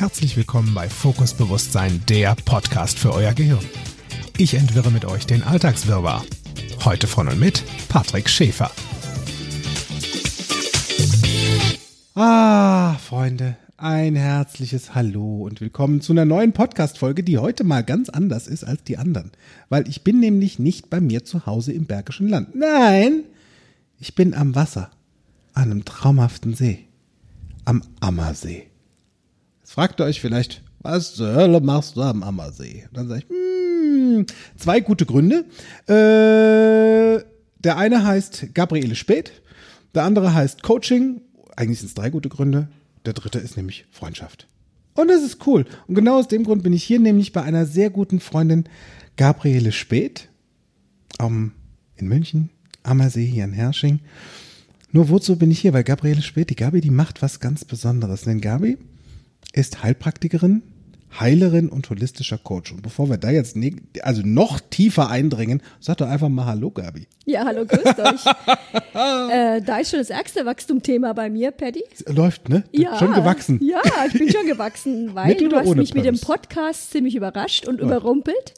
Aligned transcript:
Herzlich 0.00 0.34
willkommen 0.38 0.72
bei 0.72 0.88
Fokus 0.88 1.34
Bewusstsein, 1.34 2.02
der 2.08 2.34
Podcast 2.34 2.98
für 2.98 3.12
euer 3.12 3.34
Gehirn. 3.34 3.62
Ich 4.38 4.54
entwirre 4.54 4.90
mit 4.90 5.04
euch 5.04 5.26
den 5.26 5.42
Alltagswirrwarr. 5.42 6.24
Heute 6.86 7.06
von 7.06 7.28
und 7.28 7.38
mit 7.38 7.62
Patrick 7.90 8.30
Schäfer. 8.30 8.70
Ah, 12.14 12.94
Freunde, 12.94 13.58
ein 13.76 14.16
herzliches 14.16 14.94
Hallo 14.94 15.42
und 15.42 15.60
willkommen 15.60 16.00
zu 16.00 16.12
einer 16.12 16.24
neuen 16.24 16.54
Podcast-Folge, 16.54 17.22
die 17.22 17.36
heute 17.36 17.62
mal 17.64 17.84
ganz 17.84 18.08
anders 18.08 18.46
ist 18.46 18.64
als 18.64 18.82
die 18.84 18.96
anderen. 18.96 19.32
Weil 19.68 19.86
ich 19.86 20.02
bin 20.02 20.18
nämlich 20.18 20.58
nicht 20.58 20.88
bei 20.88 21.02
mir 21.02 21.26
zu 21.26 21.44
Hause 21.44 21.74
im 21.74 21.84
Bergischen 21.84 22.26
Land. 22.26 22.54
Nein, 22.54 23.24
ich 23.98 24.14
bin 24.14 24.32
am 24.32 24.54
Wasser, 24.54 24.90
an 25.52 25.64
einem 25.64 25.84
traumhaften 25.84 26.54
See, 26.54 26.86
am 27.66 27.82
Ammersee. 28.00 28.69
Fragt 29.70 30.00
ihr 30.00 30.04
euch 30.04 30.20
vielleicht, 30.20 30.64
was 30.80 31.14
zur 31.14 31.32
Hölle 31.32 31.60
machst 31.60 31.94
du 31.94 32.02
am 32.02 32.24
Ammersee? 32.24 32.86
Und 32.88 32.96
dann 32.96 33.06
sage 33.06 33.20
ich, 33.20 33.28
hm, 33.28 34.26
zwei 34.56 34.80
gute 34.80 35.06
Gründe. 35.06 35.44
Äh, 35.86 37.22
der 37.60 37.76
eine 37.76 38.04
heißt 38.04 38.52
Gabriele 38.52 38.96
Spät, 38.96 39.30
der 39.94 40.02
andere 40.02 40.34
heißt 40.34 40.64
Coaching. 40.64 41.20
Eigentlich 41.54 41.78
sind 41.78 41.86
es 41.86 41.94
drei 41.94 42.10
gute 42.10 42.28
Gründe. 42.28 42.66
Der 43.06 43.12
dritte 43.12 43.38
ist 43.38 43.56
nämlich 43.56 43.86
Freundschaft. 43.92 44.48
Und 44.94 45.06
das 45.06 45.22
ist 45.22 45.46
cool. 45.46 45.64
Und 45.86 45.94
genau 45.94 46.18
aus 46.18 46.26
dem 46.26 46.42
Grund 46.42 46.64
bin 46.64 46.72
ich 46.72 46.82
hier 46.82 46.98
nämlich 46.98 47.32
bei 47.32 47.44
einer 47.44 47.64
sehr 47.64 47.90
guten 47.90 48.18
Freundin, 48.18 48.64
Gabriele 49.16 49.70
Spät, 49.70 50.30
um, 51.20 51.52
in 51.94 52.08
München, 52.08 52.50
Ammersee 52.82 53.24
hier 53.24 53.44
in 53.44 53.52
Hersching. 53.52 54.00
Nur 54.90 55.10
wozu 55.10 55.36
bin 55.36 55.52
ich 55.52 55.60
hier? 55.60 55.72
Weil 55.72 55.84
Gabriele 55.84 56.22
Spät, 56.22 56.50
die 56.50 56.56
Gabi, 56.56 56.80
die 56.80 56.90
macht 56.90 57.22
was 57.22 57.38
ganz 57.38 57.64
Besonderes. 57.64 58.22
Denn 58.22 58.40
Gabi 58.40 58.76
ist 59.52 59.82
Heilpraktikerin, 59.82 60.62
Heilerin 61.18 61.68
und 61.68 61.90
holistischer 61.90 62.38
Coach. 62.38 62.72
Und 62.72 62.82
bevor 62.82 63.10
wir 63.10 63.16
da 63.16 63.30
jetzt 63.30 63.56
ne 63.56 63.74
also 64.02 64.22
noch 64.24 64.60
tiefer 64.60 65.10
eindringen, 65.10 65.62
sag 65.80 65.96
doch 65.98 66.08
einfach 66.08 66.28
mal 66.28 66.46
Hallo, 66.46 66.70
Gabi. 66.70 67.06
Ja, 67.26 67.44
hallo, 67.44 67.64
grüßt 67.66 67.98
euch. 67.98 68.26
äh, 69.32 69.60
da 69.60 69.78
ist 69.78 69.90
schon 69.90 69.98
das 69.98 70.10
ärgste 70.10 70.46
Wachstumthema 70.46 71.12
bei 71.12 71.28
mir, 71.28 71.50
Paddy. 71.50 71.82
Läuft, 72.06 72.48
ne? 72.48 72.64
Ja. 72.72 72.98
Schon 72.98 73.12
gewachsen. 73.12 73.60
Ja, 73.62 73.80
ich 74.06 74.12
bin 74.12 74.30
schon 74.30 74.46
gewachsen, 74.46 75.10
weil 75.14 75.34
du 75.34 75.54
hast 75.56 75.74
mich 75.74 75.94
mit 75.94 76.04
dem? 76.04 76.18
Podcast 76.20 76.90
ziemlich 76.92 77.16
überrascht 77.16 77.66
und 77.66 77.80
überrumpelt. 77.80 78.54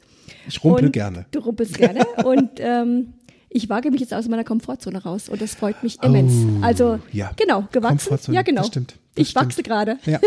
Ich 0.47 0.63
rumpel 0.63 0.87
und 0.87 0.91
gerne. 0.91 1.25
Du 1.31 1.39
rumpelst 1.39 1.77
gerne. 1.77 2.05
und 2.23 2.51
ähm, 2.57 3.13
ich 3.53 3.69
wage 3.69 3.91
mich 3.91 4.01
jetzt 4.01 4.13
aus 4.13 4.27
meiner 4.27 4.43
Komfortzone 4.43 5.03
raus 5.03 5.29
und 5.29 5.41
das 5.41 5.55
freut 5.55 5.81
mich 5.83 6.01
immens. 6.03 6.33
Oh, 6.33 6.63
also, 6.65 6.99
ja. 7.11 7.31
genau, 7.37 7.67
gewachsen. 7.71 8.33
Ja, 8.33 8.41
genau. 8.41 8.61
das 8.61 8.67
stimmt, 8.67 8.95
das 9.15 9.21
ich 9.23 9.29
stimmt. 9.29 9.45
wachse 9.45 9.63
gerade. 9.63 9.97
Ja. 10.05 10.19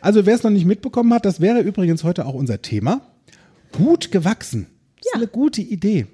Also 0.00 0.26
wer 0.26 0.34
es 0.34 0.42
noch 0.42 0.50
nicht 0.50 0.66
mitbekommen 0.66 1.12
hat, 1.14 1.24
das 1.24 1.40
wäre 1.40 1.60
übrigens 1.60 2.04
heute 2.04 2.26
auch 2.26 2.34
unser 2.34 2.62
Thema. 2.62 3.00
Gut 3.72 4.12
gewachsen. 4.12 4.66
Das 4.96 5.06
ist 5.06 5.12
Ja. 5.14 5.18
Mhm. 5.18 5.22
eine 5.22 5.30
gute 5.30 5.62
Idee. 5.62 6.06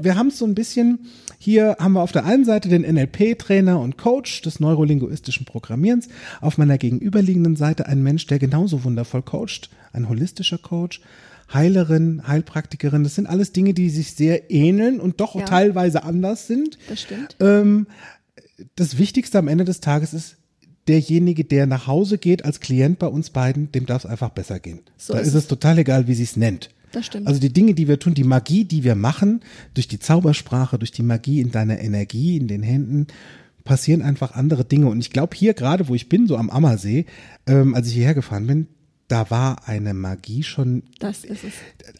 Wir 0.00 0.16
haben 0.16 0.28
es 0.28 0.38
so 0.38 0.46
ein 0.46 0.54
bisschen, 0.54 1.00
hier 1.38 1.76
haben 1.78 1.92
wir 1.92 2.00
auf 2.00 2.10
der 2.12 2.24
einen 2.24 2.46
Seite 2.46 2.70
den 2.70 2.82
NLP-Trainer 2.90 3.78
und 3.78 3.98
Coach 3.98 4.40
des 4.40 4.60
neurolinguistischen 4.60 5.44
Programmierens, 5.44 6.08
auf 6.40 6.56
meiner 6.56 6.78
gegenüberliegenden 6.78 7.54
Seite 7.54 7.84
ein 7.84 8.02
Mensch, 8.02 8.26
der 8.28 8.38
genauso 8.38 8.82
wundervoll 8.84 9.20
coacht, 9.20 9.68
ein 9.92 10.08
holistischer 10.08 10.56
Coach, 10.56 11.02
Heilerin, 11.52 12.22
Heilpraktikerin, 12.26 13.04
das 13.04 13.14
sind 13.14 13.26
alles 13.26 13.52
Dinge, 13.52 13.74
die 13.74 13.88
sich 13.90 14.14
sehr 14.14 14.50
ähneln 14.50 15.00
und 15.00 15.20
doch 15.20 15.34
Ja. 15.34 15.44
teilweise 15.44 16.02
anders 16.04 16.46
sind. 16.46 16.78
Das 16.88 17.00
stimmt. 17.02 17.36
Ähm, 17.40 17.86
das 18.76 18.98
Wichtigste 18.98 19.38
am 19.38 19.48
Ende 19.48 19.64
des 19.64 19.80
Tages 19.80 20.12
ist, 20.14 20.36
derjenige, 20.88 21.44
der 21.44 21.66
nach 21.66 21.86
Hause 21.86 22.18
geht 22.18 22.44
als 22.44 22.60
Klient 22.60 22.98
bei 22.98 23.06
uns 23.06 23.30
beiden, 23.30 23.70
dem 23.72 23.86
darf 23.86 24.04
es 24.04 24.10
einfach 24.10 24.30
besser 24.30 24.58
gehen. 24.58 24.80
So 24.96 25.12
da 25.12 25.20
ist 25.20 25.28
ist 25.28 25.34
es 25.34 25.46
total 25.46 25.78
egal, 25.78 26.06
wie 26.08 26.14
sie 26.14 26.22
es 26.22 26.36
nennt. 26.36 26.70
Das 26.92 27.04
stimmt. 27.06 27.26
Also 27.26 27.38
die 27.38 27.52
Dinge, 27.52 27.74
die 27.74 27.86
wir 27.88 27.98
tun, 27.98 28.14
die 28.14 28.24
Magie, 28.24 28.64
die 28.64 28.84
wir 28.84 28.94
machen, 28.94 29.42
durch 29.74 29.88
die 29.88 29.98
Zaubersprache, 29.98 30.78
durch 30.78 30.90
die 30.92 31.02
Magie 31.02 31.40
in 31.40 31.50
deiner 31.50 31.78
Energie, 31.80 32.38
in 32.38 32.48
den 32.48 32.62
Händen, 32.62 33.06
passieren 33.64 34.00
einfach 34.00 34.32
andere 34.34 34.64
Dinge. 34.64 34.86
Und 34.88 35.00
ich 35.00 35.10
glaube, 35.10 35.36
hier 35.36 35.52
gerade, 35.52 35.88
wo 35.88 35.94
ich 35.94 36.08
bin, 36.08 36.26
so 36.26 36.38
am 36.38 36.48
Ammersee, 36.48 37.04
ähm, 37.46 37.74
als 37.74 37.88
ich 37.88 37.94
hierher 37.94 38.14
gefahren 38.14 38.46
bin, 38.46 38.66
da 39.08 39.30
war 39.30 39.66
eine 39.66 39.94
Magie 39.94 40.42
schon, 40.42 40.82
Das 41.00 41.24
ist 41.24 41.44
es. 41.44 41.52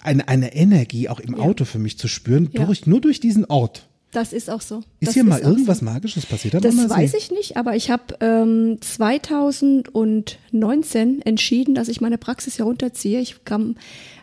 eine, 0.02 0.28
eine 0.28 0.54
Energie 0.54 1.08
auch 1.08 1.20
im 1.20 1.36
Ja. 1.36 1.42
Auto 1.42 1.64
für 1.64 1.78
mich 1.78 1.98
zu 1.98 2.06
spüren, 2.08 2.50
Ja. 2.52 2.64
durch, 2.66 2.86
nur 2.86 3.00
durch 3.00 3.20
diesen 3.20 3.44
Ort. 3.46 3.84
Das 4.10 4.32
ist 4.32 4.48
auch 4.48 4.62
so. 4.62 4.78
Ist 5.00 5.08
das 5.08 5.14
hier 5.14 5.24
mal 5.24 5.42
auch 5.42 5.47
irgendwas 5.48 5.80
so. 5.80 5.84
Magisches 5.84 6.24
passiert? 6.24 6.54
am 6.54 6.62
Das 6.62 6.74
weiß 6.88 7.12
ich 7.14 7.30
nicht, 7.30 7.58
aber 7.58 7.76
ich 7.76 7.91
habe 7.91 8.16
ähm, 8.20 8.78
2019 8.80 11.22
entschieden, 11.22 11.74
dass 11.74 11.88
ich 11.88 12.00
meine 12.00 12.18
Praxis 12.18 12.58
herunterziehe. 12.58 13.20
Ich 13.20 13.44
kam 13.44 13.76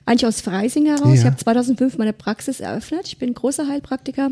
eigentlich 0.05 0.25
aus 0.25 0.41
Freising 0.41 0.85
heraus. 0.85 1.07
Ja. 1.07 1.13
Ich 1.13 1.25
habe 1.25 1.37
2005 1.37 1.97
meine 1.97 2.13
Praxis 2.13 2.59
eröffnet. 2.59 3.07
Ich 3.07 3.17
bin 3.17 3.33
großer 3.33 3.67
Heilpraktiker. 3.67 4.29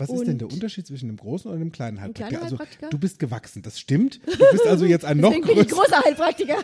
Was 0.00 0.10
ist 0.10 0.26
denn 0.26 0.38
der 0.38 0.48
Und- 0.48 0.54
Unterschied 0.54 0.86
zwischen 0.86 1.08
dem 1.08 1.16
großen 1.16 1.50
und 1.50 1.58
dem 1.60 1.70
kleinen 1.72 2.00
Heilpraktiker? 2.00 2.28
kleiner 2.28 2.44
also 2.44 2.58
Heilpraktiker? 2.58 2.88
du 2.90 2.98
bist 2.98 3.18
gewachsen, 3.18 3.62
das 3.62 3.78
stimmt. 3.78 4.20
Du 4.26 4.44
bist 4.52 4.66
also 4.66 4.84
jetzt 4.86 5.04
ein 5.04 5.18
noch 5.18 5.30
Deswegen 5.30 5.46
bin 5.46 5.58
ich 5.64 5.68
größer. 5.68 5.82
großer 5.82 6.04
Heilpraktiker. 6.04 6.56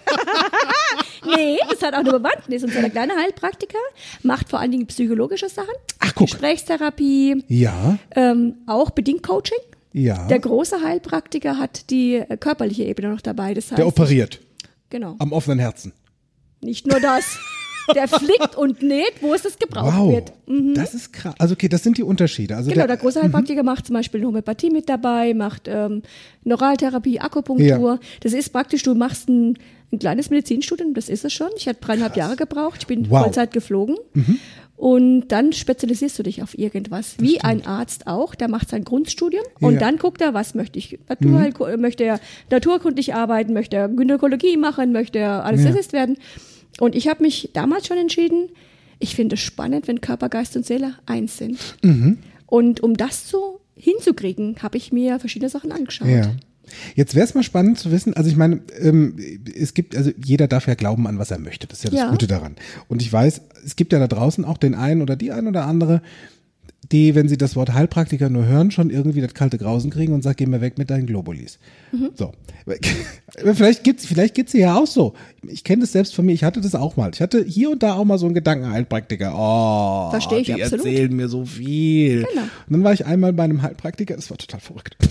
nee, 1.36 1.58
das 1.70 1.82
hat 1.82 1.94
auch 1.94 1.98
eine 1.98 2.10
Bewandtnis. 2.12 2.62
Und 2.64 2.72
so 2.72 2.80
der 2.80 2.90
kleine 2.90 3.14
Heilpraktiker 3.14 3.78
macht 4.22 4.48
vor 4.48 4.58
allen 4.60 4.70
Dingen 4.70 4.86
psychologische 4.86 5.48
Sachen. 5.48 5.74
Ach, 6.00 6.12
guck. 6.14 6.28
Gesprächstherapie, 6.28 7.44
Ja, 7.48 7.98
ähm, 8.14 8.56
auch 8.66 8.90
bedingt 8.90 9.22
Coaching. 9.22 9.58
ja. 9.92 10.26
Der 10.28 10.38
große 10.38 10.82
Heilpraktiker 10.82 11.58
hat 11.58 11.90
die 11.90 12.14
äh, 12.16 12.36
körperliche 12.36 12.84
Ebene 12.84 13.08
noch 13.10 13.20
dabei. 13.20 13.54
Das 13.54 13.66
heißt, 13.70 13.78
der 13.78 13.86
operiert 13.86 14.40
Genau. 14.90 15.16
am 15.18 15.32
offenen 15.32 15.58
Herzen. 15.58 15.92
Nicht 16.60 16.86
nur 16.86 17.00
das. 17.00 17.24
Der 17.94 18.08
flickt 18.08 18.56
und 18.56 18.82
näht, 18.82 19.12
wo 19.20 19.32
es 19.34 19.42
das 19.42 19.58
gebraucht 19.58 19.96
Wow, 19.96 20.12
wird. 20.12 20.32
Mhm. 20.46 20.74
das 20.74 20.94
ist 20.94 21.12
krass. 21.12 21.34
Also 21.38 21.54
okay, 21.54 21.68
das 21.68 21.82
sind 21.82 21.98
die 21.98 22.02
Unterschiede. 22.02 22.56
Also 22.56 22.68
Genau, 22.70 22.80
der, 22.86 22.88
der 22.88 22.96
große 22.96 23.22
Heilpraktiker 23.22 23.62
macht 23.62 23.86
zum 23.86 23.94
Beispiel 23.94 24.24
Homöopathie 24.24 24.70
mit 24.70 24.88
dabei, 24.88 25.34
macht 25.34 25.68
ähm, 25.68 26.02
Neuraltherapie, 26.44 27.20
Akupunktur. 27.20 27.94
Ja. 27.94 27.98
Das 28.20 28.32
ist 28.32 28.50
praktisch, 28.52 28.82
du 28.82 28.94
machst 28.94 29.28
ein, 29.28 29.58
ein 29.92 29.98
kleines 29.98 30.30
Medizinstudium, 30.30 30.94
das 30.94 31.08
ist 31.08 31.24
es 31.24 31.32
schon. 31.32 31.48
Ich 31.56 31.68
hatte 31.68 31.80
dreieinhalb 31.80 32.16
Jahre 32.16 32.36
gebraucht, 32.36 32.78
ich 32.80 32.86
bin 32.86 33.10
Wow. 33.10 33.18
Mhm. 33.20 33.24
Vollzeit 33.24 33.52
geflogen. 33.52 33.96
Und 34.76 35.28
dann 35.28 35.54
spezialisierst 35.54 36.18
du 36.18 36.22
dich 36.22 36.42
auf 36.42 36.58
irgendwas. 36.58 37.14
Wie 37.18 37.40
ein 37.40 37.64
Arzt 37.66 38.06
auch, 38.06 38.34
der 38.34 38.48
macht 38.48 38.68
sein 38.68 38.84
Grundstudium 38.84 39.42
und 39.60 39.70
Ja. 39.72 39.76
Mhm. 39.76 39.80
dann 39.80 39.96
guckt 39.98 40.20
er, 40.20 40.34
was 40.34 40.54
möchte 40.54 40.78
ich. 40.78 40.98
Naturheil 41.08 41.54
möchte 41.78 42.04
er 42.04 42.20
naturkundlich 42.50 43.14
arbeiten, 43.14 43.54
möchte 43.54 43.76
er 43.76 43.88
Gynäkologie 43.88 44.58
machen, 44.58 44.92
möchte 44.92 45.18
er 45.18 45.44
Anästhesist 45.44 45.94
werden. 45.94 46.18
Und 46.80 46.94
ich 46.94 47.08
habe 47.08 47.22
mich 47.22 47.50
damals 47.52 47.86
schon 47.86 47.98
entschieden, 47.98 48.50
ich 48.98 49.14
finde 49.14 49.34
es 49.34 49.40
spannend, 49.40 49.88
wenn 49.88 50.00
Körper, 50.00 50.28
Geist 50.28 50.56
und 50.56 50.64
Seele 50.66 50.94
eins 51.06 51.38
sind. 51.38 51.58
Mhm. 51.82 52.18
Und 52.46 52.80
um 52.80 52.96
das 52.96 53.28
so 53.28 53.60
hinzukriegen, 53.74 54.56
habe 54.62 54.76
ich 54.76 54.92
mir 54.92 55.18
verschiedene 55.18 55.50
Sachen 55.50 55.72
angeschaut. 55.72 56.08
Ja. 56.08 56.32
Jetzt 56.96 57.14
wäre 57.14 57.24
es 57.24 57.34
mal 57.34 57.44
spannend 57.44 57.78
zu 57.78 57.92
wissen, 57.92 58.14
also 58.14 58.28
ich 58.28 58.36
meine, 58.36 58.60
ähm, 58.80 59.16
es 59.54 59.72
gibt, 59.72 59.96
also 59.96 60.10
jeder 60.22 60.48
darf 60.48 60.66
ja 60.66 60.74
glauben 60.74 61.06
an, 61.06 61.18
was 61.18 61.30
er 61.30 61.38
möchte. 61.38 61.66
Das 61.68 61.78
ist 61.78 61.84
ja 61.84 61.90
das 61.90 62.00
Ja. 62.00 62.10
Gute 62.10 62.26
daran. 62.26 62.56
Und 62.88 63.02
ich 63.02 63.12
weiß, 63.12 63.40
es 63.64 63.76
gibt 63.76 63.92
ja 63.92 64.00
da 64.00 64.08
draußen 64.08 64.44
auch 64.44 64.58
den 64.58 64.74
einen 64.74 65.00
oder 65.00 65.14
die 65.14 65.30
ein 65.30 65.46
oder 65.46 65.64
andere, 65.66 66.02
die, 66.92 67.14
wenn 67.14 67.28
sie 67.28 67.36
das 67.36 67.56
Wort 67.56 67.72
Heilpraktiker 67.72 68.28
nur 68.28 68.46
hören, 68.46 68.70
schon 68.70 68.90
irgendwie 68.90 69.20
das 69.20 69.34
kalte 69.34 69.58
Grausen 69.58 69.90
kriegen 69.90 70.12
und 70.12 70.22
sagt, 70.22 70.38
geh 70.38 70.46
mir 70.46 70.60
weg 70.60 70.78
mit 70.78 70.90
deinen 70.90 71.06
Globulis. 71.06 71.58
Mhm. 71.92 72.10
So. 72.14 72.32
Vielleicht 73.54 73.84
geht's, 73.84 74.06
vielleicht 74.06 74.34
geht's 74.34 74.52
dir 74.52 74.60
ja 74.60 74.76
auch 74.76 74.86
so. 74.86 75.14
Ich 75.46 75.62
kenne 75.62 75.82
das 75.82 75.92
selbst 75.92 76.14
von 76.14 76.26
mir, 76.26 76.32
ich 76.32 76.42
hatte 76.42 76.60
das 76.60 76.74
auch 76.74 76.96
mal. 76.96 77.10
Ich 77.14 77.20
hatte 77.20 77.44
hier 77.44 77.70
und 77.70 77.82
da 77.82 77.94
auch 77.94 78.04
mal 78.04 78.18
so 78.18 78.26
einen 78.26 78.34
Gedanken, 78.34 78.70
Heilpraktiker. 78.70 79.34
Oh, 79.36 80.10
Versteh 80.10 80.38
ich 80.38 80.46
die 80.46 80.54
absolut. 80.54 80.86
erzählen 80.86 81.14
mir 81.14 81.28
so 81.28 81.44
viel. 81.44 82.24
Genau. 82.24 82.42
Und 82.42 82.70
dann 82.70 82.84
war 82.84 82.92
ich 82.92 83.06
einmal 83.06 83.32
bei 83.32 83.44
einem 83.44 83.62
Heilpraktiker, 83.62 84.16
das 84.16 84.30
war 84.30 84.36
total 84.36 84.60
verrückt. 84.60 84.96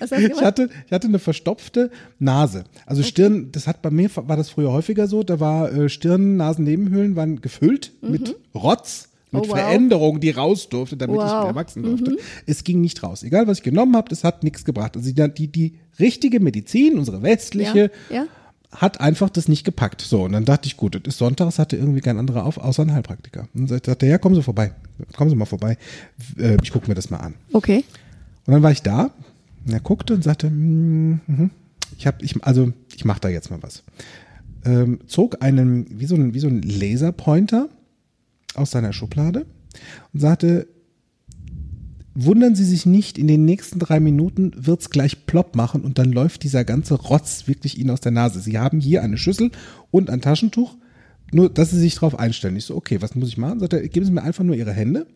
Ich 0.00 0.40
hatte, 0.42 0.70
ich 0.86 0.92
hatte 0.92 1.08
eine 1.08 1.18
verstopfte 1.18 1.90
Nase. 2.20 2.62
Also 2.86 3.02
Stirn, 3.02 3.50
das 3.50 3.66
hat 3.66 3.82
bei 3.82 3.90
mir, 3.90 4.08
war 4.14 4.36
das 4.36 4.48
früher 4.48 4.70
häufiger 4.70 5.08
so, 5.08 5.24
da 5.24 5.40
war 5.40 5.72
äh, 5.72 5.88
Stirn, 5.88 6.36
Nasennebenhöhlen 6.36 7.16
waren 7.16 7.40
gefüllt 7.40 7.92
mit 8.00 8.36
Rotz, 8.54 9.07
mit 9.32 9.42
Mhm. 9.44 9.48
Oh, 9.50 9.52
wow. 9.52 9.58
Veränderung, 9.58 10.20
die 10.20 10.30
raus 10.30 10.68
durfte, 10.68 10.96
damit 10.96 11.16
ich 11.16 11.22
Wow. 11.22 11.42
Mhm. 11.42 11.48
erwachsen 11.48 11.82
durfte. 11.82 12.16
Es 12.46 12.64
ging 12.64 12.80
nicht 12.80 13.02
raus. 13.02 13.22
Egal, 13.22 13.46
was 13.46 13.58
ich 13.58 13.64
genommen 13.64 13.96
habe, 13.96 14.08
das 14.08 14.24
hat 14.24 14.42
nichts 14.44 14.64
gebracht. 14.64 14.96
Also 14.96 15.10
die, 15.12 15.48
die, 15.48 15.74
richtige 16.00 16.40
Medizin, 16.40 16.98
unsere 16.98 17.22
westliche, 17.22 17.90
Ja, 18.10 18.14
ja. 18.16 18.26
hat 18.72 19.00
einfach 19.00 19.30
das 19.30 19.48
nicht 19.48 19.64
gepackt. 19.64 20.00
So, 20.00 20.22
und 20.24 20.32
dann 20.32 20.44
dachte 20.44 20.66
ich, 20.68 20.76
gut, 20.76 20.94
das 20.94 21.02
ist 21.14 21.18
Sonntag, 21.18 21.48
es 21.48 21.58
hatte 21.58 21.76
irgendwie 21.76 22.00
kein 22.00 22.18
anderer 22.18 22.44
auf, 22.44 22.58
außer 22.58 22.82
ein 22.82 22.92
Heilpraktiker. 22.92 23.48
Und 23.54 23.68
dann 23.70 23.80
sagte 23.82 24.06
er, 24.06 24.08
ja, 24.10 24.18
kommen 24.18 24.34
Sie 24.34 24.42
vorbei. 24.42 24.72
Kommen 25.16 25.30
Sie 25.30 25.36
mal 25.36 25.44
vorbei. 25.46 25.76
Äh, 26.38 26.56
Ich 26.62 26.70
gucke 26.70 26.88
mir 26.88 26.94
das 26.94 27.10
mal 27.10 27.18
an. 27.18 27.34
Okay. 27.52 27.84
Und 28.46 28.52
dann 28.54 28.62
war 28.62 28.70
ich 28.70 28.82
da, 28.82 29.10
und 29.66 29.72
er 29.72 29.80
guckte 29.80 30.14
und 30.14 30.22
sagte, 30.24 30.48
"Mm, 30.50 31.20
mhm, 31.26 31.50
ich 31.98 32.06
habe, 32.06 32.18
ich, 32.24 32.42
also 32.44 32.72
ich 32.96 33.04
mache 33.04 33.20
da 33.20 33.28
jetzt 33.28 33.50
mal 33.50 33.62
was. 33.62 33.82
Ähm, 34.64 35.00
zog 35.06 35.42
einen, 35.42 35.86
wie 36.00 36.06
so 36.06 36.14
ein, 36.14 36.32
wie 36.34 36.38
so 36.40 36.46
ein 36.48 36.62
Laserpointer 36.62 37.68
aus 38.54 38.70
seiner 38.70 38.92
Schublade 38.92 39.46
und 40.12 40.20
sagte, 40.20 40.68
wundern 42.14 42.54
Sie 42.54 42.64
sich 42.64 42.84
nicht, 42.84 43.16
in 43.16 43.28
den 43.28 43.44
nächsten 43.44 43.78
drei 43.78 44.00
Minuten 44.00 44.52
wird's 44.56 44.90
gleich 44.90 45.26
plopp 45.26 45.54
machen 45.54 45.82
und 45.82 45.98
dann 45.98 46.12
läuft 46.12 46.42
dieser 46.42 46.64
ganze 46.64 46.94
Rotz 46.94 47.46
wirklich 47.46 47.78
Ihnen 47.78 47.90
aus 47.90 48.00
der 48.00 48.12
Nase. 48.12 48.40
Sie 48.40 48.58
haben 48.58 48.80
hier 48.80 49.02
eine 49.02 49.18
Schüssel 49.18 49.50
und 49.90 50.10
ein 50.10 50.20
Taschentuch 50.20 50.76
nur, 51.30 51.50
dass 51.50 51.70
sie 51.70 51.78
sich 51.78 51.94
darauf 51.96 52.18
einstellen. 52.18 52.56
Ich 52.56 52.64
so, 52.64 52.74
okay, 52.76 53.02
was 53.02 53.14
muss 53.14 53.28
ich 53.28 53.36
machen? 53.36 53.60
Sagt 53.60 53.74
er, 53.74 53.86
geben 53.88 54.06
Sie 54.06 54.12
mir 54.12 54.22
einfach 54.22 54.44
nur 54.44 54.56
Ihre 54.56 54.72
Hände. 54.72 55.06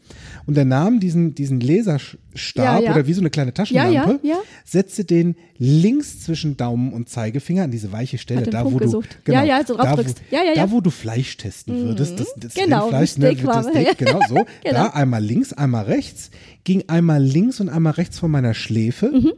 Und 0.47 0.57
er 0.59 0.65
nahm 0.65 1.01
diesen, 1.01 1.35
diesen 1.35 1.61
Laserstab 1.61 2.19
Ja, 2.57 2.79
ja. 2.81 2.93
oder 2.93 3.07
wie 3.07 3.13
so 3.15 3.21
eine 3.23 3.31
kleine 3.31 3.55
Taschenlampe, 3.55 4.21
Ja, 4.23 4.37
setzte 4.65 5.05
den 5.05 5.37
links 5.59 6.21
zwischen 6.21 6.57
Daumen 6.57 6.93
und 6.93 7.09
Zeigefinger 7.09 7.65
an 7.65 7.71
diese 7.71 7.93
weiche 7.93 8.19
Stelle, 8.19 8.43
den 8.43 8.51
da 8.51 8.63
Punkt 8.63 8.75
wo 8.75 8.79
du, 8.81 8.85
gesucht. 8.85 9.19
genau, 9.25 9.39
Ja, 9.39 9.45
ja, 9.59 9.67
so 9.67 9.75
da, 9.77 9.83
wo, 9.83 9.87
draufdrückst. 9.87 10.23
Ja, 10.31 10.39
ja, 10.43 10.49
ja. 10.55 10.67
da 10.67 10.71
wo 10.71 10.81
du 10.81 10.91
Fleisch 10.91 11.37
testen 11.37 11.77
würdest, 11.87 12.21
das, 12.21 12.35
das 12.37 12.55
Genau, 12.55 12.89
Steak 13.05 13.19
ne, 13.43 13.45
das. 13.47 13.67
Steak, 13.69 13.99
genau 13.99 14.21
so, 14.29 14.35
Genau. 14.65 14.75
da 14.75 14.87
einmal 14.89 15.23
links, 15.25 15.53
einmal 15.53 15.85
rechts, 15.85 16.31
ging 16.65 16.85
einmal 16.89 17.23
links 17.23 17.61
und 17.61 17.69
einmal 17.69 17.95
rechts 17.95 18.19
von 18.19 18.31
meiner 18.31 18.55
Schläfe. 18.55 19.11
Mhm. 19.11 19.33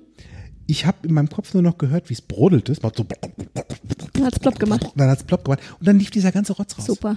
Ich 0.67 0.87
habe 0.87 1.07
in 1.07 1.13
meinem 1.15 1.29
Kopf 1.29 1.53
nur 1.55 1.63
noch 1.63 1.77
gehört, 1.79 2.09
wie 2.09 2.15
es 2.15 2.23
brodelt 2.23 2.69
ist, 2.71 2.83
macht 2.83 2.97
so, 2.97 3.05
Dann 4.15 4.25
hat's 4.25 4.39
plopp 4.39 4.59
gemacht. 4.59 4.87
dann 4.97 5.09
hat's 5.11 5.25
plopp 5.25 5.45
gemacht 5.45 5.61
und 5.79 5.87
dann 5.87 5.99
lief 5.99 6.11
dieser 6.11 6.33
ganze 6.33 6.55
Rotz 6.55 6.79
raus 6.79 6.87
Super. 6.87 7.17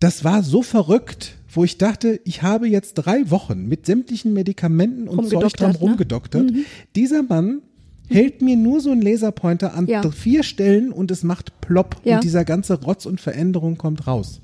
das 0.00 0.24
war 0.24 0.42
so 0.42 0.62
verrückt, 0.62 1.36
wo 1.52 1.62
ich 1.64 1.78
dachte, 1.78 2.20
ich 2.24 2.42
habe 2.42 2.66
jetzt 2.68 2.94
drei 2.94 3.30
Wochen 3.30 3.66
mit 3.68 3.86
sämtlichen 3.86 4.32
Medikamenten 4.32 5.06
und 5.08 5.18
Zeug 5.28 5.34
Rumgedoktert, 5.34 5.60
dran 5.60 5.70
ne? 5.72 5.78
rumgedoktert. 5.78 6.50
Dieser 6.96 7.22
Mann 7.22 7.62
hält 8.08 8.42
mir 8.42 8.56
nur 8.56 8.80
so 8.80 8.90
einen 8.90 9.02
Laserpointer 9.02 9.74
an 9.74 9.86
Ja. 9.86 10.02
vier 10.10 10.42
Stellen 10.42 10.90
und 10.92 11.10
es 11.12 11.22
macht 11.22 11.60
plopp 11.60 12.00
Ja. 12.04 12.16
und 12.16 12.24
dieser 12.24 12.44
ganze 12.44 12.82
Rotz 12.82 13.06
und 13.06 13.20
Veränderung 13.20 13.76
kommt 13.78 14.06
raus. 14.08 14.40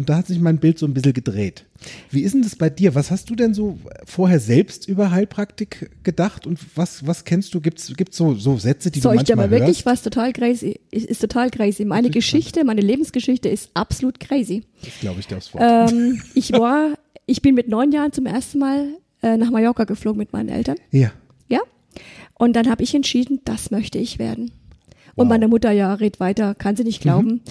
Und 0.00 0.08
da 0.08 0.16
hat 0.16 0.26
sich 0.26 0.40
mein 0.40 0.56
Bild 0.56 0.78
so 0.78 0.86
ein 0.86 0.94
bisschen 0.94 1.12
gedreht. 1.12 1.66
Wie 2.10 2.22
ist 2.22 2.32
denn 2.32 2.40
das 2.40 2.56
bei 2.56 2.70
dir? 2.70 2.94
Was 2.94 3.10
hast 3.10 3.28
du 3.28 3.34
denn 3.34 3.52
so 3.52 3.78
vorher 4.06 4.40
selbst 4.40 4.88
über 4.88 5.10
Heilpraktik 5.10 5.90
gedacht 6.02 6.46
und 6.46 6.58
was, 6.74 7.06
was 7.06 7.26
kennst 7.26 7.52
du? 7.52 7.60
Gibt's, 7.60 7.92
gibt's 7.94 8.16
so, 8.16 8.32
so 8.32 8.56
Sätze, 8.56 8.90
die 8.90 9.00
Soll 9.00 9.16
du 9.16 9.20
ich 9.20 9.26
dir 9.26 9.36
manchmal 9.36 9.58
aber 9.58 9.66
wirklich 9.66 9.84
hörst? 9.84 9.98
was 9.98 10.02
total 10.02 10.32
crazy, 10.32 10.80
ist, 10.90 11.04
ist 11.04 11.20
total 11.20 11.50
crazy. 11.50 11.84
Meine 11.84 12.08
Natürlich 12.08 12.24
Geschichte, 12.24 12.64
meine 12.64 12.80
Lebensgeschichte 12.80 13.50
ist 13.50 13.72
absolut 13.74 14.20
crazy. 14.20 14.62
Das 14.82 14.98
glaube 15.00 15.20
ich 15.20 15.26
dir 15.26 15.36
aufs 15.36 15.52
Wort. 15.52 15.92
Ähm, 15.92 16.22
ich 16.34 16.50
war, 16.52 16.94
ich 17.26 17.42
bin 17.42 17.54
mit 17.54 17.68
neun 17.68 17.92
Jahren 17.92 18.14
zum 18.14 18.24
ersten 18.24 18.58
Mal 18.58 18.94
äh, 19.22 19.36
nach 19.36 19.50
Mallorca 19.50 19.84
geflogen 19.84 20.18
mit 20.18 20.32
meinen 20.32 20.48
Eltern. 20.48 20.76
ja. 20.92 21.12
Ja. 21.50 21.60
Und 22.38 22.54
dann 22.54 22.70
habe 22.70 22.82
ich 22.84 22.94
entschieden, 22.94 23.40
das 23.44 23.70
möchte 23.70 23.98
ich 23.98 24.18
werden. 24.18 24.50
Wow. 25.08 25.24
Und 25.24 25.28
meine 25.28 25.46
Mutter, 25.46 25.72
ja, 25.72 25.92
red 25.92 26.20
weiter, 26.20 26.54
kann 26.54 26.74
sie 26.74 26.84
nicht 26.84 27.02
glauben. 27.02 27.42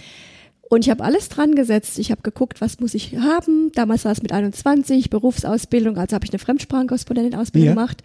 Und 0.70 0.86
ich 0.86 0.90
habe 0.92 1.04
alles 1.04 1.30
dran 1.30 1.56
gesetzt. 1.56 1.98
Ich 2.00 2.12
habe 2.12 2.22
geguckt, 2.22 2.62
was 2.62 2.80
muss 2.80 2.94
ich 2.94 3.18
haben. 3.18 3.72
Damals 3.74 4.06
war 4.06 4.12
es 4.12 4.22
mit 4.22 4.32
21, 4.32 5.10
Berufsausbildung, 5.10 5.98
also 5.98 6.14
habe 6.16 6.26
ich 6.26 6.32
eine 6.32 6.40
Fremdsprachenkorrespondentin-Ausbildung 6.40 7.66
Ja. 7.68 7.74
gemacht. 7.74 8.04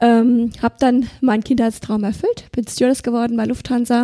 Ähm, 0.00 0.50
habe 0.62 0.74
dann 0.80 1.08
meinen 1.20 1.44
Kindheitstraum 1.44 2.04
erfüllt, 2.04 2.50
bin 2.52 2.66
Stewardess 2.66 3.02
geworden 3.02 3.36
bei 3.36 3.44
Lufthansa, 3.44 4.02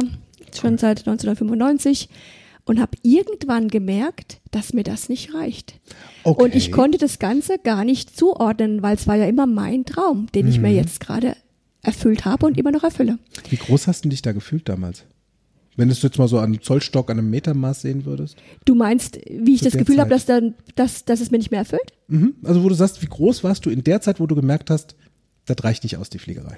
schon 0.54 0.76
seit 0.78 1.00
1995 1.06 2.08
und 2.66 2.80
habe 2.80 2.98
irgendwann 3.02 3.68
gemerkt, 3.68 4.40
dass 4.50 4.72
mir 4.74 4.82
das 4.84 5.08
nicht 5.08 5.32
reicht. 5.34 5.80
Okay. 6.22 6.42
Und 6.44 6.54
ich 6.54 6.70
konnte 6.70 6.98
das 6.98 7.18
Ganze 7.18 7.58
gar 7.58 7.84
nicht 7.84 8.16
zuordnen, 8.16 8.82
weil 8.82 8.94
es 8.96 9.06
war 9.06 9.16
ja 9.16 9.24
immer 9.26 9.46
mein 9.46 9.84
Traum, 9.86 10.26
den 10.34 10.46
ich 10.48 10.58
mir 10.60 10.68
Mhm. 10.68 10.76
jetzt 10.76 11.00
gerade 11.00 11.34
erfüllt 11.82 12.24
habe 12.26 12.44
und 12.46 12.58
immer 12.58 12.72
noch 12.72 12.84
erfülle. 12.84 13.18
Wie 13.48 13.56
groß 13.56 13.86
hast 13.86 14.04
du 14.04 14.08
dich 14.10 14.20
da 14.20 14.32
gefühlt 14.32 14.68
damals? 14.68 15.04
Wenn 15.76 15.88
du 15.88 15.92
es 15.92 16.02
jetzt 16.02 16.18
mal 16.18 16.26
so 16.28 16.38
an 16.38 16.58
Zollstock, 16.60 17.10
an 17.10 17.18
einem 17.18 17.30
Metermaß 17.30 17.82
sehen 17.82 18.04
würdest? 18.06 18.36
Du 18.64 18.74
meinst, 18.74 19.18
wie 19.28 19.54
ich 19.54 19.58
Zu 19.58 19.66
das 19.66 19.78
Gefühl 19.78 20.00
habe, 20.00 20.10
dass, 20.10 20.24
dann, 20.24 20.54
dass, 20.74 21.04
dass 21.04 21.20
es 21.20 21.30
mir 21.30 21.38
nicht 21.38 21.50
mehr 21.50 21.60
erfüllt? 21.60 21.92
Mhm. 22.08 22.34
Also 22.44 22.64
wo 22.64 22.68
du 22.68 22.74
sagst, 22.74 23.02
wie 23.02 23.06
groß 23.06 23.44
warst 23.44 23.66
du 23.66 23.70
in 23.70 23.84
der 23.84 24.00
Zeit, 24.00 24.18
wo 24.20 24.26
du 24.26 24.34
gemerkt 24.34 24.70
hast, 24.70 24.96
das 25.44 25.62
reicht 25.62 25.82
nicht 25.84 25.96
aus, 25.98 26.08
die 26.10 26.18
Fliegerei? 26.18 26.56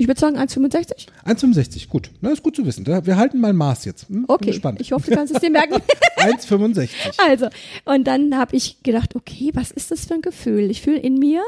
Ich 0.00 0.06
würde 0.06 0.20
sagen 0.20 0.36
1,65. 0.38 1.08
1,65, 1.26 1.88
gut. 1.88 2.12
Na, 2.20 2.30
ist 2.30 2.44
gut 2.44 2.54
zu 2.54 2.64
wissen. 2.64 2.86
Wir 2.86 3.16
halten 3.16 3.40
mal 3.40 3.48
ein 3.50 3.56
Maß 3.56 3.84
jetzt. 3.84 4.08
Hm? 4.08 4.14
Bin 4.22 4.24
Okay, 4.28 4.50
gespannt. 4.50 4.80
ich 4.80 4.92
hoffe, 4.92 5.10
du 5.10 5.16
kannst 5.16 5.34
es 5.34 5.40
dir 5.40 5.50
merken. 5.50 5.74
1,65. 6.18 6.88
Also, 7.28 7.48
und 7.84 8.04
dann 8.06 8.36
habe 8.36 8.54
ich 8.54 8.80
gedacht, 8.84 9.16
okay, 9.16 9.50
was 9.54 9.72
ist 9.72 9.90
das 9.90 10.06
für 10.06 10.14
ein 10.14 10.22
Gefühl? 10.22 10.70
Ich 10.70 10.82
fühle 10.82 10.98
in 11.00 11.14
mir 11.18 11.42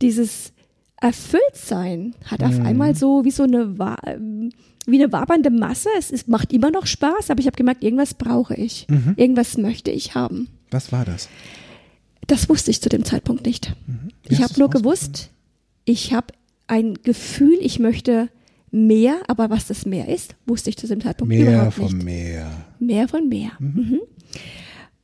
dieses 0.00 0.54
Erfülltsein 1.00 2.14
hat 2.26 2.40
Mhm. 2.40 2.46
auf 2.46 2.60
einmal 2.66 2.94
so 2.94 3.24
wie 3.24 3.30
so 3.30 3.44
eine 3.44 3.78
wie 4.86 5.02
eine 5.02 5.12
wabernde 5.12 5.50
Masse. 5.50 5.90
Es 5.98 6.10
ist, 6.10 6.28
macht 6.28 6.52
immer 6.52 6.70
noch 6.70 6.86
Spaß, 6.86 7.30
aber 7.30 7.40
ich 7.40 7.46
habe 7.46 7.56
gemerkt, 7.56 7.84
irgendwas 7.84 8.14
brauche 8.14 8.54
ich. 8.54 8.86
Mhm. 8.88 9.14
Irgendwas 9.16 9.58
möchte 9.58 9.90
ich 9.90 10.14
haben. 10.14 10.48
Was 10.70 10.92
war 10.92 11.04
das? 11.04 11.28
Das 12.26 12.48
wusste 12.48 12.70
ich 12.70 12.80
zu 12.80 12.88
dem 12.88 13.04
Zeitpunkt 13.04 13.44
nicht. 13.46 13.74
Mhm. 13.86 14.08
Ich 14.28 14.42
habe 14.42 14.54
nur 14.58 14.70
gewusst, 14.70 15.30
ich 15.84 16.14
habe 16.14 16.28
ein 16.66 16.94
Gefühl, 17.02 17.58
ich 17.60 17.78
möchte 17.78 18.28
mehr, 18.70 19.16
aber 19.28 19.50
was 19.50 19.66
das 19.66 19.84
mehr 19.86 20.08
ist, 20.08 20.36
wusste 20.46 20.70
ich 20.70 20.76
zu 20.78 20.86
dem 20.86 21.00
Zeitpunkt 21.02 21.32
Mehr 21.34 21.48
überhaupt 21.70 21.78
nicht. 21.78 22.02
Meer. 22.02 22.50
Mehr 22.78 23.08
von 23.08 23.28
mehr. 23.28 23.52
Mhm. 23.58 24.00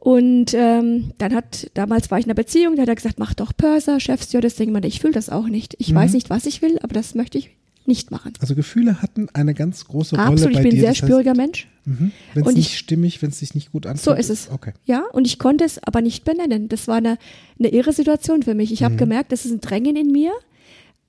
Und 0.05 0.53
ähm, 0.53 1.13
dann 1.17 1.35
hat, 1.35 1.71
damals 1.73 2.11
war 2.11 2.19
ich 2.19 2.27
in 2.27 2.31
einer 2.31 2.35
Beziehung, 2.35 2.77
da 2.77 2.83
hat 2.83 2.91
er 2.91 2.95
gesagt, 2.95 3.19
mach 3.19 3.33
doch 3.33 3.57
Purser, 3.57 3.99
Chefstewardess. 4.01 4.57
Denke 4.57 4.79
ich, 4.81 4.95
ich 4.97 5.01
fühle 5.01 5.15
das 5.15 5.31
auch 5.31 5.47
nicht. 5.49 5.75
Ich 5.79 5.93
Mhm. 5.93 5.95
weiß 5.97 6.13
nicht, 6.13 6.29
was 6.29 6.45
ich 6.45 6.61
will, 6.61 6.79
aber 6.83 6.93
das 6.93 7.15
möchte 7.15 7.39
ich 7.39 7.51
nicht 7.87 8.11
machen. 8.11 8.35
Also 8.39 8.55
Gefühle 8.55 9.01
hatten 9.01 9.29
eine 9.33 9.55
ganz 9.55 9.87
große 9.87 10.17
Rolle 10.17 10.29
Absolut, 10.29 10.53
bei 10.55 10.61
ich 10.61 10.63
bin 10.69 10.73
ein 10.77 10.81
sehr 10.81 10.91
das 10.91 10.99
heißt, 11.01 11.09
spüriger 11.09 11.35
Mensch. 11.35 11.69
Mhm. 11.87 12.13
Wenn 12.35 12.47
es 12.47 12.55
nicht 12.55 12.67
ich- 12.73 12.79
stimmig, 12.79 13.23
wenn 13.23 13.31
es 13.31 13.39
sich 13.39 13.55
nicht 13.55 13.73
gut 13.73 13.87
anfühlt. 13.87 14.05
So 14.05 14.13
ist 14.13 14.29
es. 14.29 14.51
Okay. 14.51 14.73
Ja, 14.85 15.05
und 15.13 15.27
ich 15.27 15.39
konnte 15.39 15.65
es 15.65 15.83
aber 15.83 16.03
nicht 16.03 16.23
benennen. 16.27 16.69
Das 16.69 16.87
war 16.87 16.97
eine, 16.97 17.17
eine 17.59 17.69
irre 17.69 17.95
Situation 17.95 18.43
für 18.43 18.55
mich. 18.55 18.73
Ich 18.73 18.81
Mhm. 18.81 18.85
habe 18.85 18.97
gemerkt, 18.97 19.33
das 19.33 19.47
ist 19.47 19.53
ein 19.53 19.61
Drängen 19.63 19.97
in 19.97 20.13
mir, 20.13 20.33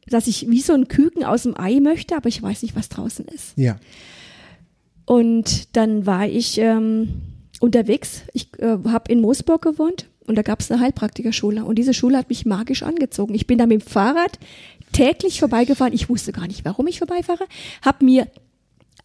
dass 0.08 0.28
ich 0.28 0.50
wie 0.50 0.62
so 0.62 0.72
ein 0.72 0.88
Küken 0.88 1.26
aus 1.26 1.44
dem 1.44 1.60
Ei 1.60 1.82
möchte, 1.82 2.16
aber 2.16 2.30
ich 2.30 2.42
weiß 2.42 2.62
nicht, 2.62 2.78
was 2.78 2.88
draußen 2.88 3.26
ist. 3.26 3.58
Ja. 3.58 3.76
Und 5.06 5.76
dann 5.76 6.06
war 6.06 6.28
ich 6.28 6.58
ähm, 6.60 7.22
unterwegs. 7.60 8.24
Ich 8.34 8.50
äh, 8.60 8.78
habe 8.86 9.12
in 9.12 9.22
Moosburg 9.22 9.62
gewohnt 9.62 10.08
und 10.28 10.36
da 10.36 10.42
gab 10.42 10.60
es 10.60 10.72
eine 10.72 10.82
Heilpraktikerschule. 10.82 11.66
Und 11.66 11.76
diese 11.76 11.94
Schule 11.94 12.18
hat 12.18 12.30
mich 12.30 12.46
magisch 12.46 12.84
angezogen. 12.84 13.36
Ich 13.36 13.48
bin 13.48 13.58
da 13.58 13.66
mit 13.66 13.82
dem 13.82 13.88
Fahrrad 13.88 14.40
täglich 14.92 15.40
vorbeigefahren. 15.40 15.94
Ich 15.94 16.10
wusste 16.10 16.32
gar 16.32 16.48
nicht, 16.48 16.66
warum 16.66 16.88
ich 16.88 17.00
vorbeifahre. 17.00 17.46
Habe 17.82 18.06
mir 18.06 18.28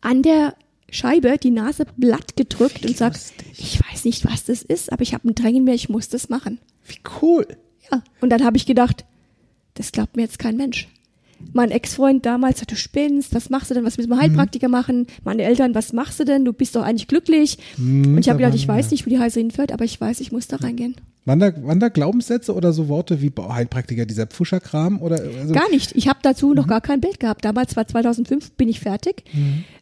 an 0.01 0.23
der 0.23 0.55
Scheibe 0.91 1.39
die 1.39 1.51
Nase 1.51 1.85
blatt 1.97 2.37
gedrückt 2.37 2.85
und 2.85 2.97
sagt, 2.97 3.17
lustig. 3.17 3.59
ich 3.59 3.81
weiß 3.81 4.05
nicht, 4.05 4.25
was 4.25 4.45
das 4.45 4.63
ist, 4.63 4.93
aber 4.93 5.03
ich 5.03 5.15
habe 5.15 5.29
ein 5.29 5.35
Drängen 5.35 5.65
mehr, 5.65 5.75
ich 5.75 5.89
muss 5.89 6.09
das 6.09 6.29
machen. 6.29 6.59
Wie 6.87 6.99
cool. 7.23 7.47
Ja. 7.91 8.03
Und 8.21 8.31
dann 8.31 8.45
habe 8.45 8.57
ich 8.57 8.67
gedacht, 8.67 9.05
das 9.75 9.93
glaubt 9.93 10.17
mir 10.17 10.23
jetzt 10.23 10.39
kein 10.39 10.57
Mensch. 10.57 10.89
Mein 11.53 11.71
Ex-Freund 11.71 12.25
damals 12.27 12.59
sagt, 12.59 12.71
du 12.71 12.77
spinnst, 12.77 13.35
was 13.35 13.51
machst 13.51 13.71
du 13.71 13.75
denn, 13.75 13.85
was 13.85 13.99
willst 13.99 14.11
du 14.11 14.15
mit 14.15 14.23
dem 14.23 14.31
Heilpraktiker 14.31 14.69
machen? 14.69 15.07
Meine 15.25 15.43
Eltern, 15.43 15.75
was 15.75 15.93
machst 15.93 16.21
du 16.21 16.25
denn? 16.25 16.45
Du 16.45 16.53
bist 16.53 16.77
doch 16.77 16.83
eigentlich 16.83 17.09
glücklich. 17.09 17.59
und 17.79 18.19
ich 18.19 18.29
habe 18.29 18.39
gedacht, 18.39 18.55
ich 18.55 18.69
weiß 18.69 18.87
wir. 18.87 18.91
nicht, 18.93 19.07
wo 19.07 19.11
die 19.11 19.17
Reise 19.17 19.41
hinführt, 19.41 19.73
aber 19.73 19.85
ich 19.85 20.01
weiß, 20.01 20.21
ich 20.21 20.33
muss 20.33 20.47
da 20.47 20.57
reingehen. 20.57 20.97
Waren 21.27 21.39
da, 21.39 21.53
waren 21.65 21.81
da 21.81 21.91
Glaubenssätze 21.91 22.55
oder 22.55 22.73
so 22.73 22.89
Worte 22.89 23.21
wie 23.21 23.31
Heilpraktiker, 23.37 24.07
dieser 24.07 24.27
Pfuscherkram? 24.27 25.03
Oder, 25.03 25.21
also, 25.39 25.53
Gar 25.53 25.69
nicht. 25.71 25.95
Ich 25.95 26.09
habe 26.09 26.19
dazu 26.23 26.55
noch 26.55 26.67
gar 26.67 26.81
kein 26.81 27.01
Bild 27.03 27.21
gehabt. 27.21 27.45
Damals 27.45 27.77
war 27.77 27.87
2005, 27.87 28.53
bin 28.53 28.69
ich 28.71 28.81
fertig. 28.81 29.25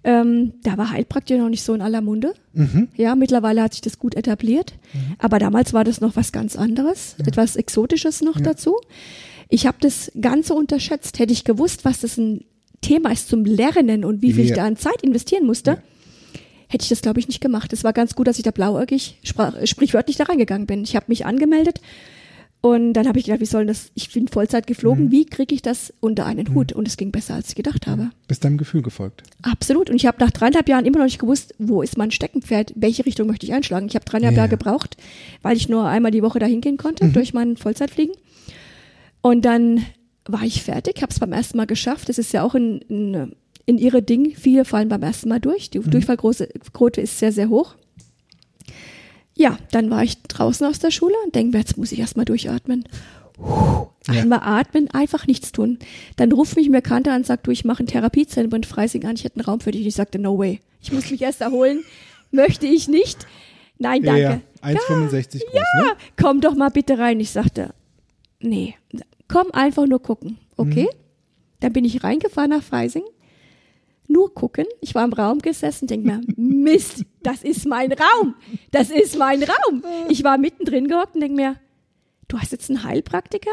Ähm, 0.02 0.54
da 0.64 0.76
war 0.76 0.90
Heilpraktiker 0.90 1.40
noch 1.40 1.48
nicht 1.48 1.62
so 1.62 1.74
in 1.74 1.80
aller 1.80 2.00
Munde. 2.00 2.34
Ja, 2.96 3.14
mittlerweile 3.14 3.62
hat 3.62 3.72
sich 3.72 3.82
das 3.82 4.00
gut 4.00 4.16
etabliert. 4.16 4.74
Aber 5.18 5.38
damals 5.38 5.72
war 5.72 5.84
das 5.84 6.00
noch 6.00 6.16
was 6.16 6.32
ganz 6.32 6.56
anderes, 6.56 7.14
etwas 7.24 7.54
Exotisches 7.54 8.20
noch 8.20 8.40
dazu. 8.40 8.74
Ich 9.48 9.66
habe 9.66 9.78
das 9.80 10.10
Ganze 10.20 10.54
unterschätzt. 10.54 11.18
Hätte 11.18 11.32
ich 11.32 11.44
gewusst, 11.44 11.84
was 11.84 12.00
das 12.00 12.16
ein 12.18 12.44
Thema 12.80 13.10
ist 13.12 13.28
zum 13.28 13.44
Lernen 13.44 14.04
und 14.04 14.22
wie 14.22 14.32
viel 14.32 14.44
ich 14.44 14.50
Ja. 14.50 14.56
da 14.56 14.64
an 14.66 14.76
Zeit 14.76 15.02
investieren 15.02 15.46
musste, 15.46 15.82
hätte 16.68 16.82
ich 16.82 16.88
das, 16.90 17.00
glaube 17.02 17.18
ich, 17.18 17.28
nicht 17.28 17.40
gemacht. 17.40 17.72
Es 17.72 17.82
war 17.82 17.92
ganz 17.92 18.14
gut, 18.14 18.26
dass 18.28 18.36
ich 18.38 18.44
da 18.44 18.50
blauäugig, 18.50 19.18
sprach, 19.24 19.54
sprichwörtlich 19.66 20.16
da 20.16 20.24
reingegangen 20.24 20.66
bin. 20.66 20.82
Ich 20.84 20.94
habe 20.94 21.06
mich 21.08 21.24
angemeldet 21.24 21.80
und 22.60 22.92
dann 22.92 23.08
habe 23.08 23.18
ich 23.18 23.24
gedacht, 23.24 23.40
wie 23.40 23.46
soll 23.46 23.64
das, 23.66 23.90
ich 23.94 24.12
bin 24.12 24.28
Vollzeit 24.28 24.66
geflogen, 24.66 25.06
Mhm. 25.06 25.10
wie 25.12 25.24
kriege 25.24 25.54
ich 25.54 25.62
das 25.62 25.94
unter 26.00 26.26
einen 26.26 26.54
Hut? 26.54 26.72
Und 26.72 26.86
es 26.86 26.96
ging 26.98 27.10
besser, 27.10 27.34
als 27.34 27.48
ich 27.48 27.54
gedacht 27.54 27.86
habe. 27.86 28.10
Bist 28.28 28.44
deinem 28.44 28.58
Gefühl 28.58 28.82
gefolgt. 28.82 29.22
Absolut. 29.42 29.88
Und 29.90 29.96
ich 29.96 30.06
habe 30.06 30.18
nach 30.22 30.30
dreieinhalb 30.30 30.68
Jahren 30.68 30.84
immer 30.84 30.98
noch 30.98 31.06
nicht 31.06 31.18
gewusst, 31.20 31.54
wo 31.58 31.80
ist 31.82 31.96
mein 31.96 32.10
Steckenpferd, 32.10 32.74
welche 32.76 33.06
Richtung 33.06 33.26
möchte 33.28 33.46
ich 33.46 33.54
einschlagen. 33.54 33.86
Ich 33.88 33.94
habe 33.94 34.04
dreieinhalb 34.04 34.34
Ja. 34.34 34.38
Jahre 34.42 34.50
gebraucht, 34.50 34.96
weil 35.42 35.56
ich 35.56 35.68
nur 35.68 35.86
einmal 35.86 36.10
die 36.12 36.22
Woche 36.22 36.38
dahin 36.38 36.60
gehen 36.60 36.76
konnte 36.76 37.06
Mhm. 37.06 37.12
durch 37.14 37.32
mein 37.32 37.56
Vollzeitfliegen. 37.56 38.14
Und 39.22 39.44
dann 39.44 39.84
war 40.26 40.42
ich 40.42 40.62
fertig, 40.62 41.02
habe 41.02 41.12
es 41.12 41.18
beim 41.20 41.32
ersten 41.32 41.56
Mal 41.56 41.66
geschafft. 41.66 42.08
Das 42.08 42.18
ist 42.18 42.32
ja 42.32 42.42
auch 42.42 42.54
in, 42.54 42.78
in, 42.88 43.34
in 43.66 43.78
ihre 43.78 44.02
Ding. 44.02 44.34
Viele 44.36 44.64
fallen 44.64 44.88
beim 44.88 45.02
ersten 45.02 45.28
Mal 45.28 45.40
durch. 45.40 45.70
Die 45.70 45.80
Durchfallquote 45.80 47.00
ist 47.00 47.18
sehr, 47.18 47.32
sehr 47.32 47.48
hoch. 47.48 47.74
Ja, 49.34 49.56
dann 49.70 49.88
war 49.90 50.02
ich 50.02 50.20
draußen 50.22 50.66
aus 50.66 50.80
der 50.80 50.90
Schule 50.90 51.14
und 51.24 51.34
denke 51.34 51.52
mir, 51.56 51.60
jetzt 51.60 51.78
muss 51.78 51.92
ich 51.92 51.98
erstmal 52.00 52.24
durchatmen. 52.24 52.84
Puh, 53.34 53.86
Ja. 54.12 54.22
Einmal 54.22 54.40
atmen, 54.42 54.90
einfach 54.90 55.26
nichts 55.28 55.52
tun. 55.52 55.78
Dann 56.16 56.32
ruft 56.32 56.56
mich 56.56 56.66
ein 56.66 56.72
Bekannter 56.72 57.12
an 57.12 57.18
und 57.18 57.26
sagt, 57.26 57.46
du, 57.46 57.52
ich 57.52 57.64
mache 57.64 57.84
ein 57.84 57.86
Therapiezentrum 57.86 58.56
in 58.56 58.64
Freising 58.64 59.04
an, 59.06 59.14
ich 59.14 59.22
hätte 59.24 59.36
einen 59.36 59.44
Raum 59.44 59.60
für 59.60 59.70
dich. 59.70 59.82
Und 59.82 59.86
ich 59.88 59.94
sagte, 59.94 60.18
no 60.18 60.36
way. 60.38 60.60
Ich 60.82 60.92
muss 60.92 61.10
mich 61.10 61.22
erst 61.22 61.40
erholen. 61.40 61.84
Möchte 62.32 62.66
ich 62.66 62.88
nicht. 62.88 63.26
Nein, 63.78 64.02
danke. 64.02 64.20
Ja, 64.20 64.40
1,65 64.68 65.38
groß, 65.38 65.42
Ja, 65.54 65.60
ne? 65.84 65.92
komm 66.20 66.40
doch 66.40 66.56
mal 66.56 66.70
bitte 66.70 66.98
rein. 66.98 67.20
Ich 67.20 67.30
sagte, 67.30 67.72
nee, 68.40 68.74
komm 69.28 69.50
einfach 69.52 69.86
nur 69.86 70.02
gucken, 70.02 70.38
okay? 70.56 70.88
Mhm. 70.92 70.98
Dann 71.60 71.72
bin 71.72 71.84
ich 71.84 72.02
reingefahren 72.02 72.50
nach 72.50 72.62
Freising, 72.62 73.04
nur 74.06 74.32
gucken. 74.34 74.64
Ich 74.80 74.94
war 74.94 75.04
im 75.04 75.12
Raum 75.12 75.40
gesessen, 75.40 75.86
denk 75.86 76.04
mir, 76.04 76.20
Mist, 76.36 77.04
das 77.22 77.42
ist 77.42 77.66
mein 77.66 77.92
Raum, 77.92 78.34
das 78.70 78.90
ist 78.90 79.18
mein 79.18 79.42
Raum. 79.42 79.82
Ich 80.08 80.24
war 80.24 80.38
mittendrin 80.38 80.88
gehockt 80.88 81.14
und 81.14 81.20
denk 81.20 81.34
mir, 81.34 81.56
du 82.28 82.38
hast 82.38 82.52
jetzt 82.52 82.70
einen 82.70 82.84
Heilpraktiker, 82.84 83.50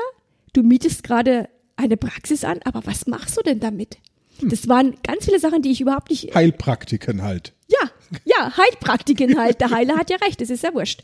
du 0.53 0.63
mietest 0.63 1.03
gerade 1.03 1.49
eine 1.75 1.97
Praxis 1.97 2.43
an, 2.43 2.59
aber 2.63 2.85
was 2.85 3.05
machst 3.05 3.37
du 3.37 3.41
denn 3.41 3.59
damit? 3.59 3.97
Hm. 4.39 4.49
Das 4.49 4.67
waren 4.67 4.95
ganz 5.03 5.25
viele 5.25 5.39
Sachen, 5.39 5.61
die 5.61 5.71
ich 5.71 5.81
überhaupt 5.81 6.09
nicht 6.09 6.33
Heilpraktiken 6.33 7.21
halt. 7.21 7.53
ja, 7.67 7.89
ja, 8.23 8.55
Heilpraktiken 8.55 9.37
halt. 9.37 9.59
Der 9.59 9.71
Heiler 9.71 9.97
hat 9.97 10.09
ja 10.09 10.17
recht, 10.17 10.39
das 10.39 10.49
ist 10.49 10.63
ja 10.63 10.73
wurscht. 10.73 11.03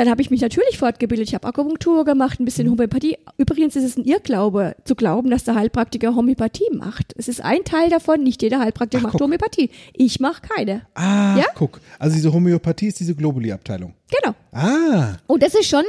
Dann 0.00 0.08
habe 0.08 0.22
ich 0.22 0.30
mich 0.30 0.40
natürlich 0.40 0.78
fortgebildet. 0.78 1.28
Ich 1.28 1.34
habe 1.34 1.46
Akupunktur 1.46 2.06
gemacht, 2.06 2.40
ein 2.40 2.46
bisschen 2.46 2.66
Mhm. 2.66 2.70
Homöopathie. 2.72 3.18
Übrigens 3.36 3.76
ist 3.76 3.84
es 3.84 3.98
ein 3.98 4.04
Irrglaube, 4.06 4.74
zu 4.84 4.94
glauben, 4.94 5.28
dass 5.30 5.44
der 5.44 5.56
Heilpraktiker 5.56 6.14
Homöopathie 6.16 6.70
macht. 6.72 7.12
Es 7.18 7.28
ist 7.28 7.44
ein 7.44 7.64
Teil 7.64 7.90
davon, 7.90 8.22
nicht 8.22 8.40
jeder 8.40 8.60
Heilpraktiker 8.60 9.00
Ach, 9.00 9.08
macht 9.08 9.12
guck. 9.12 9.20
Homöopathie. 9.20 9.68
Ich 9.92 10.18
mache 10.18 10.40
keine. 10.40 10.86
Ah, 10.94 11.36
Ja? 11.36 11.44
guck. 11.54 11.82
Also 11.98 12.16
diese 12.16 12.32
Homöopathie 12.32 12.86
ist 12.86 12.98
diese 12.98 13.14
Globuli-Abteilung. 13.14 13.92
Genau. 14.22 14.34
Ah, 14.52 15.18
Und 15.26 15.42
das 15.42 15.54
ist 15.54 15.66
schon 15.68 15.84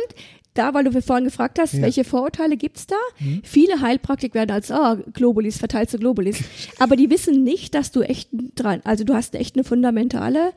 da, 0.54 0.74
weil 0.74 0.84
du 0.84 1.02
vorhin 1.02 1.26
gefragt 1.26 1.60
hast, 1.60 1.74
Ja. 1.74 1.80
Mhm. 1.80 1.84
welche 1.84 2.04
Vorurteile 2.04 2.58
gibt's 2.58 2.88
da? 2.88 2.96
Viele 3.44 3.82
Heilpraktik 3.82 4.34
werden 4.34 4.52
als, 4.52 4.70
oh, 4.72 4.98
Globulis, 5.14 5.58
verteilst 5.58 5.94
du 5.94 5.98
Globulis. 5.98 6.38
Aber 6.80 6.96
die 6.96 7.10
wissen 7.10 7.44
nicht, 7.44 7.74
dass 7.74 7.92
du 7.92 8.02
echt 8.02 8.30
dran, 8.56 8.82
also 8.84 9.04
du 9.04 9.14
hast 9.14 9.36
echt 9.36 9.56
eine 9.56 9.64
fundamentale 9.64 10.52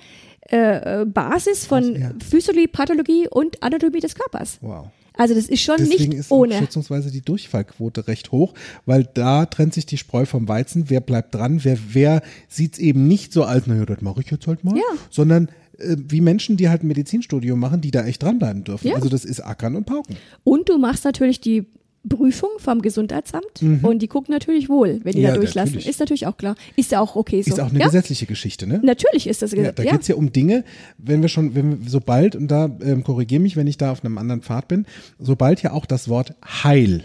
äh, 0.50 1.02
äh, 1.02 1.04
Basis 1.06 1.64
von 1.66 1.84
Aus- 1.94 1.98
ja. 1.98 2.10
Physiologie, 2.28 2.66
Pathologie 2.66 3.28
und 3.30 3.62
Anatomie 3.62 4.00
des 4.00 4.14
Körpers. 4.14 4.58
wow. 4.60 4.88
Also 5.16 5.32
das 5.32 5.46
ist 5.46 5.62
schon 5.62 5.76
Deswegen 5.78 6.08
nicht 6.08 6.18
ist 6.18 6.32
ohne. 6.32 6.54
schätzungsweise 6.58 7.12
die 7.12 7.20
Durchfallquote 7.20 8.08
recht 8.08 8.32
hoch, 8.32 8.52
weil 8.84 9.04
da 9.14 9.46
trennt 9.46 9.72
sich 9.72 9.86
die 9.86 9.96
Spreu 9.96 10.26
vom 10.26 10.48
Weizen. 10.48 10.90
Wer 10.90 11.00
bleibt 11.00 11.36
dran? 11.36 11.62
Wer, 11.62 11.78
wer 11.92 12.20
sieht's 12.48 12.80
eben 12.80 13.06
nicht 13.06 13.32
so 13.32 13.44
als, 13.44 13.68
naja, 13.68 13.86
das 13.86 14.00
mache 14.00 14.22
ich 14.22 14.30
jetzt 14.32 14.48
halt 14.48 14.64
mal, 14.64 14.76
Ja. 14.76 14.82
sondern 15.10 15.50
äh, 15.78 15.96
wie 16.08 16.20
Menschen, 16.20 16.56
die 16.56 16.68
halt 16.68 16.82
ein 16.84 16.88
Medizinstudium 16.88 17.58
machen, 17.58 17.80
die 17.80 17.90
da 17.90 18.04
echt 18.04 18.22
dranbleiben 18.22 18.64
dürfen. 18.64 18.88
Ja. 18.88 18.94
Also 18.96 19.08
das 19.08 19.24
ist 19.24 19.40
Ackern 19.40 19.76
und 19.76 19.84
Pauken. 19.86 20.16
Und 20.44 20.68
du 20.68 20.78
machst 20.78 21.04
natürlich 21.04 21.40
die 21.40 21.66
Prüfung 22.06 22.50
vom 22.58 22.82
Gesundheitsamt 22.82 23.62
und 23.82 24.02
die 24.02 24.08
gucken 24.08 24.34
natürlich 24.34 24.68
wohl, 24.68 25.00
wenn 25.04 25.12
die 25.12 25.20
Mhm. 25.20 25.24
Ja, 25.24 25.30
da 25.30 25.36
durchlassen. 25.36 25.70
natürlich. 25.76 25.88
Ist 25.88 26.00
natürlich 26.00 26.26
auch 26.26 26.36
klar. 26.36 26.54
Ist 26.76 26.92
ja 26.92 27.00
auch 27.00 27.16
okay 27.16 27.40
so. 27.40 27.48
Ist 27.54 27.60
auch 27.60 27.70
eine 27.70 27.78
ja? 27.78 27.86
gesetzliche 27.86 28.26
Geschichte, 28.26 28.66
ne? 28.66 28.78
Natürlich 28.84 29.26
ist 29.26 29.40
das 29.40 29.52
Ja, 29.52 29.56
Gesetz. 29.58 29.76
da 29.76 29.82
Ja, 29.84 29.92
geht's 29.92 30.08
ja 30.08 30.14
um 30.16 30.30
Dinge, 30.30 30.64
wenn 30.98 31.22
wir 31.22 31.30
schon, 31.30 31.54
wenn 31.54 31.82
wir, 31.82 31.88
sobald, 31.88 32.36
und 32.36 32.48
da 32.48 32.68
ähm, 32.82 33.04
korrigiere 33.04 33.40
mich, 33.40 33.56
wenn 33.56 33.66
ich 33.66 33.78
da 33.78 33.90
auf 33.90 34.04
einem 34.04 34.18
anderen 34.18 34.42
Pfad 34.42 34.68
bin, 34.68 34.84
sobald 35.18 35.62
ja 35.62 35.72
auch 35.72 35.86
das 35.86 36.10
Wort 36.10 36.34
Heil, 36.44 37.04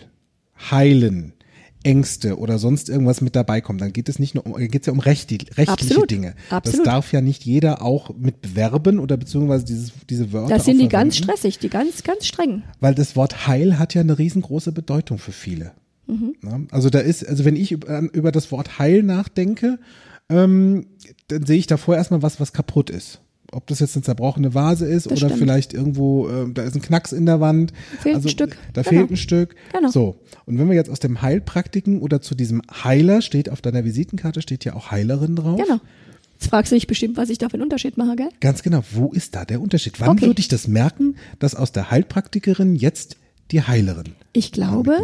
Heilen, 0.69 1.31
Ängste 1.83 2.37
oder 2.37 2.59
sonst 2.59 2.89
irgendwas 2.89 3.21
mit 3.21 3.35
dabei 3.35 3.61
kommt, 3.61 3.79
dann 3.81 3.93
geht 3.93 4.09
es 4.09 4.19
nicht 4.19 4.35
nur 4.35 4.45
um, 4.45 4.55
geht 4.55 4.81
es 4.81 4.87
ja 4.87 4.93
um 4.93 4.99
rechtli 4.99 5.37
rechtliche 5.37 5.71
Absolut. 5.71 6.11
Dinge. 6.11 6.35
Absolut. 6.49 6.79
Das 6.79 6.85
darf 6.85 7.13
ja 7.13 7.21
nicht 7.21 7.45
jeder 7.45 7.81
auch 7.81 8.13
mit 8.17 8.41
bewerben 8.41 8.99
oder 8.99 9.15
beziehungsweise 9.15 9.63
dieses, 9.63 9.93
diese 10.09 10.33
Wörter. 10.33 10.55
das 10.55 10.65
sind 10.65 10.79
die 10.79 10.89
ganz 10.89 11.17
stressig, 11.17 11.57
die 11.59 11.69
ganz, 11.69 12.03
ganz 12.03 12.25
streng. 12.25 12.63
Weil 12.79 12.95
das 12.95 13.15
Wort 13.15 13.47
Heil 13.47 13.79
hat 13.79 13.93
ja 13.93 14.01
eine 14.01 14.17
riesengroße 14.17 14.71
Bedeutung 14.73 15.19
für 15.19 15.31
viele. 15.31 15.71
Mhm. 16.07 16.67
Also 16.71 16.89
da 16.89 16.99
ist, 16.99 17.27
also 17.27 17.45
wenn 17.45 17.55
ich 17.55 17.71
über, 17.71 18.01
über 18.13 18.31
das 18.31 18.51
Wort 18.51 18.79
Heil 18.79 19.03
nachdenke, 19.03 19.79
ähm, 20.29 20.87
dann 21.27 21.45
sehe 21.45 21.57
ich 21.57 21.67
davor 21.67 21.95
erstmal 21.95 22.21
was, 22.21 22.39
was 22.39 22.51
kaputt 22.51 22.89
ist. 22.89 23.21
Ob 23.51 23.65
das 23.67 23.79
jetzt 23.79 23.95
eine 23.95 24.03
zerbrochene 24.03 24.53
Vase 24.53 24.85
ist 24.85 25.05
Das 25.07 25.13
oder 25.13 25.27
stimmt. 25.29 25.39
vielleicht 25.39 25.73
irgendwo, 25.73 26.27
äh, 26.29 26.51
da 26.53 26.63
ist 26.63 26.75
ein 26.75 26.81
Knacks 26.81 27.11
in 27.11 27.25
der 27.25 27.39
Wand. 27.39 27.73
Fehlt 27.99 28.13
ein 28.13 28.17
also, 28.17 28.29
Stück. 28.29 28.57
Da 28.73 28.81
Genau. 28.83 28.89
fehlt 29.01 29.11
ein 29.11 29.17
Stück. 29.17 29.55
Genau. 29.73 29.89
So. 29.89 30.15
Und 30.45 30.59
wenn 30.59 30.67
wir 30.69 30.75
jetzt 30.75 30.89
aus 30.89 30.99
dem 30.99 31.21
Heilpraktiken 31.21 31.99
oder 31.99 32.21
zu 32.21 32.35
diesem 32.35 32.61
Heiler 32.83 33.21
steht 33.21 33.49
auf 33.49 33.61
deiner 33.61 33.83
Visitenkarte 33.85 34.41
steht 34.41 34.65
ja 34.65 34.75
auch 34.75 34.91
Heilerin 34.91 35.35
drauf. 35.35 35.59
Genau. 35.59 35.79
Jetzt 36.39 36.49
fragst 36.51 36.71
du 36.71 36.75
dich 36.75 36.87
bestimmt, 36.87 37.17
was 37.17 37.29
ich 37.29 37.37
da 37.37 37.49
für 37.49 37.55
einen 37.55 37.63
Unterschied 37.63 37.97
mache, 37.97 38.15
gell? 38.15 38.29
Ganz 38.39 38.63
genau. 38.63 38.81
Wo 38.93 39.11
ist 39.11 39.35
da 39.35 39.43
der 39.45 39.59
Unterschied? 39.61 39.99
Wann 39.99 40.11
Okay. 40.11 40.27
würde 40.27 40.39
ich 40.39 40.47
das 40.47 40.67
merken, 40.67 41.15
dass 41.39 41.53
aus 41.55 41.71
der 41.71 41.91
Heilpraktikerin 41.91 42.75
jetzt 42.75 43.17
die 43.51 43.63
Heilerin 43.63 44.13
Ich 44.31 44.51
glaube, 44.51 44.95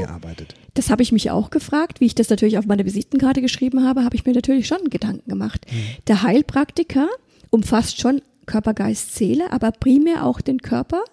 das 0.75 0.90
habe 0.92 1.02
ich 1.02 1.12
mich 1.12 1.32
auch 1.32 1.50
gefragt, 1.50 2.00
wie 2.00 2.06
ich 2.06 2.16
das 2.16 2.30
natürlich 2.30 2.58
auf 2.60 2.68
meine 2.68 2.86
Visitenkarte 2.86 3.42
geschrieben 3.42 3.84
habe, 3.84 4.04
habe 4.06 4.16
ich 4.16 4.24
mir 4.25 4.34
natürlich 4.34 4.68
schon 4.68 4.90
Gedanken 4.90 5.28
gemacht. 5.30 5.66
Mhm. 5.72 5.75
Der 6.08 6.22
Heilpraktiker 6.24 7.08
umfasst 7.50 8.00
schon 8.00 8.22
Körper, 8.46 8.74
Geist, 8.74 9.16
Seele, 9.16 9.52
aber 9.52 9.72
primär 9.72 10.25
auch 10.25 10.42
den 10.42 10.60
Körper. 10.60 11.04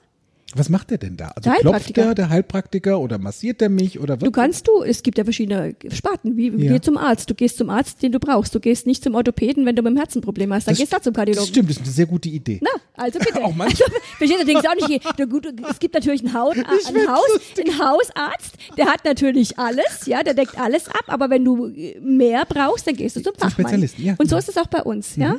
Was 0.55 0.69
macht 0.69 0.91
der 0.91 0.99
denn 0.99 1.17
da? 1.17 1.29
Also 1.29 1.49
Der 1.51 1.59
klopft 1.61 1.65
Heilpraktiker. 1.65 2.03
der, 2.03 2.15
der 2.15 2.29
Heilpraktiker 2.29 3.01
oder 3.01 3.19
massiert 3.19 3.61
der 3.61 3.69
mich 3.71 3.99
oder 4.01 4.15
was? 4.21 4.25
Du 4.25 4.31
kannst 4.31 4.69
du, 4.69 4.83
es 4.83 5.03
gibt 5.03 5.19
ja 5.19 5.25
verschiedene 5.25 5.75
Sparten, 5.93 6.37
wie 6.37 6.49
Ja. 6.49 6.73
geh 6.75 6.81
zum 6.81 6.97
Arzt. 6.97 7.31
Du 7.31 7.35
gehst 7.35 7.59
zum 7.59 7.71
Arzt, 7.71 8.03
den 8.03 8.13
du 8.13 8.19
brauchst. 8.19 8.55
Du 8.55 8.61
gehst 8.61 8.87
nicht 8.87 9.03
zum 9.03 9.15
Orthopäden, 9.15 9.65
wenn 9.67 9.77
du 9.77 9.83
mit 9.83 9.93
dem 9.93 9.97
Herzen 9.97 10.21
Probleme 10.23 10.55
hast. 10.55 10.67
Dann 10.67 10.73
Das- 10.75 10.81
gehst 10.81 10.93
du 10.93 10.97
da 10.97 11.03
zum 11.03 11.15
Kardiologen. 11.15 11.49
stimmt, 11.49 11.71
das 11.71 11.77
ist 11.77 11.83
eine 11.83 11.93
sehr 11.93 12.07
gute 12.07 12.29
Idee. 12.29 12.61
Na, 12.63 12.71
also 12.95 13.19
bitte. 13.19 13.33
Auch 13.45 13.55
manche- 13.55 13.85
also, 13.85 13.97
versteht 14.19 14.39
ihr, 14.39 14.45
denkst 14.45 14.67
auch 14.69 14.89
nicht, 14.89 15.19
der 15.19 15.27
gute, 15.27 15.55
es 15.71 15.79
gibt 15.79 15.95
natürlich 15.95 16.25
einen, 16.25 16.35
Haut, 16.35 16.55
einen, 16.57 17.09
Haus, 17.09 17.29
einen 17.59 17.79
Hausarzt, 17.79 18.55
der 18.77 18.87
hat 18.87 19.05
natürlich 19.05 19.59
alles, 19.59 20.07
ja, 20.07 20.23
der 20.23 20.35
deckt 20.35 20.59
alles 20.59 20.89
ab, 20.89 21.05
aber 21.09 21.31
wenn 21.31 21.45
du 21.45 21.73
mehr 22.01 22.45
brauchst, 22.49 22.87
dann 22.87 22.95
gehst 22.97 23.17
du 23.17 23.21
zum 23.23 23.33
Zum 23.35 23.41
Fachmann. 23.49 23.67
Spezialisten, 23.69 24.03
ja, 24.05 24.13
Und 24.19 24.27
so 24.29 24.37
genau. 24.37 24.39
ist 24.39 24.49
es 24.49 24.57
auch 24.59 24.67
bei 24.67 24.83
uns, 24.83 25.17
ja. 25.17 25.37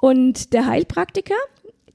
Und 0.00 0.52
der 0.52 0.66
Heilpraktiker, 0.66 1.34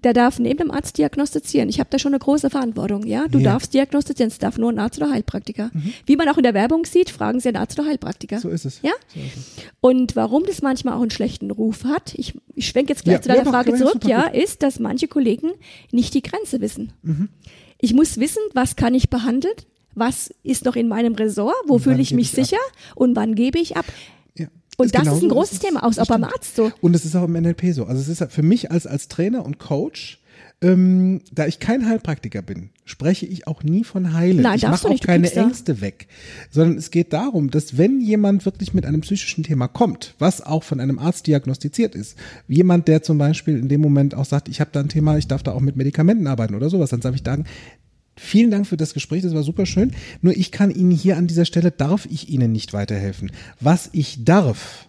der 0.04 0.14
darf 0.14 0.40
neben 0.40 0.58
dem 0.60 0.72
Arzt 0.72 0.98
diagnostizieren. 0.98 1.68
Ich 1.70 1.80
habe 1.80 1.90
da 1.90 2.00
schon 2.00 2.14
eine 2.14 2.20
große 2.20 2.50
Verantwortung, 2.50 3.06
ja. 3.06 3.28
Du 3.28 3.38
Ja. 3.38 3.40
Mhm. 3.40 3.44
darfst 3.44 3.74
diagnostizieren, 3.74 4.30
es 4.32 4.38
darf 4.40 4.58
nur 4.58 4.72
ein 4.72 4.80
Arzt 4.80 4.98
oder 5.02 5.12
Heilpraktiker. 5.12 5.72
Wie 6.06 6.16
man 6.16 6.30
auch 6.30 6.38
in 6.38 6.44
der 6.44 6.54
Werbung 6.54 6.86
sieht, 6.86 7.10
fragen 7.10 7.40
Sie 7.40 7.50
einen 7.50 7.58
Arzt 7.58 7.78
oder 7.78 7.88
Heilpraktiker. 7.90 8.40
So 8.40 8.50
ist 8.50 8.66
es. 8.66 8.82
Ja? 8.82 8.92
So 9.14 9.20
ist 9.20 9.36
es. 9.38 9.64
Und 9.82 10.16
warum 10.16 10.44
das 10.46 10.62
manchmal 10.62 10.96
auch 10.96 11.02
einen 11.02 11.12
schlechten 11.12 11.52
Ruf 11.52 11.84
hat, 11.84 12.14
ich, 12.16 12.34
ich 12.56 12.68
schwenke 12.68 12.94
jetzt 12.94 13.04
gleich 13.04 13.16
Ja, 13.18 13.22
zu 13.22 13.28
deiner 13.30 13.44
ja, 13.44 13.50
Frage 13.50 13.74
zurück, 13.76 14.06
ja, 14.06 14.24
ist, 14.24 14.64
dass 14.64 14.80
manche 14.80 15.08
Kollegen 15.08 15.52
nicht 15.92 16.14
die 16.14 16.22
Grenze 16.22 16.62
wissen. 16.62 16.94
Mhm. 17.02 17.30
Ich 17.80 17.94
muss 17.94 18.18
wissen, 18.20 18.42
was 18.54 18.76
kann 18.76 18.94
ich 18.94 19.10
behandeln, 19.10 19.54
was 19.96 20.34
ist 20.44 20.66
noch 20.66 20.76
in 20.76 20.88
meinem 20.88 21.16
Ressort, 21.16 21.56
wo 21.68 21.78
fühle 21.78 22.02
ich 22.02 22.14
mich 22.14 22.32
ich 22.34 22.40
ab? 22.40 22.46
sicher 22.46 22.62
und 22.96 23.16
wann 23.16 23.36
gebe 23.36 23.60
ich 23.60 23.76
ab. 23.76 23.86
Und 24.80 24.96
das 24.96 25.02
ist 25.04 25.08
genauso 25.08 25.26
ein 25.26 25.30
großes 25.30 25.54
es. 25.54 25.60
Thema, 25.60 25.84
auch 25.84 25.94
Das 25.94 26.08
beim. 26.08 26.24
Arzt 26.24 26.56
so. 26.56 26.72
Und 26.82 26.96
es 26.96 27.06
ist 27.06 27.16
auch 27.16 27.26
im 27.26 27.34
NLP 27.34 27.74
so. 27.74 27.86
Also 27.86 28.02
es 28.02 28.08
ist 28.08 28.32
für 28.32 28.44
mich 28.44 28.72
als, 28.72 28.88
als 28.88 29.08
Trainer 29.08 29.46
und 29.46 29.60
Coach, 29.60 30.20
ähm, 30.62 31.22
da 31.32 31.46
ich 31.48 31.60
kein 31.60 31.88
Heilpraktiker 31.88 32.42
bin, 32.42 32.70
spreche 32.84 33.26
ich 33.26 33.48
auch 33.48 33.64
nie 33.64 33.84
von 33.86 34.14
Heilen. 34.14 34.42
Nein, 34.42 34.58
ich 34.58 34.64
mache 34.64 34.88
auch 34.88 34.92
nicht, 34.92 35.06
keine 35.06 35.22
kriegst 35.24 35.38
da- 35.38 35.44
Ängste 35.44 35.80
weg. 35.82 36.08
Sondern 36.52 36.78
es 36.78 36.92
geht 36.92 37.14
darum, 37.14 37.50
dass 37.50 37.78
wenn 37.78 38.02
jemand 38.02 38.46
wirklich 38.46 38.74
mit 38.74 38.86
einem 38.86 39.00
psychischen 39.02 39.44
Thema 39.44 39.68
kommt, 39.70 40.16
was 40.20 40.42
auch 40.42 40.64
von 40.64 40.80
einem 40.82 41.00
Arzt 41.00 41.28
diagnostiziert 41.28 41.96
ist, 41.96 42.18
jemand, 42.50 42.88
der 42.90 43.04
zum 43.04 43.18
Beispiel 43.18 43.58
in 43.58 43.70
dem 43.70 43.80
Moment 43.80 44.16
auch 44.16 44.26
sagt, 44.26 44.50
ich 44.50 44.60
habe 44.60 44.72
da 44.74 44.82
ein 44.82 44.90
Thema, 44.90 45.18
ich 45.18 45.28
darf 45.28 45.44
da 45.44 45.54
auch 45.54 45.62
mit 45.62 45.78
Medikamenten 45.78 46.28
arbeiten 46.28 46.56
oder 46.56 46.70
sowas, 46.70 46.90
dann 46.90 47.00
darf 47.00 47.16
ich 47.16 47.24
sagen, 47.24 47.46
Vielen 48.22 48.52
Dank 48.52 48.68
für 48.68 48.76
das 48.78 48.94
Gespräch, 48.94 49.24
das 49.24 49.34
war 49.34 49.44
super 49.44 49.66
schön. 49.66 49.92
Nur 50.22 50.36
ich 50.36 50.52
kann 50.52 50.72
Ihnen 50.72 50.92
hier 50.92 51.16
an 51.18 51.28
dieser 51.28 51.46
Stelle, 51.46 51.72
darf 51.72 52.06
ich 52.12 52.30
Ihnen 52.30 52.52
nicht 52.52 52.74
weiterhelfen. 52.74 53.32
Was 53.62 53.90
ich 53.94 54.26
darf, 54.26 54.88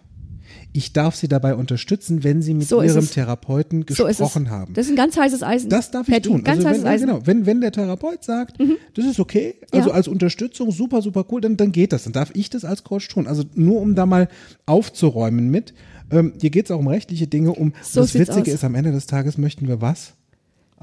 ich 0.73 0.91
darf 0.93 1.15
Sie 1.15 1.27
dabei 1.29 1.55
unterstützen, 1.55 2.23
wenn 2.25 2.41
Sie 2.41 2.53
mit 2.53 2.67
So 2.67 2.81
Ihrem. 2.81 3.09
Therapeuten 3.09 3.85
So 3.89 4.05
gesprochen 4.05 4.49
haben. 4.49 4.73
Das 4.73 4.85
ist 4.85 4.91
ein 4.91 4.95
ganz 4.97 5.17
heißes 5.17 5.43
Eisen. 5.43 5.69
Das 5.69 5.91
darf 5.91 6.07
ich 6.09 6.13
Patty, 6.13 6.29
tun. 6.29 6.43
Ganz 6.43 6.57
Also 6.57 6.69
heißes 6.69 6.83
wenn, 6.83 6.89
Eisen. 6.91 7.05
Mhm. 7.07 7.11
genau, 7.13 7.27
wenn, 7.27 7.45
wenn 7.45 7.61
der 7.61 7.71
Therapeut 7.71 8.23
sagt, 8.23 8.57
das 8.95 9.05
ist 9.05 9.19
okay, 9.19 9.55
also 9.71 9.89
Ja. 9.89 9.95
als 9.95 10.07
Unterstützung 10.09 10.71
super, 10.71 11.01
super 11.01 11.25
cool, 11.31 11.39
dann, 11.41 11.55
dann 11.57 11.71
geht 11.71 11.93
das. 11.93 12.03
Dann 12.03 12.13
darf 12.13 12.31
ich 12.35 12.49
das 12.49 12.65
als 12.65 12.83
Coach 12.83 13.07
tun. 13.07 13.27
Also 13.27 13.43
nur 13.55 13.79
um 13.81 13.95
da 13.95 14.05
mal 14.05 14.27
aufzuräumen 14.65 15.49
mit. 15.49 15.73
Ähm, 16.11 16.33
hier 16.39 16.49
geht 16.49 16.65
es 16.65 16.71
auch 16.71 16.79
um 16.79 16.87
rechtliche 16.87 17.27
Dinge, 17.27 17.53
um 17.53 17.73
So 17.81 18.01
das 18.01 18.13
Witzige 18.13 18.41
aus. 18.41 18.47
ist, 18.47 18.63
am 18.63 18.75
Ende 18.75 18.91
des 18.91 19.05
Tages 19.07 19.37
möchten 19.37 19.67
wir 19.67 19.81
was? 19.81 20.13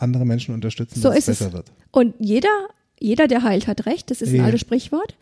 Andere 0.01 0.25
Menschen 0.25 0.55
unterstützen, 0.55 1.01
So 1.01 1.09
dass 1.09 1.19
es 1.19 1.29
es. 1.29 1.39
besser 1.39 1.53
wird. 1.53 1.73
Und 1.91 2.15
jeder, 2.19 2.49
jeder, 3.01 3.29
der 3.29 3.43
heilt, 3.43 3.67
hat 3.67 3.87
recht. 3.87 4.11
Das 4.11 4.23
ist 4.23 4.31
ein 4.31 4.37
Ja. 4.37 4.45
altes 4.45 4.61
Sprichwort. 4.61 5.15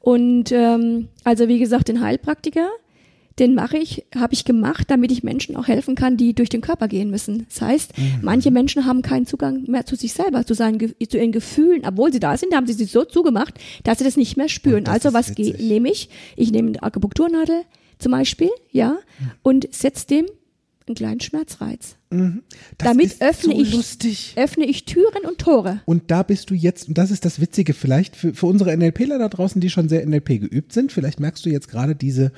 Und 0.00 0.52
ähm, 0.52 1.08
also 1.24 1.48
wie 1.48 1.58
gesagt, 1.58 1.88
den 1.88 2.00
Heilpraktiker, 2.00 2.68
den 3.38 3.54
mache 3.54 3.76
ich, 3.76 4.06
habe 4.14 4.32
ich 4.32 4.46
gemacht, 4.46 4.90
damit 4.90 5.12
ich 5.12 5.22
Menschen 5.22 5.56
auch 5.56 5.66
helfen 5.68 5.94
kann, 5.94 6.16
die 6.16 6.32
durch 6.34 6.48
den 6.48 6.62
Körper 6.62 6.88
gehen 6.88 7.10
müssen. 7.10 7.46
Das 7.50 7.60
heißt, 7.60 7.98
Mhm. 7.98 8.04
manche 8.22 8.50
Menschen 8.50 8.86
haben 8.86 9.02
keinen 9.02 9.26
Zugang 9.26 9.64
mehr 9.66 9.84
zu 9.84 9.94
sich 9.94 10.14
selber, 10.14 10.46
zu, 10.46 10.54
seinen, 10.54 10.78
zu 10.78 11.18
ihren 11.18 11.32
Gefühlen. 11.32 11.82
Obwohl 11.86 12.12
sie 12.12 12.20
da 12.20 12.36
sind, 12.38 12.54
haben 12.54 12.66
sie 12.66 12.72
sich 12.72 12.90
so 12.92 13.04
zugemacht, 13.04 13.54
dass 13.84 13.98
sie 13.98 14.04
das 14.04 14.16
nicht 14.16 14.36
mehr 14.38 14.48
spüren. 14.48 14.86
Also 14.86 15.12
was 15.12 15.36
nehme 15.36 15.90
ich? 15.90 16.08
Ich 16.36 16.50
nehme 16.50 16.68
eine 16.68 16.82
Akupunkturnadel 16.82 17.62
zum 17.98 18.12
Beispiel, 18.12 18.50
ja, 18.72 18.96
und 19.42 19.68
setze 19.74 20.06
dem 20.06 20.26
einen 20.86 20.94
kleinen 20.94 21.20
Schmerzreiz. 21.20 21.96
Das 22.10 22.20
Damit 22.78 23.16
öffne 23.20 23.54
so 23.54 23.60
ich- 23.60 23.72
lustig. 23.74 24.34
Öffne 24.36 24.64
ich 24.66 24.84
Türen 24.84 25.24
und 25.26 25.38
Tore. 25.38 25.80
Und 25.84 26.10
da 26.10 26.22
bist 26.22 26.50
du 26.50 26.54
jetzt, 26.54 26.88
und 26.88 26.96
das 26.96 27.10
ist 27.10 27.24
das 27.24 27.40
Witzige, 27.40 27.74
vielleicht 27.74 28.14
für, 28.16 28.34
für 28.34 28.46
unsere 28.46 28.76
NLPler 28.76 29.18
da 29.18 29.28
draußen, 29.28 29.60
die 29.60 29.68
schon 29.70 29.88
sehr 29.88 30.06
NLP 30.06 30.38
geübt 30.40 30.72
sind, 30.72 30.92
vielleicht 30.92 31.18
merkst 31.20 31.44
du 31.44 31.50
jetzt 31.50 31.68
gerade 31.68 31.96
diese, 31.96 32.30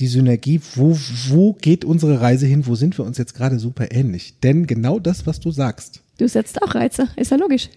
die 0.00 0.06
Synergie, 0.06 0.60
wo, 0.74 0.96
wo 1.28 1.54
geht 1.54 1.84
unsere 1.84 2.20
Reise 2.20 2.46
hin, 2.46 2.66
wo 2.66 2.74
sind 2.74 2.98
wir 2.98 3.04
uns 3.04 3.16
jetzt 3.18 3.34
gerade 3.34 3.58
super 3.58 3.90
ähnlich. 3.90 4.38
Denn 4.40 4.66
genau 4.66 4.98
das, 4.98 5.26
was 5.26 5.40
du 5.40 5.50
sagst, 5.50 6.00
Du 6.18 6.28
setzt 6.28 6.62
auch 6.62 6.74
Reize, 6.76 7.08
ist 7.16 7.32
ja 7.32 7.36
logisch. 7.36 7.70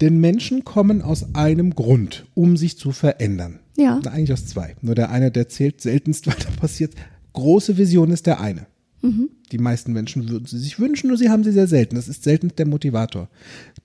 Denn 0.00 0.18
Menschen 0.20 0.64
kommen 0.64 1.02
aus 1.02 1.34
einem 1.34 1.74
Grund, 1.74 2.24
um 2.34 2.56
sich 2.56 2.78
zu 2.78 2.92
verändern. 2.92 3.58
Ja. 3.76 4.00
Na, 4.04 4.12
eigentlich 4.12 4.32
aus 4.32 4.46
zwei. 4.46 4.76
Nur 4.80 4.94
der 4.94 5.10
eine, 5.10 5.30
der 5.32 5.48
zählt 5.48 5.80
seltenst, 5.80 6.26
weil 6.28 6.36
da 6.38 6.50
passiert. 6.60 6.94
Große 7.32 7.76
Vision 7.78 8.10
ist 8.12 8.26
der 8.26 8.40
eine. 8.40 8.66
Die 9.02 9.58
meisten 9.58 9.92
Menschen 9.94 10.28
würden 10.28 10.46
sie 10.46 10.58
sich 10.58 10.78
wünschen, 10.78 11.08
nur 11.08 11.16
sie 11.16 11.30
haben 11.30 11.42
sie 11.42 11.52
sehr 11.52 11.66
selten. 11.66 11.94
Das 11.96 12.06
ist 12.06 12.22
selten 12.22 12.52
der 12.58 12.66
Motivator. 12.66 13.28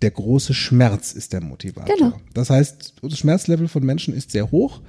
Der 0.02 0.12
große 0.12 0.54
Schmerz 0.54 1.14
ist 1.14 1.32
der 1.32 1.42
Motivator. 1.42 1.96
Genau. 1.96 2.14
Das 2.34 2.50
heißt, 2.50 2.96
das 3.02 3.18
Schmerzlevel 3.18 3.68
von 3.70 3.86
Menschen 3.86 4.14
ist 4.14 4.32
sehr 4.32 4.52
hoch. 4.52 4.82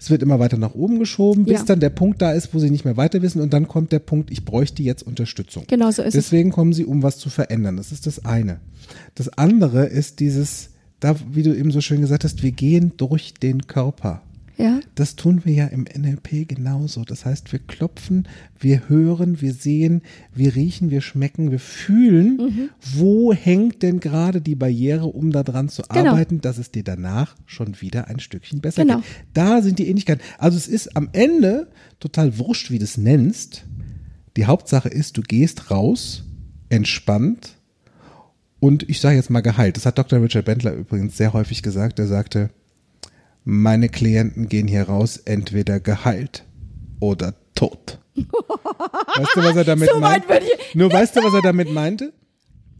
Es 0.00 0.08
wird 0.10 0.22
immer 0.22 0.38
weiter 0.38 0.56
nach 0.56 0.74
oben 0.74 0.98
geschoben, 0.98 1.44
bis 1.44 1.58
Ja. 1.58 1.64
dann 1.64 1.80
der 1.80 1.90
Punkt 1.90 2.22
da 2.22 2.32
ist, 2.32 2.54
wo 2.54 2.58
sie 2.58 2.70
nicht 2.70 2.84
mehr 2.86 2.96
weiter 2.96 3.20
wissen. 3.20 3.40
Und 3.42 3.52
dann 3.52 3.68
kommt 3.68 3.92
der 3.92 3.98
Punkt, 3.98 4.30
ich 4.30 4.44
bräuchte 4.46 4.82
jetzt 4.82 5.02
Unterstützung. 5.06 5.64
Genau 5.68 5.90
so 5.90 6.00
ist 6.02 6.14
es. 6.14 6.24
Deswegen 6.24 6.50
kommen 6.52 6.72
sie, 6.72 6.86
um 6.86 7.02
was 7.02 7.18
zu 7.18 7.28
verändern. 7.28 7.76
Das 7.76 7.92
ist 7.92 8.06
das 8.06 8.24
eine. 8.24 8.60
Das 9.14 9.28
andere 9.28 9.84
ist 9.86 10.20
dieses, 10.20 10.70
da, 11.00 11.16
wie 11.32 11.42
du 11.42 11.54
eben 11.54 11.70
so 11.70 11.82
schön 11.82 12.00
gesagt 12.00 12.24
hast, 12.24 12.42
wir 12.42 12.52
gehen 12.52 12.92
durch 12.96 13.34
den 13.34 13.66
Körper. 13.66 14.22
Ja. 14.58 14.80
Das 14.94 15.16
tun 15.16 15.42
wir 15.44 15.52
ja 15.52 15.66
im 15.66 15.82
NLP 15.84 16.48
genauso. 16.48 17.04
Das 17.04 17.26
heißt, 17.26 17.52
wir 17.52 17.58
klopfen, 17.58 18.26
wir 18.58 18.88
hören, 18.88 19.42
wir 19.42 19.52
sehen, 19.52 20.00
wir 20.34 20.54
riechen, 20.54 20.90
wir 20.90 21.02
schmecken, 21.02 21.50
wir 21.50 21.58
fühlen, 21.58 22.36
Mhm. 22.38 22.68
wo 22.94 23.34
hängt 23.34 23.82
denn 23.82 24.00
gerade 24.00 24.40
die 24.40 24.54
Barriere, 24.54 25.06
um 25.06 25.30
da 25.30 25.42
dran 25.42 25.68
zu 25.68 25.82
Genau. 25.82 26.10
arbeiten, 26.12 26.40
dass 26.40 26.56
es 26.56 26.70
dir 26.70 26.84
danach 26.84 27.36
schon 27.44 27.80
wieder 27.82 28.08
ein 28.08 28.18
Stückchen 28.18 28.60
besser 28.62 28.82
Genau. 28.84 28.96
geht. 28.98 29.04
Da 29.34 29.60
sind 29.60 29.78
die 29.78 29.88
Ähnlichkeiten. 29.88 30.22
Also 30.38 30.56
es 30.56 30.68
ist 30.68 30.96
am 30.96 31.10
Ende 31.12 31.68
total 32.00 32.38
wurscht, 32.38 32.70
wie 32.70 32.78
du 32.78 32.84
es 32.84 32.96
nennst. 32.96 33.64
Die 34.38 34.46
Hauptsache 34.46 34.88
ist, 34.88 35.16
du 35.18 35.22
gehst 35.22 35.70
raus, 35.70 36.24
entspannt 36.70 37.56
und 38.58 38.88
ich 38.88 39.00
sage 39.00 39.16
jetzt 39.16 39.30
mal 39.30 39.40
geheilt. 39.40 39.76
Das 39.76 39.86
hat 39.86 39.98
Dr. 39.98 40.22
Richard 40.22 40.44
Bentler 40.46 40.72
übrigens 40.72 41.16
sehr 41.16 41.32
häufig 41.32 41.62
gesagt. 41.62 41.98
Er 41.98 42.06
sagte, 42.06 42.50
meine 43.48 43.88
Klienten 43.88 44.48
gehen 44.48 44.66
hier 44.66 44.82
raus 44.88 45.18
entweder 45.18 45.78
geheilt 45.78 46.44
oder 46.98 47.34
tot. 47.54 48.00
Weißt 48.16 49.36
du, 49.36 49.40
was 49.40 49.56
er 49.56 49.64
damit 49.72 49.88
So 49.88 50.00
weit 50.00 50.26
meint? 50.26 50.28
würde 50.28 50.46
ich- 50.46 50.74
Nur 50.74 50.92
weißt 50.92 51.14
du, 51.16 51.22
was 51.22 51.32
er 51.32 51.42
damit 51.42 51.70
meinte? 51.72 52.12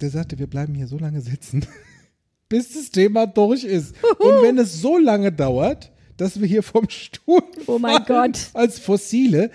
Der 0.01 0.11
sagte, 0.11 0.39
wir 0.41 0.49
bleiben 0.49 0.75
hier 0.75 0.89
so 0.89 0.99
lange 0.99 1.21
sitzen, 1.21 1.65
bis 2.49 2.73
das 2.75 2.91
Thema 2.91 3.27
durch 3.29 3.63
ist. 3.65 3.95
Und 4.19 4.43
wenn 4.43 4.59
es 4.59 4.81
so 4.81 4.99
lange 4.99 5.31
dauert, 5.31 5.93
dass 6.17 6.41
wir 6.41 6.49
hier 6.49 6.63
vom 6.65 6.91
Stuhl 6.91 7.43
Oh 7.69 7.79
mein 7.79 8.05
Gott. 8.05 8.51
als 8.53 8.81
Fossile. 8.81 9.51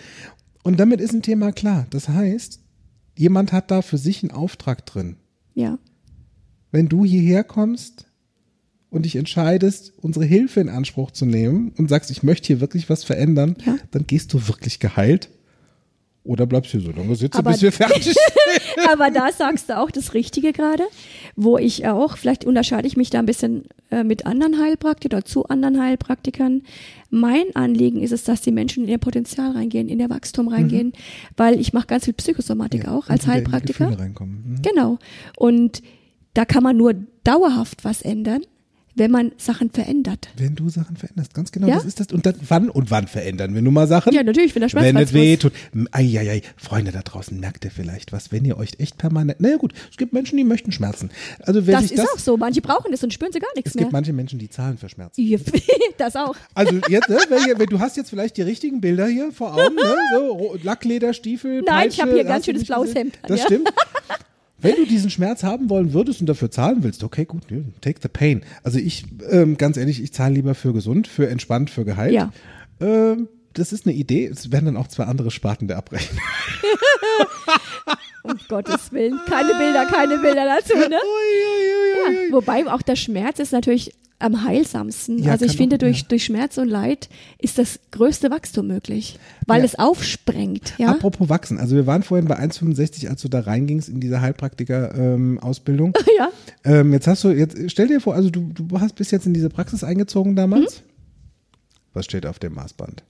Und 0.63 0.79
damit 0.79 1.01
ist 1.01 1.13
ein 1.13 1.21
Thema 1.23 1.51
klar. 1.51 1.87
Das 1.89 2.07
heißt, 2.07 2.59
jemand 3.17 3.51
hat 3.51 3.69
da 3.69 3.81
für 3.81 3.97
sich 3.97 4.23
einen 4.23 4.31
Auftrag 4.31 4.85
drin. 4.85 5.17
Ja. 5.55 5.77
Wenn 6.71 6.87
du 6.87 7.03
hierher 7.03 7.43
kommst 7.43 8.05
und 8.91 9.03
dich 9.05 9.15
entscheidest, 9.15 9.93
unsere 10.01 10.25
Hilfe 10.25 10.59
in 10.59 10.69
Anspruch 10.69 11.09
zu 11.11 11.25
nehmen 11.25 11.71
und 11.77 11.89
sagst, 11.89 12.11
ich 12.11 12.21
möchte 12.21 12.47
hier 12.47 12.61
wirklich 12.61 12.89
was 12.89 13.03
verändern, 13.03 13.55
Ja. 13.65 13.77
dann 13.89 14.05
gehst 14.05 14.33
du 14.33 14.47
wirklich 14.47 14.79
geheilt. 14.79 15.29
Oder 16.23 16.45
bleibst 16.45 16.69
hier 16.69 16.81
so 16.81 16.91
lange 16.91 17.15
sitzen, 17.15 17.37
Aber- 17.39 17.49
bis 17.51 17.63
wir 17.63 17.71
fertig 17.71 18.03
sind. 18.03 18.17
Aber 18.91 19.09
da 19.09 19.31
sagst 19.31 19.69
du 19.69 19.77
auch 19.79 19.89
das 19.89 20.13
Richtige 20.13 20.51
gerade, 20.53 20.83
wo 21.35 21.57
ich 21.57 21.87
auch, 21.87 22.15
vielleicht 22.15 22.45
unterscheide 22.45 22.87
ich 22.87 22.95
mich 22.95 23.09
da 23.09 23.17
ein 23.17 23.25
bisschen 23.25 23.63
äh, 23.89 24.03
mit 24.03 24.27
anderen 24.27 24.59
Heilpraktikern 24.61 25.17
oder 25.19 25.25
zu 25.25 25.45
anderen 25.47 25.81
Heilpraktikern. 25.81 26.61
Mein 27.09 27.55
Anliegen 27.55 28.03
ist 28.03 28.11
es, 28.11 28.23
dass 28.23 28.41
die 28.41 28.51
Menschen 28.51 28.83
in 28.83 28.89
ihr 28.89 28.97
Potenzial 28.99 29.51
reingehen, 29.53 29.89
in 29.89 29.99
ihr 29.99 30.11
Wachstum 30.11 30.47
reingehen, 30.47 30.93
weil 31.37 31.59
ich 31.59 31.73
mache 31.73 31.87
ganz 31.87 32.05
viel 32.05 32.13
Psychosomatik 32.13 32.87
auch 32.87 33.09
als 33.09 33.25
Heilpraktiker. 33.25 33.89
Mhm. 33.89 34.61
Genau. 34.61 34.99
Und 35.37 35.81
da 36.35 36.45
kann 36.45 36.61
man 36.61 36.77
nur 36.77 36.93
dauerhaft 37.23 37.83
was 37.83 38.03
ändern, 38.03 38.41
wenn 38.95 39.11
man 39.11 39.31
Sachen 39.37 39.69
verändert. 39.71 40.29
Wenn 40.37 40.55
du 40.55 40.69
Sachen 40.69 40.97
veränderst, 40.97 41.33
ganz 41.33 41.51
genau, 41.51 41.67
Ja? 41.67 41.75
das 41.75 41.85
ist 41.85 41.99
das. 41.99 42.07
Und 42.11 42.25
dann, 42.25 42.35
wann 42.47 42.69
und 42.69 42.91
wann 42.91 43.07
verändern 43.07 43.53
wir 43.55 43.61
nun 43.61 43.73
mal 43.73 43.87
Sachen? 43.87 44.13
Ja, 44.13 44.23
natürlich, 44.23 44.53
wenn 44.55 44.61
der 44.61 44.69
Schmerz 44.69 44.85
Wenn 44.85 44.97
es 44.97 45.13
weh 45.13 45.37
tut. 45.37 45.53
Eieiei, 45.91 46.41
Freunde 46.57 46.91
da 46.91 47.01
draußen, 47.01 47.39
merkt 47.39 47.63
ihr 47.65 47.71
vielleicht 47.71 48.11
was, 48.11 48.31
wenn 48.31 48.45
ihr 48.45 48.57
euch 48.57 48.71
echt 48.79 48.97
permanent, 48.97 49.39
naja 49.39 49.57
gut, 49.57 49.73
es 49.89 49.97
gibt 49.97 50.13
Menschen, 50.13 50.37
die 50.37 50.43
möchten 50.43 50.71
Schmerzen. 50.71 51.09
Also 51.41 51.65
wer 51.67 51.75
Das 51.75 51.83
sich 51.89 51.93
ist 51.93 52.03
das, 52.03 52.13
auch 52.13 52.19
so. 52.19 52.37
Manche 52.37 52.61
brauchen 52.61 52.91
das 52.91 53.03
und 53.03 53.13
spüren 53.13 53.31
sie 53.31 53.39
gar 53.39 53.49
nichts 53.55 53.71
es 53.71 53.75
mehr. 53.75 53.83
gibt 53.85 53.93
manche 53.93 54.13
Menschen, 54.13 54.39
die 54.39 54.49
zahlen 54.49 54.77
für 54.77 54.89
Schmerzen. 54.89 55.21
Das 55.97 56.15
auch. 56.15 56.35
Also 56.55 56.75
jetzt, 56.89 57.09
ne, 57.09 57.17
wenn, 57.29 57.47
ihr- 57.47 57.59
wenn 57.59 57.67
du 57.67 57.79
hast 57.79 57.95
jetzt 57.97 58.09
vielleicht 58.09 58.35
die 58.37 58.41
richtigen 58.41 58.81
Bilder 58.81 59.05
hier 59.07 59.31
vor 59.31 59.53
Augen, 59.53 59.75
ne? 59.75 59.95
so 60.15 60.57
Lacklederstiefel, 60.63 61.61
Nein, 61.61 61.89
ich 61.89 61.97
Peitsche, 61.97 62.01
habe 62.01 62.13
hier 62.13 62.23
ganz 62.23 62.45
schönes 62.45 62.65
blaues? 62.65 62.95
Hemd 62.95 63.15
an, 63.21 63.27
Das 63.27 63.39
ja. 63.41 63.45
stimmt. 63.45 63.69
Wenn 64.61 64.75
du 64.75 64.85
diesen 64.85 65.09
Schmerz 65.09 65.43
haben 65.43 65.69
wollen 65.69 65.93
würdest 65.93 66.21
und 66.21 66.27
dafür 66.27 66.51
zahlen 66.51 66.83
willst, 66.83 67.03
okay, 67.03 67.25
gut, 67.25 67.43
take 67.81 67.99
the 68.01 68.07
pain. 68.07 68.43
Also 68.63 68.77
ich, 68.77 69.05
ähm, 69.29 69.57
ganz 69.57 69.77
ehrlich, 69.77 70.01
ich 70.01 70.13
zahle 70.13 70.35
lieber 70.35 70.55
für 70.55 70.73
gesund, 70.73 71.07
für 71.07 71.27
entspannt, 71.29 71.69
für 71.69 71.83
geheilt. 71.83 72.13
Ja. 72.13 72.31
Ähm, 72.79 73.27
das 73.53 73.73
ist 73.73 73.85
eine 73.85 73.95
Idee. 73.95 74.27
Es 74.27 74.51
werden 74.51 74.65
dann 74.65 74.77
auch 74.77 74.87
zwei 74.87 75.05
andere 75.05 75.31
Sparten 75.31 75.67
der 75.67 75.77
Abrechnung. 75.77 76.21
Um 78.23 78.37
Gottes 78.47 78.91
Willen. 78.91 79.19
Keine 79.27 79.53
Bilder, 79.55 79.85
keine 79.85 80.17
Bilder 80.19 80.45
dazu, 80.45 80.77
ne? 80.77 80.95
Ja, 80.95 82.33
wobei 82.33 82.65
auch 82.71 82.81
der 82.81 82.95
Schmerz 82.95 83.39
ist 83.39 83.51
natürlich 83.51 83.93
am 84.19 84.43
heilsamsten. 84.43 85.17
Ja, 85.17 85.31
also 85.31 85.45
ich 85.45 85.57
finde, 85.57 85.77
auch, 85.77 85.79
durch, 85.79 86.01
ja. 86.01 86.05
durch 86.09 86.25
Schmerz 86.25 86.57
und 86.59 86.67
Leid 86.67 87.09
ist 87.39 87.57
das 87.57 87.79
größte 87.89 88.29
Wachstum 88.29 88.67
möglich, 88.67 89.17
weil 89.47 89.59
Ja. 89.61 89.65
es 89.65 89.79
aufsprengt. 89.79 90.73
Ja? 90.77 90.89
Apropos 90.91 91.27
wachsen. 91.29 91.57
Also 91.57 91.75
wir 91.75 91.87
waren 91.87 92.03
vorhin 92.03 92.27
bei 92.27 92.37
1,65, 92.37 93.09
als 93.09 93.21
du 93.23 93.29
da 93.29 93.39
reingingst 93.39 93.89
in 93.89 93.99
diese 93.99 94.21
Heilpraktiker-Ausbildung. 94.21 95.93
ja. 96.17 96.29
Ähm, 96.63 96.93
jetzt 96.93 97.07
hast 97.07 97.23
du, 97.23 97.29
jetzt 97.29 97.57
stell 97.71 97.87
dir 97.87 97.99
vor, 97.99 98.13
also 98.13 98.29
du, 98.29 98.51
du 98.53 98.79
hast 98.79 98.93
bis 98.95 99.09
jetzt 99.11 99.25
in 99.25 99.33
diese 99.33 99.49
Praxis 99.49 99.83
eingezogen 99.83 100.35
damals. 100.35 100.81
Mhm. 100.81 100.85
Was 101.93 102.05
steht 102.05 102.25
auf 102.25 102.37
dem 102.39 102.53
Maßband? 102.53 103.03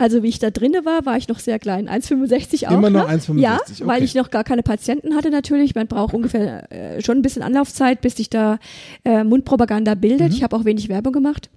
Also 0.00 0.22
wie 0.22 0.28
ich 0.28 0.38
da 0.38 0.48
drinne 0.50 0.86
war, 0.86 1.04
war 1.04 1.18
ich 1.18 1.28
noch 1.28 1.40
sehr 1.40 1.58
klein. 1.58 1.86
1,65 1.86 2.66
auch 2.68 2.70
Immer 2.72 2.88
noch 2.88 3.02
noch. 3.06 3.10
1,65, 3.10 3.38
Ja, 3.38 3.58
okay. 3.60 3.82
weil 3.86 4.02
ich 4.02 4.14
noch 4.14 4.30
gar 4.30 4.44
keine 4.44 4.62
Patienten 4.62 5.14
hatte 5.14 5.28
natürlich. 5.28 5.74
Man 5.74 5.88
braucht 5.88 6.14
ungefähr 6.14 6.72
äh, 6.72 7.02
schon 7.02 7.18
ein 7.18 7.22
bisschen 7.22 7.42
Anlaufzeit, 7.42 8.00
bis 8.00 8.16
sich 8.16 8.30
da 8.30 8.58
äh, 9.04 9.24
Mundpropaganda 9.24 9.94
bildet. 9.94 10.30
Mhm. 10.30 10.34
Ich 10.36 10.42
habe 10.42 10.56
auch 10.56 10.64
wenig 10.64 10.88
Werbung 10.88 11.12
gemacht. 11.12 11.50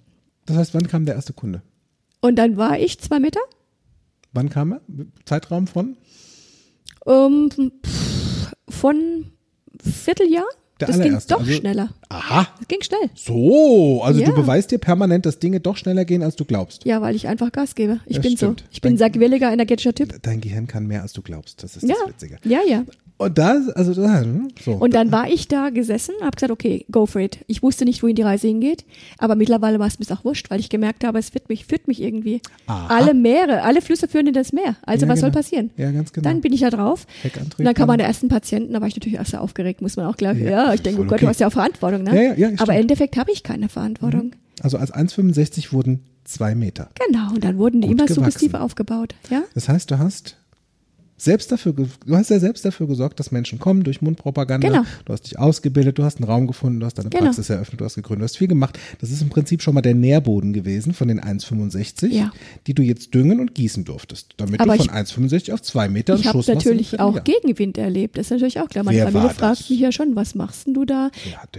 Das 0.45 0.57
heißt, 0.57 0.73
wann 0.73 0.87
kam 0.89 1.05
der 1.05 1.15
erste 1.15 1.31
Kunde? 1.31 1.61
Und 2.19 2.35
dann 2.35 2.57
war 2.57 2.77
ich 2.77 2.99
zwei 2.99 3.21
Meter. 3.21 3.39
Wann 4.33 4.49
kam 4.49 4.73
er? 4.73 4.81
Zeitraum 5.23 5.67
von? 5.67 5.95
Ähm, 7.07 7.49
pff, 7.85 8.51
von 8.67 9.31
Vierteljahr. 9.81 10.43
Der 10.85 10.95
das 10.97 11.03
ging 11.05 11.17
doch 11.27 11.39
also- 11.39 11.51
schneller. 11.51 11.89
Aha. 12.09 12.47
Das 12.59 12.67
ging 12.67 12.81
schnell. 12.81 13.09
So, 13.15 14.01
also 14.03 14.19
Ja. 14.21 14.27
du 14.27 14.33
beweist 14.35 14.71
dir 14.71 14.77
permanent, 14.77 15.25
dass 15.25 15.39
Dinge 15.39 15.59
doch 15.59 15.77
schneller 15.77 16.05
gehen, 16.05 16.23
als 16.23 16.35
du 16.35 16.45
glaubst. 16.45 16.85
Ja, 16.85 17.01
weil 17.01 17.15
ich 17.15 17.27
einfach 17.27 17.51
Gas 17.51 17.75
gebe. 17.75 17.99
Ich 18.05 18.17
Das 18.17 18.23
bin 18.23 18.37
stimmt. 18.37 18.59
so. 18.61 18.65
Ich 18.71 18.81
bin 18.81 18.93
ein 18.93 18.97
sehr 18.97 19.09
quirliger, 19.09 19.51
energetischer 19.51 19.93
Typ. 19.93 20.21
Dein 20.21 20.41
Gehirn 20.41 20.67
kann 20.67 20.85
mehr, 20.87 21.01
als 21.01 21.13
du 21.13 21.21
glaubst. 21.21 21.63
Das 21.63 21.75
ist 21.75 21.83
Ja, 21.83 21.95
das 22.05 22.09
Witzige. 22.09 22.37
ja, 22.43 22.59
ja. 22.67 22.83
Und 23.17 23.37
da, 23.37 23.61
also 23.75 23.93
da, 23.93 24.21
hm, 24.21 24.49
so. 24.63 24.71
Und 24.73 24.93
dann 24.95 25.11
war 25.11 25.29
ich 25.29 25.47
da 25.47 25.69
gesessen, 25.69 26.13
habe 26.21 26.31
gesagt, 26.35 26.51
okay, 26.51 26.85
go 26.91 27.05
for 27.05 27.21
it. 27.21 27.39
Ich 27.47 27.61
wusste 27.63 27.85
nicht, 27.85 28.01
wohin 28.03 28.15
die 28.15 28.21
Reise 28.23 28.47
hingeht, 28.47 28.83
aber 29.17 29.35
mittlerweile 29.35 29.79
war 29.79 29.87
es 29.87 29.99
mir 29.99 30.05
auch 30.15 30.25
wurscht, 30.25 30.49
weil 30.49 30.59
ich 30.59 30.69
gemerkt 30.69 31.03
habe, 31.05 31.19
es 31.19 31.29
führt 31.29 31.47
mich, 31.47 31.65
führt 31.65 31.87
mich 31.87 32.01
irgendwie. 32.01 32.41
Aha. 32.65 32.87
Alle 32.93 33.13
Meere, 33.13 33.61
alle 33.61 33.81
Flüsse 33.81 34.07
führen 34.07 34.27
in 34.27 34.33
das 34.33 34.51
Meer. 34.51 34.75
Also 34.85 35.05
Ja, 35.05 35.11
was 35.11 35.19
soll 35.19 35.29
genau. 35.29 35.39
passieren? 35.39 35.69
Ja, 35.77 35.91
ganz 35.91 36.11
genau. 36.11 36.27
Dann 36.27 36.41
bin 36.41 36.51
ich 36.53 36.61
da 36.61 36.69
drauf. 36.71 37.05
Und 37.57 37.63
dann 37.65 37.73
kam 37.75 37.87
meine 37.87 38.03
ersten 38.03 38.27
Patienten, 38.27 38.73
da 38.73 38.81
war 38.81 38.87
ich 38.87 38.95
natürlich 38.95 39.17
erst 39.19 39.31
sehr 39.31 39.41
aufgeregt, 39.41 39.81
muss 39.81 39.95
man 39.95 40.07
auch 40.07 40.17
gleich. 40.17 40.39
Ja, 40.39 40.49
Ja, 40.67 40.73
ich 40.73 40.81
denke, 40.81 41.01
oh 41.01 41.03
Gott, 41.05 41.13
okay. 41.13 41.21
du 41.21 41.27
hast 41.27 41.39
ja 41.39 41.47
auch 41.47 41.53
Verantwortung, 41.53 42.03
ne? 42.03 42.15
Ja, 42.15 42.33
ja, 42.33 42.49
ja, 42.49 42.55
aber 42.59 42.73
im 42.73 42.81
Endeffekt 42.81 43.15
habe 43.15 43.31
ich 43.31 43.43
keine 43.43 43.69
Verantwortung. 43.69 44.31
also 44.61 44.77
als 44.77 44.93
1,65 44.93 45.71
wurden 45.71 46.03
zwei 46.25 46.55
Meter. 46.55 46.89
Genau, 47.07 47.29
und 47.33 47.43
dann 47.43 47.57
wurden 47.57 47.81
die 47.81 47.87
Gut 47.87 47.97
immer 47.97 48.05
gewachsen. 48.05 48.15
suggestive 48.23 48.61
aufgebaut. 48.61 49.13
Ja? 49.29 49.43
Das 49.53 49.69
heißt, 49.69 49.91
du 49.91 49.99
hast 49.99 50.37
selbst 51.17 51.51
dafür, 51.51 51.73
du 51.73 51.87
hast 52.15 52.29
ja 52.29 52.39
selbst 52.39 52.65
dafür 52.65 52.87
gesorgt, 52.87 53.19
dass 53.19 53.31
Menschen 53.31 53.59
kommen 53.59 53.83
durch 53.83 54.01
Mundpropaganda. 54.01 54.67
Genau. 54.67 54.81
Du 55.05 55.13
hast 55.13 55.23
dich 55.23 55.39
ausgebildet, 55.39 55.97
du 55.97 56.03
hast 56.03 56.17
einen 56.17 56.25
Raum 56.25 56.47
gefunden, 56.47 56.79
du 56.79 56.85
hast 56.85 56.97
deine 56.97 57.09
Genau. 57.09 57.25
Praxis 57.25 57.49
eröffnet, 57.49 57.79
du 57.81 57.85
hast 57.85 57.95
gegründet, 57.95 58.21
du 58.21 58.25
hast 58.25 58.37
viel 58.37 58.47
gemacht. 58.47 58.77
Das 58.99 59.09
ist 59.11 59.21
im 59.21 59.29
Prinzip 59.29 59.61
schon 59.61 59.73
mal 59.73 59.81
der 59.81 59.93
Nährboden 59.95 60.53
gewesen 60.53 60.93
von 60.93 61.07
den 61.07 61.19
1,65, 61.19 62.07
Ja. 62.11 62.31
die 62.67 62.73
du 62.73 62.81
jetzt 62.81 63.13
düngen 63.13 63.39
und 63.39 63.55
gießen 63.55 63.85
durftest, 63.85 64.33
damit 64.37 64.59
Aber 64.59 64.73
du 64.73 64.83
von 64.83 64.85
ich- 64.87 64.91
1,65 64.91 65.53
auf 65.53 65.61
zwei 65.61 65.87
Meter 65.87 66.15
Ich 66.15 66.21
einen 66.21 66.27
habe 66.29 66.37
Schuss 66.39 66.47
machst 66.47 66.65
natürlich 66.65 66.93
im 66.93 66.99
auch 66.99 67.13
Vierteljahr. 67.13 67.39
Gegenwind 67.41 67.77
erlebt. 67.77 68.17
Das 68.17 68.27
ist 68.27 68.31
natürlich 68.31 68.59
auch 68.59 68.67
klar. 68.69 68.83
Meine 68.83 68.97
Wer 68.97 69.07
Familie 69.11 69.29
fragt 69.29 69.69
mich 69.69 69.79
ja 69.79 69.91
schon, 69.91 70.15
was 70.15 70.35
machst 70.35 70.67
denn 70.67 70.73
du 70.73 70.85
da? 70.85 71.09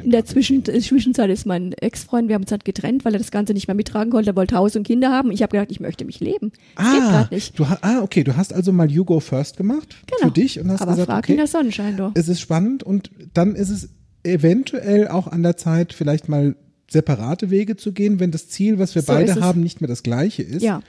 In 0.03 0.11
der 0.11 0.25
Zwischen 0.25 0.65
Zwischenzeit 0.65 1.31
ist 1.31 1.47
mein 1.47 1.73
Ex-Freund, 1.75 2.29
wir 2.29 2.35
haben 2.35 2.43
uns 2.43 2.51
halt 2.51 2.65
getrennt, 2.65 3.05
weil 3.05 3.15
er 3.15 3.19
das 3.19 3.31
Ganze 3.31 3.55
nicht 3.55 3.67
mehr 3.69 3.75
mittragen 3.75 4.11
konnte. 4.11 4.31
Er 4.31 4.37
wollte 4.37 4.57
Haus 4.57 4.77
und 4.77 4.83
Kinder 4.85 5.11
haben. 5.11 5.31
Ich 5.31 5.43
habe 5.43 5.53
gedacht, 5.53 5.71
ich 5.71 5.81
möchte 5.81 6.05
mich 6.05 6.21
leben. 6.21 6.53
Das 6.77 6.85
geht 6.93 7.03
Ah, 7.03 7.11
gerade 7.11 7.35
nicht. 7.35 7.59
du, 7.59 7.65
ah, 7.65 8.01
okay, 8.03 8.25
du 8.25 8.37
hast 8.37 8.53
also 8.53 8.73
mal 8.73 8.91
You 8.91 9.05
Go 9.05 9.21
First 9.45 9.57
gemacht 9.57 9.97
Genau. 10.07 10.29
für 10.29 10.41
dich 10.41 10.59
und 10.61 10.71
hast 10.71 10.83
Aber 10.83 10.93
gesagt, 10.93 11.07
frag 11.11 11.25
okay, 11.25 11.33
ihn 11.33 11.39
das 11.39 11.53
Sonnenschein 11.53 11.97
doch. 11.97 12.13
es 12.15 12.29
ist 12.29 12.41
spannend 12.41 12.83
und 12.83 13.11
dann 13.35 13.55
ist 13.55 13.71
es 13.71 13.89
eventuell 14.23 15.09
auch 15.09 15.27
an 15.27 15.43
der 15.43 15.57
Zeit, 15.57 15.93
vielleicht 15.93 16.29
mal 16.29 16.57
separate 16.91 17.51
Wege 17.51 17.77
zu 17.77 17.93
gehen, 17.93 18.21
wenn 18.21 18.31
das 18.31 18.49
Ziel, 18.49 18.79
was 18.79 18.95
wir 18.95 19.03
So 19.03 19.13
beide 19.13 19.41
haben, 19.41 19.61
nicht 19.63 19.81
mehr 19.81 19.89
das 19.89 20.03
gleiche 20.03 20.43
ist. 20.43 20.63
Ja. 20.63 20.81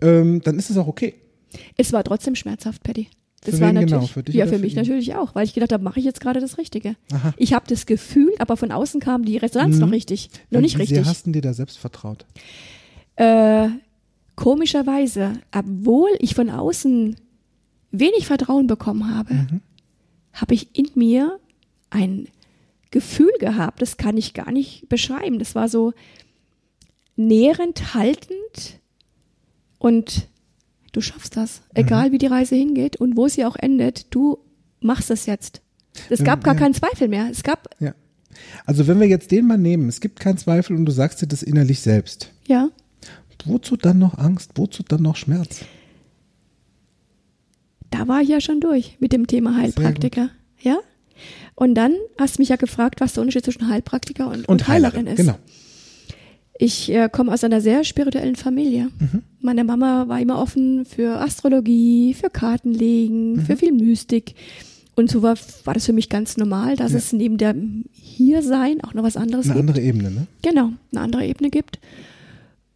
Ähm, 0.00 0.40
dann 0.44 0.58
ist 0.58 0.70
es 0.70 0.76
auch 0.76 0.86
okay. 0.88 1.14
Es 1.76 1.92
war 1.92 2.04
trotzdem 2.04 2.34
schmerzhaft, 2.34 2.82
Patty. 2.82 3.08
Das 3.44 3.54
Für 3.56 3.60
war 3.60 3.68
wen 3.68 3.74
natürlich, 3.76 3.92
genau? 3.92 4.06
Für 4.06 4.22
dich 4.24 4.34
ja, 4.34 4.46
für 4.46 4.54
für 4.54 4.58
mich 4.58 4.72
ihn? 4.72 4.78
natürlich 4.78 5.14
auch, 5.14 5.34
weil 5.34 5.44
ich 5.44 5.54
gedacht 5.54 5.72
habe, 5.72 5.84
mache 5.84 6.00
ich 6.00 6.04
jetzt 6.04 6.20
gerade 6.20 6.40
das 6.40 6.58
Richtige. 6.58 6.96
Aha. 7.12 7.32
Ich 7.36 7.52
habe 7.52 7.64
das 7.68 7.86
Gefühl, 7.86 8.32
aber 8.38 8.56
von 8.56 8.72
außen 8.72 9.00
kam 9.00 9.24
die 9.24 9.36
Resonanz 9.36 9.78
noch 9.78 9.92
richtig, 9.92 10.30
noch 10.50 10.60
nicht 10.60 10.74
Wie 10.76 10.80
richtig. 10.82 10.98
sehr 10.98 11.06
hast 11.06 11.26
du 11.26 11.30
dir 11.30 11.42
da 11.42 11.54
selbst 11.54 11.78
vertraut? 11.78 12.26
Äh, 13.14 13.68
komischerweise, 14.34 15.34
obwohl 15.54 16.10
ich 16.18 16.34
von 16.34 16.50
außen 16.50 17.16
wenig 18.00 18.26
Vertrauen 18.26 18.66
bekommen 18.66 19.14
habe, 19.14 19.34
Mhm. 19.34 19.60
habe 20.32 20.54
ich 20.54 20.76
in 20.78 20.88
mir 20.94 21.38
ein 21.90 22.28
Gefühl 22.90 23.32
gehabt, 23.40 23.82
das 23.82 23.96
kann 23.96 24.16
ich 24.16 24.34
gar 24.34 24.50
nicht 24.52 24.88
beschreiben. 24.88 25.38
Das 25.38 25.54
war 25.54 25.68
so 25.68 25.92
nährend, 27.16 27.94
haltend 27.94 28.80
und 29.78 30.28
du 30.92 31.00
schaffst 31.00 31.36
das. 31.36 31.60
Mhm. 31.60 31.64
Egal 31.82 32.12
wie 32.12 32.18
die 32.18 32.26
Reise 32.26 32.54
hingeht 32.54 32.96
und 32.96 33.16
wo 33.16 33.28
sie 33.28 33.44
auch 33.44 33.56
endet, 33.56 34.14
du 34.14 34.38
machst 34.80 35.10
es 35.10 35.26
jetzt. 35.26 35.60
Es 36.10 36.22
gab 36.24 36.44
gar 36.44 36.54
ja. 36.54 36.60
keinen 36.60 36.74
Zweifel 36.74 37.08
mehr. 37.08 37.28
Es 37.30 37.42
gab, 37.42 37.68
Ja. 37.80 37.94
Also 38.66 38.86
wenn 38.86 39.00
wir 39.00 39.06
jetzt 39.08 39.30
den 39.30 39.46
mal 39.46 39.56
nehmen, 39.56 39.88
es 39.88 40.00
gibt 40.02 40.20
keinen 40.20 40.36
Zweifel 40.36 40.76
und 40.76 40.84
du 40.84 40.92
sagst 40.92 41.22
dir 41.22 41.26
das 41.26 41.42
innerlich 41.42 41.80
selbst. 41.80 42.32
ja, 42.46 42.68
Wozu 43.44 43.76
dann 43.76 43.98
noch 44.00 44.18
Angst? 44.18 44.52
Wozu 44.56 44.82
dann 44.82 45.02
noch 45.02 45.14
Schmerz? 45.14 45.60
Da 47.90 48.08
war 48.08 48.22
ich 48.22 48.28
ja 48.28 48.40
schon 48.40 48.60
durch 48.60 48.96
mit 49.00 49.12
dem 49.12 49.26
Thema 49.26 49.56
Heilpraktiker. 49.56 50.30
Ja? 50.60 50.78
Und 51.54 51.74
dann 51.74 51.94
hast 52.18 52.36
du 52.36 52.42
mich 52.42 52.48
ja 52.50 52.56
gefragt, 52.56 53.00
was 53.00 53.14
der 53.14 53.22
Unterschied 53.22 53.44
zwischen 53.44 53.68
Heilpraktiker 53.68 54.28
und, 54.30 54.48
und, 54.48 54.68
Heilerin, 54.68 55.06
ist. 55.06 55.16
Genau. 55.16 55.36
Ich 56.58 56.90
äh, 56.90 57.08
komme 57.10 57.32
aus 57.32 57.44
einer 57.44 57.60
sehr 57.60 57.84
spirituellen 57.84 58.36
Familie. 58.36 58.88
Mhm. 58.98 59.22
Meine 59.40 59.62
Mama 59.64 60.08
war 60.08 60.20
immer 60.20 60.40
offen 60.40 60.84
für 60.86 61.20
Astrologie, 61.20 62.14
für 62.14 62.30
Kartenlegen, 62.30 63.34
Mhm. 63.34 63.40
für 63.42 63.56
viel 63.56 63.72
Mystik. 63.72 64.34
Und 64.94 65.10
so 65.10 65.20
war, 65.22 65.36
war 65.64 65.74
das 65.74 65.84
für 65.84 65.92
mich 65.92 66.08
ganz 66.08 66.38
normal, 66.38 66.76
dass 66.76 66.92
Ja. 66.92 66.98
es 66.98 67.12
neben 67.12 67.36
der 67.36 67.54
Hiersein 67.92 68.80
auch 68.82 68.94
noch 68.94 69.02
was 69.02 69.18
anderes 69.18 69.46
Eine 69.46 69.56
gibt. 69.60 69.68
andere 69.70 69.84
Ebene, 69.84 70.10
ne? 70.10 70.26
Genau, 70.42 70.70
eine 70.92 71.00
andere 71.02 71.26
Ebene 71.26 71.50
gibt. 71.50 71.78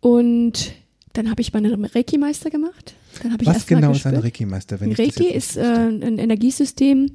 Und 0.00 0.72
dann 1.14 1.30
habe 1.30 1.40
ich 1.40 1.52
meinen 1.52 1.84
Reiki-Meister 1.84 2.50
gemacht. 2.50 2.94
Dann 3.22 3.32
habe 3.32 3.42
ich 3.42 3.48
Was 3.48 3.66
genau 3.66 3.92
ist 3.92 4.06
ein. 4.06 4.16
Reiki-Meister? 4.16 4.80
wenn 4.80 4.90
ich 4.90 4.96
das 4.96 5.06
Reiki 5.06 5.26
ist 5.32 5.56
äh, 5.56 5.62
ein 5.62 6.18
Energiesystem, 6.18 7.10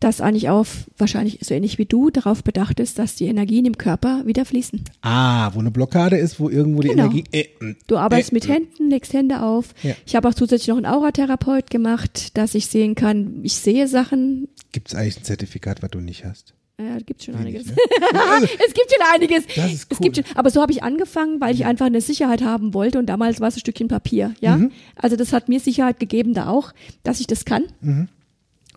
das 0.00 0.20
eigentlich 0.20 0.48
auf, 0.50 0.90
wahrscheinlich 0.98 1.38
so 1.42 1.54
ähnlich 1.54 1.78
wie 1.78 1.86
du, 1.86 2.10
darauf 2.10 2.42
bedacht 2.44 2.78
ist, 2.80 2.98
dass 2.98 3.14
die 3.14 3.26
Energien 3.26 3.64
im 3.64 3.78
Körper 3.78 4.22
wieder 4.26 4.44
fließen. 4.44 4.82
ah, 5.02 5.50
wo 5.54 5.60
eine 5.60 5.70
Blockade 5.70 6.16
ist, 6.18 6.38
wo 6.40 6.50
irgendwo 6.50 6.82
die 6.82 6.88
Genau. 6.88 7.04
Energie. 7.04 7.24
Äh, 7.32 7.40
äh, 7.60 7.74
Du 7.86 7.96
arbeitest 7.96 8.32
äh, 8.32 8.34
mit 8.34 8.48
Händen, 8.48 8.90
legst 8.90 9.12
Hände 9.14 9.40
auf. 9.42 9.72
Ja. 9.82 9.94
Ich 10.04 10.14
habe 10.16 10.28
auch 10.28 10.34
zusätzlich 10.34 10.68
noch 10.68 10.76
einen 10.76 10.86
Auratherapeut 10.86 11.70
gemacht, 11.70 12.36
dass 12.36 12.54
ich 12.54 12.66
sehen 12.66 12.94
kann, 12.96 13.40
ich 13.44 13.54
sehe 13.54 13.88
Sachen. 13.88 14.48
Gibt 14.72 14.88
es 14.88 14.94
eigentlich 14.94 15.18
ein 15.18 15.24
Zertifikat, 15.24 15.82
was 15.82 15.90
du 15.90 16.00
nicht 16.00 16.24
hast? 16.24 16.54
Ja, 16.80 16.98
gibt 17.06 17.22
schon 17.22 17.34
Wenig, 17.38 17.54
einiges. 17.56 17.66
ne? 17.68 17.76
es 18.66 18.74
gibt 18.74 18.90
schon 18.92 19.06
einiges. 19.14 19.44
Das 19.54 19.72
ist 19.72 19.86
Es 19.92 19.98
cool. 20.00 20.04
gibt 20.10 20.16
schon, 20.16 20.24
aber 20.36 20.50
so 20.50 20.60
habe 20.60 20.72
ich 20.72 20.82
angefangen, 20.82 21.40
weil 21.40 21.54
ich 21.54 21.64
einfach 21.66 21.86
eine 21.86 22.00
Sicherheit 22.00 22.42
haben 22.42 22.74
wollte 22.74 22.98
und 22.98 23.06
damals 23.06 23.40
war 23.40 23.46
es 23.48 23.56
ein 23.56 23.60
Stückchen 23.60 23.86
Papier, 23.86 24.34
ja. 24.40 24.56
Mhm. 24.56 24.72
Also 24.96 25.14
das 25.14 25.32
hat 25.32 25.48
mir 25.48 25.60
Sicherheit 25.60 26.00
gegeben 26.00 26.34
da 26.34 26.48
auch, 26.48 26.72
dass 27.04 27.20
ich 27.20 27.28
das 27.28 27.44
kann. 27.44 27.64
Mhm. 27.80 28.08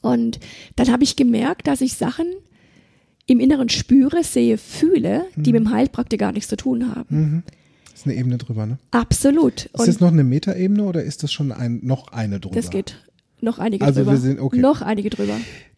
Und 0.01 0.39
dann 0.75 0.91
habe 0.91 1.03
ich 1.03 1.15
gemerkt, 1.15 1.65
dass 1.65 1.81
ich 1.81 1.95
Sachen 1.95 2.27
im 3.25 3.39
Inneren 3.39 3.67
spüre, 3.67 4.23
sehe, 4.23 4.59
fühle, 4.59 5.25
die 5.35 5.51
Mhm. 5.51 5.59
mit 5.59 5.65
dem 5.65 5.71
Heilpraktiker 5.73 6.25
gar 6.27 6.31
nichts 6.33 6.49
zu 6.49 6.55
tun 6.55 6.95
haben. 6.95 7.43
Das 7.91 8.01
ist 8.01 8.05
eine 8.05 8.15
Ebene 8.15 8.37
drüber, 8.37 8.67
ne? 8.67 8.77
Absolut. 8.91 9.65
Ist 9.65 9.71
das 9.73 9.87
Und 9.87 10.01
noch 10.01 10.11
eine 10.11 10.23
Metaebene 10.23 10.83
oder 10.83 11.01
ist 11.03 11.23
das 11.23 11.31
schon 11.33 11.51
ein, 11.51 11.79
noch 11.83 12.09
eine 12.11 12.39
drüber? 12.39 12.55
das 12.55 12.69
geht 12.69 12.95
noch 13.41 13.57
einige 13.57 13.83
Also 13.83 14.01
drüber. 14.01 14.11
wir 14.11 14.17
sind- 14.19 14.39
okay. 14.39 14.59
Noch 14.59 14.83
einige 14.83 15.09
drüber. 15.09 15.35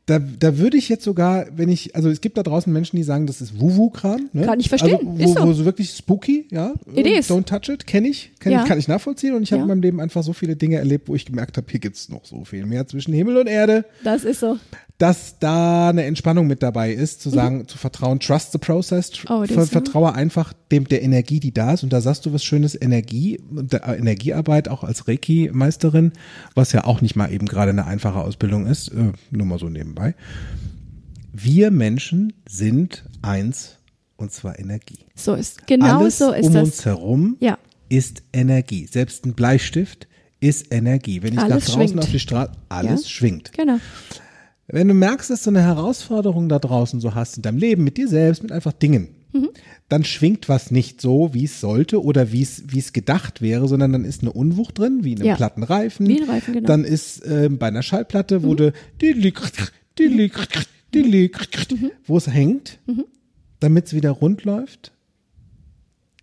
Da, 0.09 0.17
da 0.17 0.57
würde 0.57 0.75
ich 0.77 0.89
jetzt 0.89 1.03
sogar, 1.03 1.45
wenn 1.55 1.69
ich, 1.69 1.95
also 1.95 2.09
es 2.09 2.19
gibt 2.19 2.37
da 2.37 2.43
draußen 2.43 2.71
Menschen, 2.73 2.95
die 2.95 3.03
sagen, 3.03 3.27
das 3.27 3.41
ist 3.41 3.59
Wuwu-Kram. 3.59 4.29
Ne? 4.33 4.45
Kann 4.45 4.59
ich 4.59 4.67
verstehen, 4.69 4.95
Also, 4.97 5.07
wo, 5.19 5.23
ist 5.23 5.37
so. 5.37 5.47
wo 5.47 5.53
so 5.53 5.65
wirklich 5.65 5.91
spooky, 5.91 6.47
ja. 6.49 6.73
It 6.95 7.05
is. 7.05 7.29
Don't 7.29 7.45
touch 7.45 7.69
it, 7.71 7.85
kenne 7.85 8.07
ich, 8.07 8.31
kenn 8.39 8.51
Ja. 8.53 8.63
ich, 8.63 8.67
kann 8.67 8.79
ich 8.79 8.87
nachvollziehen. 8.87 9.35
Und 9.35 9.43
ich 9.43 9.51
habe 9.51 9.59
Ja. 9.59 9.63
in 9.65 9.67
meinem 9.69 9.81
Leben 9.81 9.99
einfach 10.01 10.23
so 10.23 10.33
viele 10.33 10.55
Dinge 10.55 10.77
erlebt, 10.77 11.07
wo 11.09 11.15
ich 11.15 11.25
gemerkt 11.25 11.57
habe, 11.57 11.67
hier 11.69 11.79
gibt's 11.79 12.09
noch 12.09 12.25
so 12.25 12.43
viel 12.43 12.65
mehr 12.65 12.87
zwischen 12.87 13.13
Himmel 13.13 13.37
und 13.37 13.47
Erde, 13.47 13.85
Das 14.03 14.23
ist 14.23 14.39
so. 14.39 14.57
Dass 14.99 15.39
da 15.39 15.89
eine 15.89 16.03
Entspannung 16.03 16.45
mit 16.45 16.61
dabei 16.61 16.91
ist, 16.93 17.21
zu 17.21 17.29
sagen, 17.29 17.67
zu 17.67 17.77
vertrauen, 17.77 18.19
trust 18.19 18.51
the 18.51 18.57
process, 18.59 19.11
tr- 19.11 19.31
Mhm. 19.33 19.43
Oh, 19.49 19.53
ver 19.53 19.65
vertraue 19.65 20.13
einfach 20.13 20.53
dem 20.71 20.87
der 20.87 21.01
Energie, 21.01 21.39
die 21.39 21.53
da 21.53 21.73
ist. 21.73 21.83
Und 21.83 21.91
da 21.93 22.01
sagst 22.01 22.25
du 22.25 22.33
was 22.33 22.43
Schönes, 22.43 22.79
Energie, 22.79 23.39
äh, 23.71 23.97
Energiearbeit 23.97 24.67
auch 24.67 24.83
als 24.83 25.07
Reiki-Meisterin, 25.07 26.11
was 26.53 26.73
ja 26.73 26.83
auch 26.83 26.99
nicht 27.01 27.15
mal 27.15 27.31
eben 27.33 27.47
gerade 27.47 27.71
eine 27.71 27.85
einfache 27.87 28.19
Ausbildung 28.19 28.67
ist, 28.67 28.89
äh, 28.89 29.13
nur 29.31 29.45
mal 29.47 29.57
so 29.57 29.69
nebenbei. 29.69 30.13
Wir 31.31 31.71
Menschen 31.71 32.33
sind 32.47 33.05
eins, 33.21 33.77
und 34.17 34.31
zwar 34.33 34.59
Energie. 34.59 34.99
So 35.15 35.33
ist. 35.33 35.65
Genau 35.67 35.99
Alles 35.99 36.17
so 36.17 36.31
ist 36.33 36.47
um 36.47 36.53
das. 36.53 36.63
uns 36.63 36.85
herum 36.85 37.37
Ja. 37.39 37.57
ist 37.87 38.23
Energie. 38.33 38.85
Selbst 38.85 39.25
ein 39.25 39.33
Bleistift 39.33 40.07
ist 40.41 40.73
Energie. 40.73 41.21
Wenn 41.23 41.33
ich 41.33 41.39
Alles 41.39 41.67
nach 41.69 41.73
draußen 41.75 41.87
schwingt. 41.89 42.03
auf 42.03 42.11
die 42.11 42.19
Straße, 42.19 42.51
alles 42.69 43.03
Ja. 43.03 43.09
schwingt. 43.09 43.53
Genau. 43.53 43.77
Wenn 44.71 44.87
du 44.87 44.93
merkst, 44.93 45.29
dass 45.29 45.43
du 45.43 45.49
eine 45.49 45.61
Herausforderung 45.63 46.47
da 46.49 46.59
draußen 46.59 46.99
so 47.01 47.15
hast 47.15 47.37
in 47.37 47.41
deinem 47.43 47.57
Leben, 47.57 47.83
mit 47.83 47.97
dir 47.97 48.07
selbst, 48.07 48.43
mit 48.43 48.51
einfach 48.51 48.73
Dingen, 48.73 49.09
Mhm. 49.31 49.49
dann 49.89 50.03
schwingt 50.03 50.49
was 50.49 50.71
nicht 50.71 51.01
so, 51.01 51.33
wie 51.35 51.43
es 51.45 51.59
sollte 51.61 52.03
oder 52.03 52.31
wie 52.31 52.41
es 52.41 52.63
wie 52.67 52.79
es 52.79 52.93
gedacht 52.93 53.41
wäre, 53.41 53.67
sondern 53.67 53.91
dann 53.91 54.03
ist 54.05 54.21
eine 54.21 54.31
Unwucht 54.33 54.79
drin, 54.79 55.03
wie 55.03 55.11
in 55.13 55.19
einem 55.19 55.27
Ja. 55.27 55.35
platten 55.35 55.61
Reifen. 55.63 56.07
Wie 56.07 56.21
ein 56.21 56.29
Reifen, 56.29 56.53
genau. 56.55 56.65
Dann 56.67 56.83
ist 56.83 57.21
ähm, 57.27 57.57
bei 57.59 57.67
einer 57.67 57.83
Schallplatte, 57.83 58.41
wo 58.43 58.55
du 58.55 58.71
die, 59.01 59.13
die, 59.13 59.33
die, 60.93 61.03
Mhm. 61.03 61.91
wo 62.07 62.17
es 62.17 62.27
hängt, 62.27 62.79
damit 63.59 63.85
es 63.85 63.93
wieder 63.93 64.11
rund 64.11 64.45
läuft, 64.45 64.91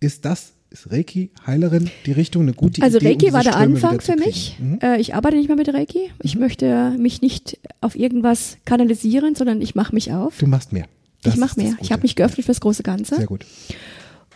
ist 0.01 0.25
das, 0.25 0.53
ist 0.69 0.91
Reiki, 0.91 1.31
Heilerin, 1.45 1.89
die 2.05 2.11
Richtung 2.11 2.43
eine 2.43 2.53
gute 2.53 2.81
Also 2.81 2.97
Idee, 2.97 3.05
um 3.05 3.11
Reiki 3.11 3.25
diese 3.25 3.33
war 3.33 3.43
der 3.43 3.53
Ströme 3.53 3.75
Anfang 3.75 4.01
für 4.01 4.15
mich. 4.15 4.57
Mhm. 4.59 4.79
Äh, 4.81 4.99
ich 4.99 5.15
arbeite 5.15 5.37
nicht 5.37 5.47
mehr 5.47 5.55
mit 5.57 5.73
Reiki. 5.73 6.11
Ich 6.23 6.35
möchte 6.37 6.95
mich 6.97 7.21
nicht 7.21 7.57
auf 7.81 7.95
irgendwas 7.97 8.57
kanalisieren, 8.65 9.35
sondern 9.35 9.61
ich 9.61 9.75
mache 9.75 9.93
mich 9.93 10.11
auf. 10.11 10.37
Du 10.39 10.47
machst 10.47 10.73
mehr. 10.73 10.85
Das 11.23 11.33
ich 11.35 11.39
mache 11.39 11.59
mehr. 11.59 11.75
Ich 11.81 11.91
habe 11.91 12.01
mich 12.03 12.15
geöffnet 12.15 12.45
fürs 12.45 12.59
große 12.61 12.83
Ganze. 12.83 13.15
Sehr 13.15 13.25
gut. 13.25 13.45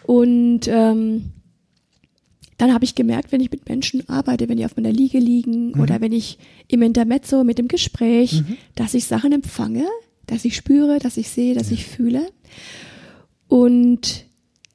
Und 0.03 0.61
ähm, 0.67 1.31
dann 2.57 2.73
habe 2.73 2.85
ich 2.85 2.95
gemerkt, 2.95 3.31
wenn 3.31 3.41
ich 3.41 3.51
mit 3.51 3.67
Menschen 3.67 4.07
arbeite, 4.09 4.47
wenn 4.49 4.57
die 4.57 4.65
auf 4.65 4.75
meiner 4.75 4.91
Liege 4.91 5.19
liegen 5.19 5.71
Mhm. 5.71 5.79
oder 5.81 5.99
wenn 6.01 6.11
ich 6.11 6.37
im 6.67 6.81
Intermezzo 6.81 7.43
mit 7.43 7.57
dem 7.57 7.67
Gespräch, 7.67 8.43
dass 8.75 8.93
ich 8.93 9.05
Sachen 9.05 9.31
empfange, 9.31 9.85
dass 10.27 10.45
ich 10.45 10.55
spüre, 10.55 10.99
dass 10.99 11.17
ich 11.17 11.29
sehe, 11.29 11.55
dass 11.55 11.71
ich 11.71 11.85
fühle. 11.85 12.27
Und 13.47 14.25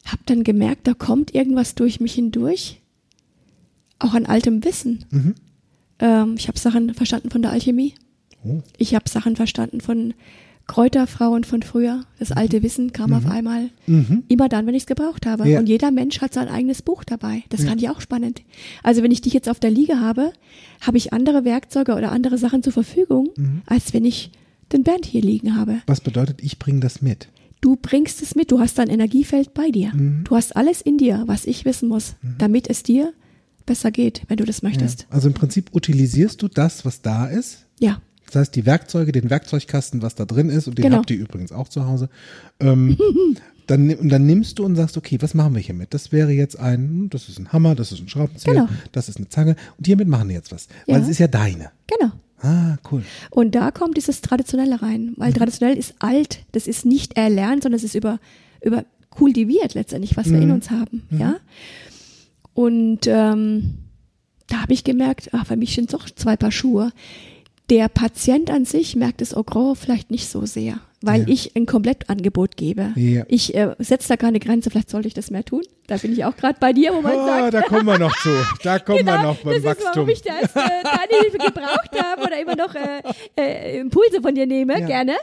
habe 0.06 0.22
dann 0.26 0.44
gemerkt, 0.44 0.86
da 0.86 0.94
kommt 0.94 1.34
irgendwas 1.34 1.74
durch 1.74 2.00
mich 2.00 2.14
hindurch, 2.14 2.80
auch 3.98 4.14
an 4.14 4.26
altem 4.26 4.64
Wissen. 4.64 5.04
Mhm. 5.10 5.34
Ähm, 5.98 6.34
ich 6.38 6.48
habe 6.48 6.58
Sachen 6.58 6.94
verstanden 6.94 7.30
von 7.30 7.42
der 7.42 7.50
Alchemie. 7.52 7.94
Oh. 8.44 8.60
Ich 8.78 8.94
habe 8.94 9.08
Sachen 9.08 9.36
verstanden 9.36 9.80
von 9.80 10.14
Kräuterfrauen 10.66 11.44
von 11.44 11.62
früher. 11.62 12.04
Das 12.18 12.32
alte 12.32 12.62
Wissen 12.62 12.92
kam 12.92 13.12
auf 13.12 13.26
einmal. 13.26 13.70
Immer 14.26 14.48
dann, 14.48 14.66
wenn 14.66 14.74
ich 14.74 14.82
es 14.82 14.86
gebraucht 14.86 15.24
habe. 15.24 15.44
Mhm. 15.44 15.50
Ja. 15.50 15.58
Und 15.60 15.68
jeder 15.68 15.92
Mensch 15.92 16.20
hat 16.20 16.34
sein 16.34 16.48
eigenes 16.48 16.82
Buch 16.82 17.04
dabei. 17.04 17.44
Das 17.50 17.64
fand 17.64 17.80
ich 17.80 17.88
auch 17.88 18.00
spannend. 18.00 18.42
Also 18.82 19.02
wenn 19.04 19.12
ich 19.12 19.20
dich 19.20 19.32
jetzt 19.32 19.48
auf 19.48 19.60
der 19.60 19.70
Liege 19.70 20.00
habe, 20.00 20.32
habe 20.80 20.96
ich 20.96 21.12
andere 21.12 21.44
Werkzeuge 21.44 21.94
oder 21.94 22.10
andere 22.10 22.36
Sachen 22.36 22.64
zur 22.64 22.72
Verfügung, 22.72 23.30
Mhm. 23.36 23.62
als 23.66 23.94
wenn 23.94 24.04
ich 24.04 24.32
den 24.72 24.82
Band 24.82 25.06
hier 25.06 25.22
liegen 25.22 25.54
habe. 25.54 25.78
Was 25.86 26.00
bedeutet, 26.00 26.42
ich 26.42 26.58
bringe 26.58 26.80
das 26.80 27.00
mit? 27.00 27.28
Du 27.60 27.76
bringst 27.76 28.22
es 28.22 28.34
mit, 28.34 28.50
du 28.50 28.60
hast 28.60 28.78
dein 28.78 28.88
Energiefeld 28.88 29.54
bei 29.54 29.70
dir. 29.70 29.92
Mhm. 29.94 30.24
Du 30.24 30.36
hast 30.36 30.54
alles 30.56 30.80
in 30.80 30.98
dir, 30.98 31.24
was 31.26 31.44
ich 31.46 31.64
wissen 31.64 31.88
muss, 31.88 32.16
damit 32.38 32.68
es 32.70 32.82
dir 32.82 33.12
besser 33.64 33.90
geht, 33.90 34.22
wenn 34.28 34.36
du 34.36 34.44
das 34.44 34.62
möchtest. 34.62 35.06
Also 35.10 35.28
im 35.28 35.34
Prinzip 35.34 35.74
utilisierst 35.74 36.40
du 36.42 36.48
das, 36.48 36.84
was 36.84 37.02
da 37.02 37.26
ist. 37.26 37.66
Ja. 37.80 38.00
Das 38.26 38.36
heißt, 38.36 38.56
die 38.56 38.66
Werkzeuge, 38.66 39.10
den 39.12 39.30
Werkzeugkasten, 39.30 40.02
was 40.02 40.14
da 40.14 40.24
drin 40.24 40.48
ist, 40.50 40.68
und 40.68 40.78
den 40.78 40.84
Genau. 40.84 40.98
habt 40.98 41.10
ihr 41.10 41.16
übrigens 41.18 41.50
auch 41.52 41.68
zu 41.68 41.86
Hause. 41.86 42.08
Ähm, 42.60 42.96
dann, 43.66 43.92
und 43.94 44.08
dann 44.08 44.26
nimmst 44.26 44.58
du 44.58 44.64
und 44.64 44.76
sagst, 44.76 44.96
okay, 44.96 45.18
was 45.20 45.34
machen 45.34 45.54
wir 45.54 45.62
hiermit? 45.62 45.94
Das 45.94 46.12
wäre 46.12 46.30
jetzt 46.32 46.58
ein, 46.58 47.08
das 47.10 47.28
ist 47.28 47.38
ein 47.38 47.52
Hammer, 47.52 47.74
das 47.74 47.90
ist 47.92 48.00
ein 48.00 48.08
Schraubenzieher, 48.08 48.54
Genau. 48.54 48.68
das 48.92 49.08
ist 49.08 49.16
eine 49.16 49.28
Zange. 49.28 49.56
Und 49.78 49.86
hiermit 49.86 50.08
machen 50.08 50.28
wir 50.28 50.36
jetzt 50.36 50.52
was. 50.52 50.68
Weil 50.86 50.96
Ja. 50.98 51.02
es 51.02 51.08
ist 51.08 51.18
ja 51.18 51.26
deine. 51.28 51.70
Genau. 51.86 52.12
Ah, 52.42 52.76
cool. 52.90 53.02
Und 53.30 53.54
da 53.54 53.70
kommt 53.70 53.96
dieses 53.96 54.20
Traditionelle 54.20 54.82
rein, 54.82 55.14
weil 55.16 55.32
traditionell 55.32 55.76
ist 55.76 55.94
alt, 55.98 56.40
das 56.52 56.66
ist 56.66 56.84
nicht 56.84 57.16
erlernt, 57.16 57.62
sondern 57.62 57.76
es 57.76 57.84
ist 57.84 57.94
über, 57.94 58.18
über 58.62 58.84
kultiviert 59.10 59.74
letztendlich, 59.74 60.16
was 60.16 60.30
wir 60.30 60.40
in 60.40 60.50
uns 60.50 60.70
haben, 60.70 61.02
ja. 61.10 61.36
Und 62.52 63.06
ähm, 63.06 63.78
da 64.46 64.62
habe 64.62 64.72
ich 64.72 64.84
gemerkt, 64.84 65.30
ach, 65.32 65.46
für 65.46 65.56
mich 65.56 65.74
sind 65.74 65.92
es 65.92 65.98
doch 65.98 66.08
zwei 66.08 66.36
Paar 66.36 66.52
Schuhe. 66.52 66.92
Der 67.68 67.88
Patient 67.88 68.50
an 68.50 68.64
sich 68.64 68.96
merkt 68.96 69.20
es, 69.22 69.36
oh, 69.36 69.42
Gros, 69.42 69.78
vielleicht 69.78 70.10
nicht 70.10 70.28
so 70.28 70.46
sehr, 70.46 70.80
weil 71.06 71.20
Ja. 71.22 71.26
ich 71.28 71.56
ein 71.56 71.66
Komplettangebot 71.66 72.56
gebe. 72.56 72.92
Ja. 72.96 73.24
Ich 73.28 73.54
äh, 73.54 73.74
setze 73.78 74.08
da 74.08 74.16
keine 74.16 74.40
Grenze, 74.40 74.70
vielleicht 74.70 74.90
sollte 74.90 75.08
ich 75.08 75.14
das 75.14 75.30
mehr 75.30 75.44
tun. 75.44 75.62
Da 75.86 75.96
bin 75.96 76.12
ich 76.12 76.24
auch 76.24 76.36
gerade 76.36 76.58
bei 76.60 76.72
dir, 76.72 76.92
wo 76.92 77.00
man 77.00 77.12
Ah, 77.16 77.26
sagt, 77.26 77.54
da 77.54 77.62
kommen 77.62 77.86
wir 77.86 77.98
noch 77.98 78.14
zu. 78.22 78.30
Da 78.62 78.78
kommen 78.80 78.98
wir 78.98 79.04
genau, 79.04 79.22
noch 79.32 79.36
beim 79.38 79.54
das 79.54 79.56
ist, 79.58 79.64
Wachstum. 79.84 79.90
warum 79.94 80.08
ich 80.08 80.22
das, 80.22 80.42
äh, 80.42 80.82
deine 80.82 81.22
Hilfe 81.22 81.38
gebraucht 81.38 81.90
habe 82.02 82.22
oder 82.22 82.40
immer 82.40 82.56
noch 82.56 82.74
äh, 82.74 83.02
äh, 83.38 83.78
Impulse 83.80 84.20
von 84.20 84.34
dir 84.34 84.46
nehme, 84.46 84.74
Ja. 84.74 84.80
Mhm. 84.80 84.86
gerne. 84.86 85.16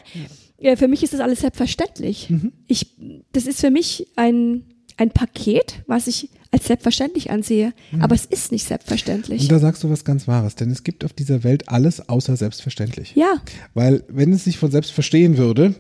Ja, 0.59 0.75
für 0.77 0.87
mich 0.87 1.03
ist 1.03 1.13
das 1.13 1.19
alles 1.19 1.41
selbstverständlich. 1.41 2.29
Ich, 2.67 2.95
das 3.33 3.45
ist 3.47 3.59
für 3.59 3.69
mich 3.71 4.07
ein, 4.15 4.63
ein 4.97 5.11
Paket, 5.11 5.83
was 5.87 6.07
ich 6.07 6.29
als 6.51 6.65
selbstverständlich 6.67 7.31
ansehe. 7.31 7.73
Aber 7.99 8.15
es 8.15 8.25
ist 8.25 8.51
nicht 8.51 8.67
selbstverständlich. 8.67 9.41
Mhm. 9.41 9.45
Und 9.45 9.51
da 9.51 9.59
sagst 9.59 9.83
du 9.83 9.89
was 9.89 10.05
ganz 10.05 10.27
Wahres, 10.27 10.55
denn 10.55 10.69
es 10.69 10.83
gibt 10.83 11.03
auf 11.03 11.13
dieser 11.13 11.43
Welt 11.43 11.69
alles 11.69 12.07
außer 12.07 12.37
selbstverständlich. 12.37 13.15
ja, 13.15 13.41
Weil 13.73 14.03
wenn 14.07 14.31
es 14.33 14.43
sich 14.43 14.57
von 14.57 14.69
selbst 14.71 14.91
verstehen 14.91 15.37
würde, 15.37 15.75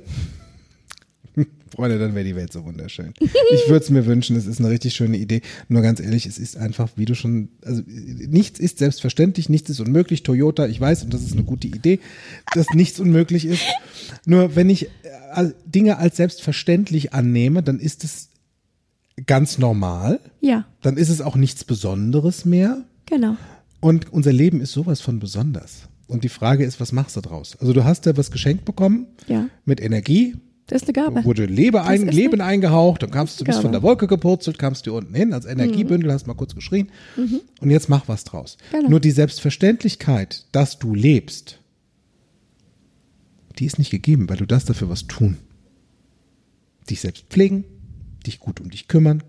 Freunde, 1.69 1.97
dann 1.97 2.13
wäre 2.15 2.25
die 2.25 2.35
Welt 2.35 2.53
so 2.53 2.63
wunderschön. 2.65 3.13
Ich 3.53 3.69
würde 3.69 3.83
es 3.83 3.89
mir 3.89 4.05
wünschen, 4.05 4.35
es 4.35 4.45
ist 4.45 4.59
eine 4.59 4.69
richtig 4.69 4.93
schöne 4.95 5.17
Idee. 5.17 5.41
Nur 5.69 5.81
ganz 5.81 5.99
ehrlich, 5.99 6.25
es 6.25 6.37
ist 6.37 6.57
einfach, 6.57 6.89
wie 6.95 7.05
du 7.05 7.13
schon, 7.15 7.49
also 7.63 7.81
nichts 7.85 8.59
ist 8.59 8.79
selbstverständlich, 8.79 9.47
nichts 9.49 9.69
ist 9.69 9.79
unmöglich. 9.79 10.23
Toyota, 10.23 10.67
ich 10.67 10.79
weiß, 10.81 11.03
und 11.03 11.13
das 11.13 11.21
ist 11.21 11.33
eine 11.33 11.43
gute 11.43 11.67
Idee, 11.67 11.99
dass 12.53 12.67
nichts 12.73 12.99
unmöglich 12.99 13.45
ist. 13.45 13.63
Nur 14.25 14.55
wenn 14.55 14.69
ich 14.69 14.87
äh, 15.03 15.49
Dinge 15.65 15.97
als 15.97 16.17
selbstverständlich 16.17 17.13
annehme, 17.13 17.61
dann 17.63 17.79
ist 17.79 18.03
es 18.03 18.29
ganz 19.25 19.57
normal. 19.57 20.19
ja, 20.41 20.65
Dann 20.81 20.97
ist 20.97 21.09
es 21.09 21.21
auch 21.21 21.35
nichts 21.35 21.63
Besonderes 21.63 22.45
mehr. 22.45 22.83
genau. 23.05 23.35
Und 23.79 24.13
unser 24.13 24.31
Leben 24.31 24.61
ist 24.61 24.71
sowas 24.71 25.01
von 25.01 25.19
besonders. 25.19 25.89
Und 26.07 26.23
die 26.23 26.29
Frage 26.29 26.63
ist, 26.63 26.79
was 26.79 26.93
machst 26.93 27.17
du 27.17 27.21
draus? 27.21 27.57
Also 27.59 27.73
du 27.73 27.83
hast 27.83 28.05
ja 28.05 28.15
was 28.15 28.31
geschenkt 28.31 28.63
bekommen 28.63 29.07
Ja, 29.27 29.49
mit 29.65 29.81
Energie, 29.81 30.35
das 30.67 30.83
ist 30.83 30.87
eine 30.87 30.93
Gabe. 30.93 31.25
wurde 31.25 31.45
Lebe 31.45 31.83
ein, 31.83 32.07
Leben 32.07 32.35
eine 32.35 32.45
eingehaucht, 32.45 33.03
dann 33.03 33.11
kamst 33.11 33.41
du, 33.41 33.43
bist 33.43 33.57
Gabe. 33.57 33.63
von 33.63 33.71
der 33.73 33.81
Wolke 33.83 34.07
gepurzelt, 34.07 34.57
kamst 34.57 34.87
du 34.87 34.95
unten 34.95 35.13
hin 35.13 35.33
als 35.33 35.45
Energiebündel, 35.45 36.13
hast 36.13 36.27
mal 36.27 36.33
kurz 36.33 36.55
geschrien 36.55 36.89
und 37.59 37.69
jetzt 37.71 37.89
mach 37.89 38.07
was 38.07 38.23
draus. 38.23 38.55
Mhm. 38.71 38.77
Genau. 38.77 38.89
Nur 38.91 38.99
die 39.01 39.11
Selbstverständlichkeit, 39.11 40.45
dass 40.53 40.79
du 40.79 40.95
lebst, 40.95 41.59
die 43.59 43.65
ist 43.65 43.77
nicht 43.79 43.91
gegeben, 43.91 44.29
weil 44.29 44.37
du 44.37 44.45
darfst 44.45 44.69
dafür 44.69 44.87
was 44.89 45.07
tun. 45.07 45.37
Dich 46.89 47.01
selbst 47.01 47.25
pflegen, 47.29 47.65
dich 48.25 48.39
gut 48.39 48.59
um 48.59 48.69
dich 48.69 48.87
kümmern, 48.87 49.23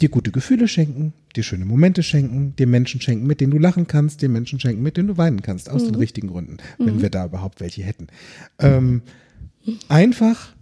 dir 0.00 0.08
gute 0.08 0.30
Gefühle 0.30 0.68
schenken, 0.68 1.12
dir 1.34 1.42
schöne 1.42 1.64
Momente 1.64 2.02
schenken, 2.02 2.54
dir 2.56 2.66
Menschen 2.66 3.00
schenken, 3.00 3.26
mit 3.26 3.40
denen 3.40 3.52
du 3.52 3.58
lachen 3.58 3.86
kannst, 3.86 4.22
dir 4.22 4.28
Menschen 4.28 4.60
schenken, 4.60 4.82
mit 4.82 4.96
denen 4.96 5.08
du 5.08 5.16
weinen 5.16 5.42
kannst, 5.42 5.70
aus 5.70 5.84
den 5.84 5.94
richtigen 5.94 6.28
Gründen, 6.28 6.58
wenn 6.78 7.00
wir 7.00 7.10
da 7.10 7.26
überhaupt 7.26 7.60
welche 7.60 7.82
hätten. 7.82 8.08
Ähm, 8.58 9.02
einfach 9.88 10.54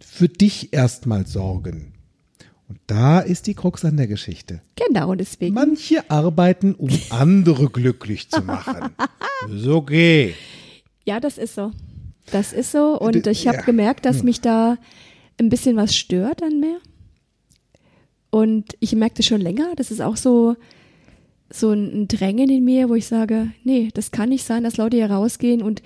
für 0.00 0.28
dich 0.28 0.72
erstmal 0.72 1.26
sorgen. 1.26 1.92
Und 2.68 2.80
da 2.88 3.20
ist 3.20 3.46
die 3.46 3.54
Krux 3.54 3.84
an 3.84 3.96
der 3.96 4.08
Geschichte. 4.08 4.60
Genau, 4.74 5.14
deswegen. 5.14 5.54
Manche 5.54 6.10
arbeiten, 6.10 6.74
um 6.74 6.90
andere 7.10 7.68
glücklich 7.68 8.28
zu 8.28 8.42
machen. 8.42 8.90
Ist 9.54 9.66
okay. 9.66 10.34
Ja, 11.04 11.20
das 11.20 11.36
ist 11.36 11.54
so. 11.54 11.70
Das 12.32 12.52
ist 12.54 12.72
so. 12.72 12.98
Und 12.98 13.26
D- 13.26 13.30
ich 13.30 13.46
habe 13.46 13.58
ja. 13.58 13.64
gemerkt, 13.64 14.06
dass 14.06 14.22
mich 14.22 14.40
da 14.40 14.78
ein 15.38 15.48
bisschen 15.48 15.76
was 15.76 15.94
stört 15.96 16.42
an 16.42 16.60
mir. 16.60 16.78
Und 18.30 18.74
ich 18.80 18.94
merke 18.94 19.16
das 19.16 19.26
schon 19.26 19.40
länger. 19.40 19.68
Das 19.76 19.90
ist 19.90 20.00
auch 20.02 20.16
so, 20.16 20.56
so 21.50 21.70
ein 21.72 22.08
Drängen 22.08 22.50
in 22.50 22.64
mir, 22.64 22.88
wo 22.88 22.94
ich 22.94 23.06
sage, 23.06 23.48
nee, 23.64 23.88
das 23.94 24.10
kann 24.10 24.28
nicht 24.30 24.44
sein, 24.44 24.64
dass 24.64 24.76
Leute 24.76 24.96
hier 24.96 25.10
rausgehen 25.10 25.62
und 25.62 25.82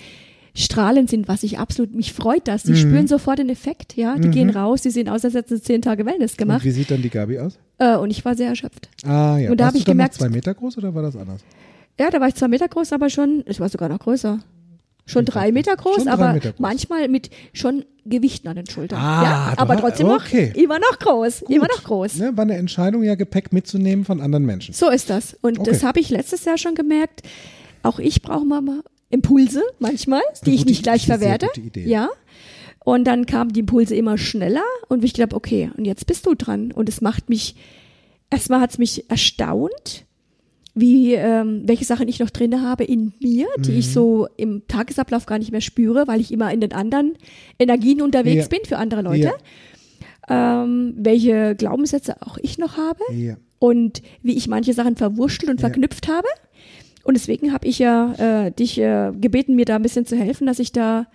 strahlend 0.54 1.08
sind, 1.08 1.28
was 1.28 1.44
ich 1.44 1.58
absolut, 1.58 1.94
mich 1.94 2.12
freut 2.12 2.48
das. 2.48 2.64
Mhm. 2.64 2.72
Die 2.72 2.80
spüren 2.80 3.06
sofort 3.06 3.38
den 3.38 3.48
Effekt, 3.50 3.96
ja. 3.96 4.16
Die 4.18 4.30
gehen 4.30 4.50
raus, 4.50 4.82
die 4.82 4.90
sehen 4.90 5.08
aus, 5.08 5.24
als 5.24 5.34
hätten 5.34 5.56
sie 5.56 5.62
zehn 5.62 5.80
Tage 5.82 6.04
Wellness 6.06 6.32
Und 6.32 6.38
gemacht. 6.38 6.64
wie 6.64 6.70
sieht 6.72 6.90
dann 6.90 7.02
die 7.02 7.10
Gabi 7.10 7.38
aus? 7.38 7.58
Äh, 7.78 7.96
und 7.96 8.10
ich 8.10 8.24
war 8.24 8.34
sehr 8.34 8.48
erschöpft. 8.48 8.88
Ah 9.04 9.38
ja. 9.38 9.50
Und 9.50 9.60
da 9.60 9.64
Warst 9.66 9.74
hab 9.76 9.80
ich 9.80 9.84
gemerkt- 9.86 10.14
zwei 10.14 10.28
Meter 10.28 10.52
groß 10.54 10.76
oder 10.78 10.92
war 10.94 11.02
das 11.02 11.14
anders? 11.16 11.42
Ja, 12.00 12.10
da 12.10 12.20
war 12.20 12.28
ich 12.28 12.34
zwei 12.34 12.48
Meter 12.48 12.66
groß, 12.66 12.92
aber 12.92 13.10
schon, 13.10 13.44
ich 13.46 13.60
war 13.60 13.68
sogar 13.68 13.88
noch 13.88 14.00
größer. 14.00 14.40
Schon 15.10 15.24
drei 15.24 15.52
Meter 15.52 15.76
groß, 15.76 16.04
drei 16.04 16.10
aber 16.12 16.32
Meter 16.32 16.50
groß. 16.52 16.60
manchmal 16.60 17.08
mit 17.08 17.30
schon 17.52 17.84
Gewichten 18.06 18.48
an 18.48 18.56
den 18.56 18.66
Schultern. 18.68 18.98
Ah, 18.98 19.22
ja, 19.22 19.54
aber 19.56 19.76
trotzdem 19.76 20.08
okay. 20.08 20.48
noch 20.48 20.62
immer 20.62 20.78
noch 20.78 20.98
groß, 20.98 21.42
immer 21.42 21.66
noch 21.68 21.84
groß. 21.84 22.16
Ne, 22.16 22.36
war 22.36 22.42
eine 22.44 22.56
Entscheidung, 22.56 23.02
ja 23.02 23.14
Gepäck 23.14 23.52
mitzunehmen 23.52 24.04
von 24.04 24.20
anderen 24.20 24.44
Menschen. 24.46 24.74
So 24.74 24.88
ist 24.88 25.10
das. 25.10 25.36
Und 25.42 25.58
Okay. 25.58 25.70
das 25.70 25.82
habe 25.84 26.00
ich 26.00 26.10
letztes 26.10 26.44
Jahr 26.44 26.58
schon 26.58 26.74
gemerkt. 26.74 27.22
Auch 27.82 27.98
ich 27.98 28.22
brauche 28.22 28.44
mal 28.44 28.62
Impulse 29.10 29.62
manchmal, 29.78 30.22
die 30.46 30.54
ich 30.54 30.64
nicht 30.64 30.82
gleich 30.82 31.06
verwerte. 31.06 31.48
Ja. 31.74 32.08
Und 32.84 33.04
dann 33.04 33.26
kamen 33.26 33.52
die 33.52 33.60
Impulse 33.60 33.94
immer 33.94 34.16
schneller 34.16 34.62
und 34.88 35.04
ich 35.04 35.12
gedacht, 35.14 35.34
okay, 35.34 35.70
und 35.76 35.84
jetzt 35.84 36.06
bist 36.06 36.24
du 36.26 36.34
dran. 36.34 36.72
Und 36.72 36.88
es 36.88 37.00
macht 37.00 37.28
mich, 37.28 37.54
erstmal 38.30 38.60
hat 38.60 38.70
es 38.70 38.78
mich 38.78 39.10
erstaunt, 39.10 40.06
wie, 40.80 41.14
ähm, 41.14 41.62
welche 41.66 41.84
Sachen 41.84 42.08
ich 42.08 42.18
noch 42.20 42.30
drin 42.30 42.62
habe 42.62 42.84
in 42.84 43.12
mir, 43.20 43.46
die 43.58 43.72
Mhm. 43.72 43.78
ich 43.78 43.92
so 43.92 44.26
im 44.36 44.62
Tagesablauf 44.68 45.26
gar 45.26 45.38
nicht 45.38 45.52
mehr 45.52 45.60
spüre, 45.60 46.06
weil 46.08 46.20
ich 46.20 46.32
immer 46.32 46.52
in 46.52 46.60
den 46.60 46.72
anderen 46.72 47.14
Energien 47.58 48.00
unterwegs 48.02 48.44
Ja. 48.44 48.48
bin 48.48 48.60
für 48.66 48.78
andere 48.78 49.02
Leute. 49.02 49.32
Ähm, 50.28 50.94
welche 50.96 51.54
Glaubenssätze 51.56 52.16
auch 52.22 52.38
ich 52.38 52.56
noch 52.58 52.76
habe 52.76 53.00
Ja. 53.12 53.36
und 53.58 54.00
wie 54.22 54.36
ich 54.36 54.46
manche 54.48 54.72
Sachen 54.74 54.96
verwurschtelt 54.96 55.50
und 55.50 55.60
Ja. 55.60 55.68
verknüpft 55.68 56.06
habe. 56.08 56.28
Und 57.02 57.14
deswegen 57.16 57.52
habe 57.52 57.66
ich 57.66 57.78
ja 57.78 58.12
äh, 58.46 58.52
dich 58.52 58.78
äh, 58.78 59.10
gebeten, 59.18 59.56
mir 59.56 59.64
da 59.64 59.76
ein 59.76 59.82
bisschen 59.82 60.06
zu 60.06 60.16
helfen, 60.16 60.46
dass 60.46 60.58
ich 60.58 60.70
da 60.72 61.06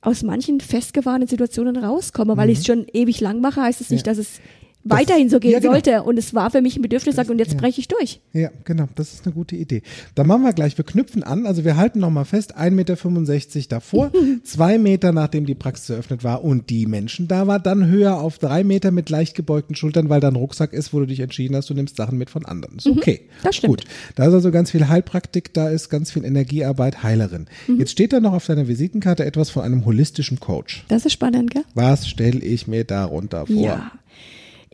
aus 0.00 0.22
manchen 0.22 0.60
festgefahrenen 0.60 1.28
Situationen 1.28 1.76
rauskomme, 1.76 2.36
weil 2.36 2.50
ich 2.50 2.58
es 2.60 2.66
schon 2.66 2.86
ewig 2.92 3.20
lang 3.20 3.40
mache, 3.40 3.60
heißt 3.62 3.80
es 3.80 3.90
nicht, 3.90 4.06
Mhm. 4.06 4.10
Ja. 4.10 4.14
dass 4.16 4.18
es 4.18 4.40
weiterhin 4.84 5.28
so 5.28 5.40
gehen 5.40 5.52
ja, 5.52 5.58
genau. 5.60 5.72
sollte. 5.72 6.02
Und 6.02 6.18
es 6.18 6.34
war 6.34 6.50
für 6.50 6.60
mich 6.60 6.76
ein 6.76 6.82
Bedürfnis, 6.82 7.16
sag, 7.16 7.28
und 7.30 7.38
jetzt 7.38 7.52
ja. 7.52 7.58
breche 7.58 7.80
ich 7.80 7.88
durch. 7.88 8.20
Ja, 8.32 8.50
genau, 8.64 8.88
das 8.94 9.12
ist 9.12 9.24
eine 9.26 9.34
gute 9.34 9.56
Idee. 9.56 9.82
Da 10.14 10.24
machen 10.24 10.42
wir 10.42 10.52
gleich, 10.52 10.76
wir 10.76 10.84
knüpfen 10.84 11.22
an, 11.22 11.46
also 11.46 11.64
wir 11.64 11.76
halten 11.76 12.00
nochmal 12.00 12.24
fest, 12.24 12.56
1,65 12.56 12.70
Meter 12.70 13.68
davor, 13.68 14.12
zwei 14.44 14.78
Meter 14.78 15.12
nachdem 15.12 15.46
die 15.46 15.54
Praxis 15.54 15.90
eröffnet 15.90 16.24
war 16.24 16.44
und 16.44 16.70
die 16.70 16.86
Menschen 16.86 17.28
da 17.28 17.46
war, 17.46 17.60
dann 17.60 17.86
höher 17.86 18.18
auf 18.18 18.38
drei 18.38 18.64
Meter 18.64 18.90
mit 18.90 19.10
leicht 19.10 19.34
gebeugten 19.34 19.74
Schultern, 19.74 20.08
weil 20.08 20.20
da 20.20 20.28
ein 20.28 20.36
Rucksack 20.36 20.72
ist, 20.72 20.92
wo 20.92 21.00
du 21.00 21.06
dich 21.06 21.20
entschieden 21.20 21.56
hast, 21.56 21.70
du 21.70 21.74
nimmst 21.74 21.96
Sachen 21.96 22.18
mit 22.18 22.30
von 22.30 22.44
anderen. 22.44 22.78
Ist 22.78 22.86
okay. 22.86 23.22
Mhm. 23.22 23.28
das 23.42 23.56
stimmt. 23.56 23.70
Gut. 23.70 23.84
Da 24.16 24.26
ist 24.26 24.34
also 24.34 24.50
ganz 24.50 24.70
viel 24.70 24.88
Heilpraktik, 24.88 25.54
da 25.54 25.68
ist 25.68 25.88
ganz 25.88 26.10
viel 26.10 26.24
Energiearbeit, 26.24 27.02
Heilerin. 27.02 27.46
Mhm. 27.66 27.78
Jetzt 27.78 27.92
steht 27.92 28.12
da 28.12 28.20
noch 28.20 28.32
auf 28.32 28.46
deiner 28.46 28.68
Visitenkarte 28.68 29.24
etwas 29.24 29.50
von 29.50 29.62
einem 29.62 29.84
holistischen 29.84 30.40
Coach. 30.40 30.84
Das 30.88 31.06
ist 31.06 31.12
spannend, 31.12 31.50
gell? 31.50 31.64
Was 31.74 32.08
stelle 32.08 32.40
ich 32.40 32.66
mir 32.66 32.84
darunter 32.84 33.46
vor? 33.46 33.56
Ja. 33.56 33.92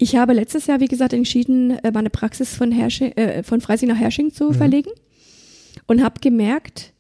Ich 0.01 0.15
habe 0.17 0.33
letztes 0.33 0.67
Jahr, 0.67 0.79
wie 0.81 0.87
gesagt, 0.87 1.13
entschieden, 1.13 1.71
äh, 1.83 1.91
meine 1.93 2.09
Praxis 2.11 2.55
von, 2.55 2.71
Hersching, 2.71 3.13
äh, 3.13 3.43
von 3.43 3.61
Freising 3.61 3.89
nach 3.89 3.99
Hersching 3.99 4.27
Mhm. 4.27 4.33
zu 4.33 4.53
verlegen 4.53 4.91
und 5.87 6.03
habe 6.03 6.21
gemerkt, 6.21 6.93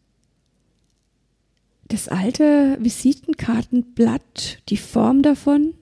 das 1.87 2.09
alte 2.09 2.77
Visitenkartenblatt, 2.81 4.59
die 4.69 4.77
Form 4.77 5.23
davon, 5.23 5.75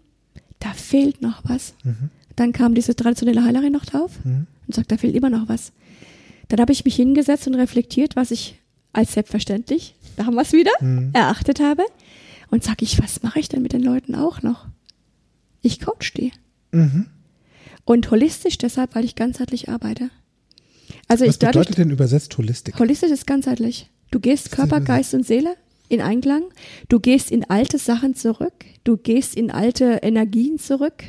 da 0.60 0.72
fehlt 0.72 1.20
noch 1.22 1.42
was. 1.44 1.74
Mhm. 1.84 2.10
Dann 2.36 2.52
kam 2.52 2.74
diese 2.74 2.94
traditionelle 2.94 3.42
Heilerin 3.44 3.72
noch 3.72 3.86
drauf 3.86 4.12
und 4.24 4.74
sagt, 4.74 4.92
da 4.92 4.98
fehlt 4.98 5.16
immer 5.16 5.30
noch 5.30 5.48
was. 5.48 5.72
Dann 6.48 6.60
habe 6.60 6.72
ich 6.72 6.84
mich 6.84 6.94
hingesetzt 6.96 7.46
und 7.48 7.54
reflektiert, 7.54 8.14
was 8.14 8.30
ich 8.30 8.58
als 8.92 9.14
selbstverständlich, 9.14 9.94
da 10.16 10.26
haben 10.26 10.34
wir 10.34 10.42
es 10.42 10.52
wieder, 10.52 10.70
Mhm. 10.80 11.10
erachtet 11.12 11.60
habe. 11.60 11.82
Und 12.50 12.62
sage 12.62 12.84
ich, 12.84 13.02
was 13.02 13.22
mache 13.22 13.40
ich 13.40 13.48
denn 13.48 13.62
mit 13.62 13.72
den 13.72 13.82
Leuten 13.82 14.14
auch 14.14 14.42
noch? 14.42 14.66
Ich 15.62 15.80
coach 15.80 16.12
die. 16.14 16.30
Mhm. 16.72 17.06
Und 17.84 18.10
holistisch 18.10 18.58
deshalb, 18.58 18.94
weil 18.94 19.04
ich 19.04 19.14
ganzheitlich 19.14 19.68
arbeite. 19.68 20.10
Also 21.08 21.24
Was 21.24 21.34
ich 21.34 21.38
dadurch, 21.38 21.66
bedeutet 21.66 21.78
denn 21.78 21.90
übersetzt 21.90 22.36
Holistik? 22.36 22.78
holistisch 22.78 23.10
ist 23.10 23.26
ganzheitlich. 23.26 23.90
Du 24.10 24.20
gehst 24.20 24.50
Körper, 24.52 24.80
Geist 24.80 25.14
und 25.14 25.26
Seele 25.26 25.54
in 25.88 26.00
Einklang. 26.00 26.44
Du 26.88 27.00
gehst 27.00 27.30
in 27.30 27.44
alte 27.48 27.78
Sachen 27.78 28.14
zurück. 28.14 28.64
Du 28.84 28.96
gehst 28.96 29.36
in 29.36 29.50
alte 29.50 30.00
Energien 30.02 30.58
zurück, 30.58 31.04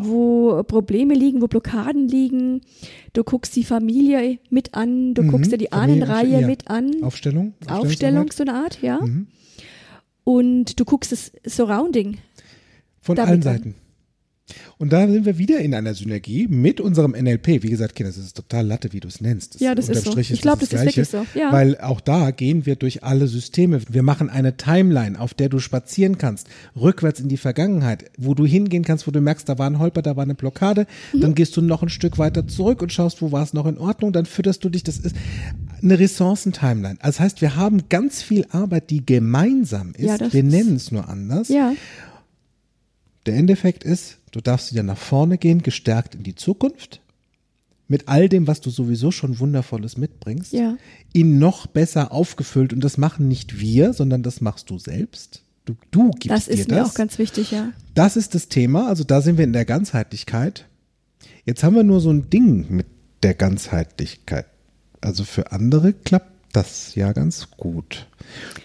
wo 0.00 0.62
Probleme 0.64 1.14
liegen, 1.14 1.40
wo 1.40 1.46
Blockaden 1.46 2.08
liegen. 2.08 2.62
Du 3.12 3.22
guckst 3.24 3.54
die 3.56 3.64
Familie 3.64 4.38
mit 4.50 4.74
an. 4.74 5.14
Du 5.14 5.24
guckst 5.24 5.52
dir 5.52 5.58
die 5.58 5.72
Ahnenreihe 5.72 6.40
ja. 6.40 6.46
mit 6.46 6.68
an. 6.68 7.02
Aufstellung? 7.02 7.54
Aufstellung, 7.68 8.30
so 8.32 8.42
eine 8.42 8.54
Art, 8.54 8.80
ja. 8.82 9.00
Und 10.24 10.78
du 10.78 10.84
guckst 10.84 11.12
das 11.12 11.32
Surrounding. 11.44 12.18
Von 13.00 13.18
allen 13.18 13.30
an. 13.30 13.42
Seiten. 13.42 13.74
Und 14.78 14.92
da 14.92 15.06
sind 15.06 15.24
wir 15.26 15.38
wieder 15.38 15.58
in 15.60 15.74
einer 15.74 15.94
Synergie 15.94 16.46
mit 16.48 16.80
unserem 16.80 17.12
NLP. 17.12 17.62
Wie 17.62 17.70
gesagt, 17.70 17.94
Kinder, 17.94 18.12
das 18.12 18.18
ist 18.18 18.36
total 18.36 18.66
Latte, 18.66 18.92
wie 18.92 19.00
du 19.00 19.08
es 19.08 19.20
nennst. 19.20 19.60
Ja, 19.60 19.74
das 19.74 19.88
ist 19.88 20.04
so. 20.04 20.12
Strich 20.12 20.30
Ich 20.30 20.40
glaube, 20.40 20.60
das 20.60 20.72
ist 20.72 20.80
Gleiche, 20.80 20.96
wirklich 20.96 21.08
so, 21.08 21.26
ja. 21.38 21.52
Weil 21.52 21.78
auch 21.80 22.00
da 22.00 22.30
gehen 22.30 22.66
wir 22.66 22.76
durch 22.76 23.02
alle 23.02 23.28
Systeme. 23.28 23.80
Wir 23.88 24.02
machen 24.02 24.30
eine 24.30 24.56
Timeline, 24.56 25.18
auf 25.18 25.34
der 25.34 25.48
du 25.48 25.58
spazieren 25.58 26.18
kannst, 26.18 26.48
rückwärts 26.76 27.20
in 27.20 27.28
die 27.28 27.36
Vergangenheit, 27.36 28.10
wo 28.16 28.34
du 28.34 28.46
hingehen 28.46 28.84
kannst, 28.84 29.06
wo 29.06 29.10
du 29.10 29.20
merkst, 29.20 29.48
da 29.48 29.58
war 29.58 29.68
ein 29.68 29.78
Holper, 29.78 30.02
da 30.02 30.16
war 30.16 30.24
eine 30.24 30.34
Blockade. 30.34 30.86
Mhm. 31.12 31.20
Dann 31.20 31.34
gehst 31.34 31.56
du 31.56 31.62
noch 31.62 31.82
ein 31.82 31.88
Stück 31.88 32.18
weiter 32.18 32.46
zurück 32.46 32.82
und 32.82 32.92
schaust, 32.92 33.22
wo 33.22 33.32
war 33.32 33.42
es 33.42 33.52
noch 33.52 33.66
in 33.66 33.78
Ordnung. 33.78 34.12
Dann 34.12 34.26
fütterst 34.26 34.64
du 34.64 34.68
dich. 34.68 34.84
Das 34.84 34.98
ist 34.98 35.16
eine 35.82 35.98
Ressourcen-Timeline. 35.98 36.98
Das 37.02 37.20
heißt, 37.20 37.40
wir 37.40 37.56
haben 37.56 37.88
ganz 37.88 38.22
viel 38.22 38.46
Arbeit, 38.50 38.90
die 38.90 39.04
gemeinsam 39.04 39.92
ist. 39.96 40.06
Ja, 40.06 40.18
das 40.18 40.32
wir 40.32 40.42
nennen 40.42 40.76
es 40.76 40.92
nur 40.92 41.08
anders. 41.08 41.48
Ja, 41.48 41.72
Der 43.26 43.36
Endeffekt 43.36 43.84
ist, 43.84 44.17
du 44.32 44.40
darfst 44.40 44.72
wieder 44.72 44.82
nach 44.82 44.98
vorne 44.98 45.38
gehen, 45.38 45.62
gestärkt 45.62 46.14
in 46.14 46.22
die 46.22 46.34
Zukunft. 46.34 47.00
Mit 47.90 48.08
all 48.08 48.28
dem, 48.28 48.46
was 48.46 48.60
du 48.60 48.68
sowieso 48.68 49.10
schon 49.10 49.38
Wundervolles 49.38 49.96
mitbringst. 49.96 50.52
Ja. 50.52 50.76
In 51.14 51.38
noch 51.38 51.66
besser 51.66 52.12
aufgefüllt. 52.12 52.72
Und 52.74 52.84
das 52.84 52.98
machen 52.98 53.28
nicht 53.28 53.60
wir, 53.60 53.94
sondern 53.94 54.22
das 54.22 54.42
machst 54.42 54.68
du 54.68 54.78
selbst. 54.78 55.42
Du, 55.64 55.74
du 55.90 56.10
gibst 56.10 56.30
das 56.30 56.44
dir 56.46 56.54
ist 56.54 56.70
das. 56.70 56.78
mir 56.78 56.86
auch 56.86 56.94
ganz 56.94 57.18
wichtig, 57.18 57.50
ja. 57.50 57.72
Das 57.94 58.16
ist 58.16 58.34
das 58.34 58.48
Thema, 58.48 58.88
also 58.88 59.04
da 59.04 59.20
sind 59.20 59.36
wir 59.38 59.44
in 59.44 59.52
der 59.52 59.64
Ganzheitlichkeit. 59.64 60.66
Jetzt 61.44 61.62
haben 61.62 61.76
wir 61.76 61.82
nur 61.82 62.00
so 62.00 62.10
ein 62.10 62.30
Ding 62.30 62.66
mit 62.70 62.86
der 63.22 63.34
Ganzheitlichkeit. 63.34 64.46
Also 65.00 65.24
für 65.24 65.52
andere 65.52 65.92
klappt 65.92 66.37
das 66.52 66.94
ja 66.94 67.12
ganz 67.12 67.50
gut. 67.50 68.06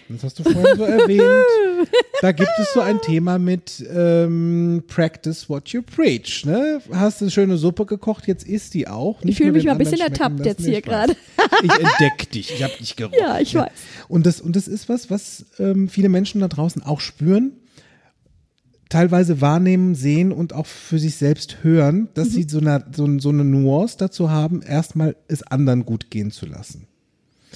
Das 0.08 0.24
hast 0.24 0.38
du 0.38 0.42
vorhin 0.44 0.76
so 0.76 0.84
erwähnt. 0.84 1.22
Da 2.20 2.32
gibt 2.32 2.50
es 2.58 2.72
so 2.72 2.80
ein 2.80 3.02
Thema 3.02 3.38
mit 3.38 3.84
ähm, 3.94 4.82
Practice 4.86 5.50
what 5.50 5.68
you 5.70 5.82
preach. 5.82 6.46
Ne? 6.46 6.80
Hast 6.90 7.20
du 7.20 7.28
schöne 7.28 7.58
Suppe 7.58 7.84
gekocht, 7.84 8.26
jetzt 8.26 8.46
isst 8.46 8.72
die 8.72 8.88
auch. 8.88 9.18
Ich 9.18 9.24
Nicht 9.26 9.36
fühle 9.36 9.50
nur 9.50 9.56
mich 9.56 9.66
mal 9.66 9.72
ein 9.72 9.78
bisschen 9.78 10.00
ertappt 10.00 10.46
jetzt 10.46 10.64
hier 10.64 10.78
ich 10.78 10.84
gerade. 10.84 11.14
Ich 11.62 11.70
entdeck 11.70 12.30
dich, 12.30 12.54
ich 12.54 12.62
habe 12.62 12.72
dich 12.78 12.96
gerochen. 12.96 13.18
Ja, 13.20 13.38
ich 13.40 13.54
weiß. 13.54 13.68
Und 14.08 14.24
das, 14.24 14.40
und 14.40 14.56
das 14.56 14.68
ist 14.68 14.88
was, 14.88 15.10
was 15.10 15.44
ähm, 15.58 15.88
viele 15.88 16.08
Menschen 16.08 16.40
da 16.40 16.48
draußen 16.48 16.82
auch 16.82 17.00
spüren, 17.00 17.52
teilweise 18.88 19.40
wahrnehmen, 19.42 19.94
sehen 19.94 20.32
und 20.32 20.54
auch 20.54 20.66
für 20.66 20.98
sich 20.98 21.16
selbst 21.16 21.58
hören, 21.62 22.08
dass 22.14 22.28
Mhm. 22.28 22.32
sie 22.32 22.46
so 22.48 22.58
eine, 22.60 22.86
so, 22.94 23.18
so 23.18 23.28
eine 23.30 23.44
Nuance 23.44 23.96
dazu 23.98 24.30
haben, 24.30 24.62
erstmal 24.62 25.16
es 25.28 25.42
anderen 25.42 25.84
gut 25.84 26.10
gehen 26.10 26.30
zu 26.30 26.46
lassen. 26.46 26.86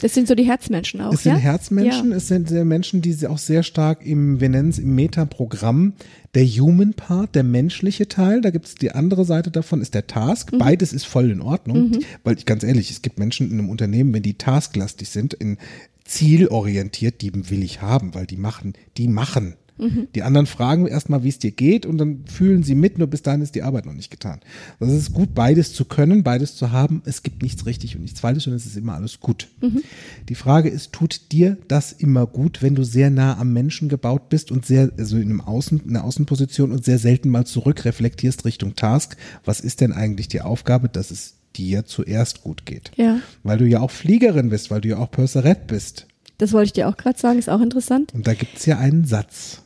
Das 0.01 0.15
sind 0.15 0.29
so 0.29 0.35
die 0.35 0.45
Herzmenschen 0.45 1.01
auch, 1.01 1.13
Es 1.13 1.23
sind 1.23 1.33
ja? 1.33 1.39
Herzmenschen, 1.39 2.11
Ja. 2.11 2.17
es 2.17 2.29
sind 2.29 2.49
sehr 2.49 2.65
Menschen, 2.65 3.03
die 3.03 3.27
auch 3.27 3.39
sehr 3.39 3.63
stark 3.63 4.05
im, 4.05 4.41
wir 4.41 4.49
nennen 4.49 4.71
es 4.71 4.79
im 4.79 4.95
Metaprogramm, 4.95 5.95
der 6.35 6.45
Human 6.47 6.95
Part, 6.95 7.35
der 7.35 7.43
menschliche 7.43 8.09
Teil, 8.09 8.41
da 8.41 8.51
gibt 8.51 8.67
es 8.67 8.75
die 8.75 8.93
andere 8.93 9.25
Seite 9.25 9.51
davon, 9.51 9.81
ist 9.81 9.95
der 9.95 10.07
Task. 10.07 10.53
Mhm. 10.53 10.59
Beides 10.59 10.93
ist 10.93 11.07
voll 11.07 11.31
in 11.31 11.41
Ordnung, 11.41 11.99
weil 12.25 12.37
ich 12.37 12.47
ganz 12.47 12.63
ehrlich, 12.63 12.91
es 12.91 13.03
gibt 13.03 13.19
Menschen 13.19 13.51
in 13.51 13.59
einem 13.59 13.71
Unternehmen, 13.71 14.13
wenn 14.15 14.23
die 14.23 14.35
tasklastig 14.35 15.09
sind, 15.09 15.35
in 15.35 15.59
zielorientiert, 16.05 17.21
die 17.21 17.51
will 17.51 17.63
ich 17.63 17.83
haben, 17.83 18.15
weil 18.15 18.27
die 18.27 18.39
machen, 18.39 18.73
die 18.97 19.09
machen. 19.09 19.55
Mhm. 19.79 20.09
Die 20.14 20.23
anderen 20.23 20.47
fragen 20.47 20.87
erstmal, 20.87 21.23
wie 21.25 21.29
es 21.29 21.38
dir 21.38 21.53
geht 21.53 21.87
und 21.87 21.99
dann 21.99 22.25
fühlen 22.27 22.62
sie 22.62 22.75
mit, 22.75 22.99
nur 22.99 23.07
bis 23.07 23.23
dahin 23.23 23.41
ist 23.41 23.55
die 23.55 23.62
Arbeit 23.62 23.87
noch 23.87 23.95
nicht 23.95 24.11
getan. 24.11 24.41
Das 24.81 24.93
ist 24.93 25.12
gut, 25.12 25.35
beides 25.35 25.73
zu 25.73 25.85
können, 25.85 26.23
beides 26.23 26.57
zu 26.57 26.73
haben. 26.73 27.03
Es 27.05 27.23
gibt 27.23 27.43
nichts 27.43 27.67
richtig 27.67 27.97
und 27.97 28.03
nichts 28.03 28.21
falsch 28.21 28.47
und 28.47 28.55
es 28.55 28.67
ist 28.67 28.77
immer 28.77 28.95
alles 28.95 29.21
gut. 29.21 29.49
Mhm. 29.61 29.83
Die 30.29 30.35
Frage 30.35 30.69
ist, 30.69 30.93
tut 30.93 31.33
dir 31.33 31.57
das 31.69 31.93
immer 31.93 32.27
gut, 32.27 32.62
wenn 32.62 32.75
du 32.75 32.85
sehr 32.85 33.11
nah 33.11 33.38
am 33.38 33.53
Menschen 33.53 33.88
gebaut 33.88 34.29
bist 34.29 34.51
und 34.51 34.67
sehr, 34.67 34.91
also 34.99 35.17
in 35.17 35.25
einem 35.25 35.41
Außen, 35.41 35.83
in 35.85 35.91
einer 35.91 36.05
Außenposition 36.05 36.73
und 36.73 36.85
sehr 36.85 36.99
selten 36.99 37.29
mal 37.29 37.47
zurückreflektierst 37.47 38.45
Richtung 38.45 38.75
Task? 38.77 39.17
Was 39.45 39.61
ist 39.61 39.81
denn 39.81 39.93
eigentlich 39.93 40.29
die 40.29 40.41
Aufgabe, 40.41 40.88
dass 40.88 41.11
es 41.11 41.35
dir 41.57 41.85
zuerst 41.85 42.43
gut 42.43 42.67
geht? 42.67 42.91
Ja. 42.97 43.21
Weil 43.43 43.59
du 43.59 43.67
ja 43.67 43.81
auch 43.81 43.91
Fliegerin 43.91 44.51
bist, 44.51 44.71
weil 44.71 44.81
du 44.81 44.88
ja 44.88 44.99
auch 44.99 45.11
Purserette 45.11 45.67
bist. 45.67 46.07
Das 46.38 46.53
wollte 46.53 46.67
ich 46.67 46.73
dir 46.73 46.88
auch 46.88 46.97
gerade 46.97 47.19
sagen, 47.19 47.38
ist 47.38 47.51
auch 47.51 47.61
interessant. 47.61 48.14
Und 48.14 48.27
da 48.27 48.35
gibt's 48.35 48.64
ja 48.64 48.79
einen 48.79 49.05
Satz. 49.05 49.62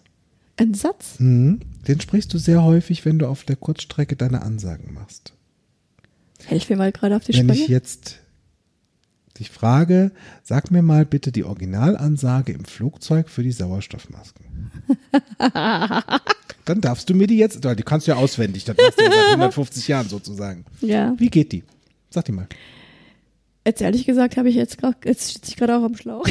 Ein 0.56 0.74
Satz. 0.74 1.18
Mhm. 1.18 1.60
Den 1.88 2.00
sprichst 2.00 2.32
du 2.34 2.38
sehr 2.38 2.62
häufig, 2.62 3.04
wenn 3.04 3.18
du 3.18 3.26
auf 3.26 3.44
der 3.44 3.56
Kurzstrecke 3.56 4.16
deine 4.16 4.42
Ansagen 4.42 4.92
machst. 4.94 5.32
Helf 6.44 6.68
mir 6.68 6.76
mal 6.76 6.92
gerade 6.92 7.16
auf 7.16 7.24
die 7.24 7.34
Wenn 7.34 7.48
ich 7.48 7.58
Sprünge. 7.62 7.72
jetzt 7.72 8.18
dich 9.38 9.50
frage, 9.50 10.12
sag 10.42 10.70
mir 10.70 10.82
mal 10.82 11.06
bitte 11.06 11.32
die 11.32 11.44
Originalansage 11.44 12.52
im 12.52 12.64
Flugzeug 12.64 13.28
für 13.30 13.42
die 13.42 13.52
Sauerstoffmasken. 13.52 14.70
Dann 16.64 16.80
darfst 16.80 17.08
du 17.10 17.14
mir 17.14 17.26
die 17.26 17.38
jetzt, 17.38 17.64
die 17.64 17.82
kannst 17.82 18.06
du 18.06 18.12
ja 18.12 18.18
auswendig, 18.18 18.64
das 18.64 18.76
machst 18.76 18.98
du 19.00 19.04
ja 19.04 19.10
seit 19.10 19.26
150 19.32 19.88
Jahren 19.88 20.08
sozusagen. 20.08 20.64
Ja. 20.80 21.14
Wie 21.18 21.28
geht 21.30 21.52
die? 21.52 21.64
Sag 22.10 22.26
die 22.26 22.32
mal. 22.32 22.46
Jetzt 23.64 23.80
ehrlich 23.80 24.06
gesagt 24.06 24.36
habe 24.36 24.48
ich 24.48 24.56
jetzt 24.56 24.78
gerade, 24.78 24.96
jetzt 25.04 25.34
sitze 25.34 25.50
ich 25.50 25.56
gerade 25.56 25.76
auch 25.76 25.84
am 25.84 25.94
Schlauch. 25.96 26.26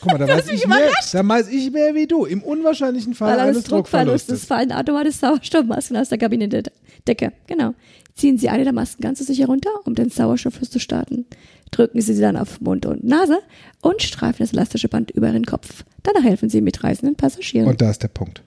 Guck 0.00 0.12
mal, 0.12 0.18
da 0.18 0.28
weiß, 0.36 0.48
ich 0.48 0.66
mehr, 0.66 0.90
da 1.12 1.26
weiß 1.28 1.48
ich 1.48 1.72
mehr 1.72 1.94
wie 1.94 2.06
du. 2.06 2.24
Im 2.24 2.42
unwahrscheinlichen 2.42 3.14
Fall 3.14 3.32
Weil 3.36 3.48
eines 3.48 3.64
Druckverlustes 3.64 4.26
Druckverlustes. 4.26 4.44
fallen 4.46 4.72
automatisch 4.72 5.16
Sauerstoffmasken 5.16 5.96
aus 5.96 6.08
der 6.08 6.18
Kabinendecke. 6.18 7.32
Genau. 7.48 7.74
Ziehen 8.14 8.38
Sie 8.38 8.48
eine 8.48 8.64
der 8.64 8.72
Masken 8.72 9.02
ganz 9.02 9.18
sicher 9.18 9.46
runter, 9.46 9.70
um 9.84 9.94
den 9.94 10.10
Sauerstofffluss 10.10 10.70
zu 10.70 10.78
starten. 10.78 11.26
Drücken 11.72 12.00
Sie 12.00 12.14
sie 12.14 12.20
dann 12.20 12.36
auf 12.36 12.60
Mund 12.60 12.86
und 12.86 13.02
Nase 13.04 13.40
und 13.82 14.02
streifen 14.02 14.38
das 14.38 14.52
elastische 14.52 14.88
Band 14.88 15.10
über 15.10 15.28
Ihren 15.28 15.46
Kopf. 15.46 15.84
Danach 16.04 16.22
helfen 16.22 16.48
Sie 16.48 16.60
mitreisenden 16.60 17.16
Passagieren. 17.16 17.68
Und 17.68 17.80
da 17.80 17.90
ist 17.90 18.02
der 18.02 18.08
Punkt. 18.08 18.42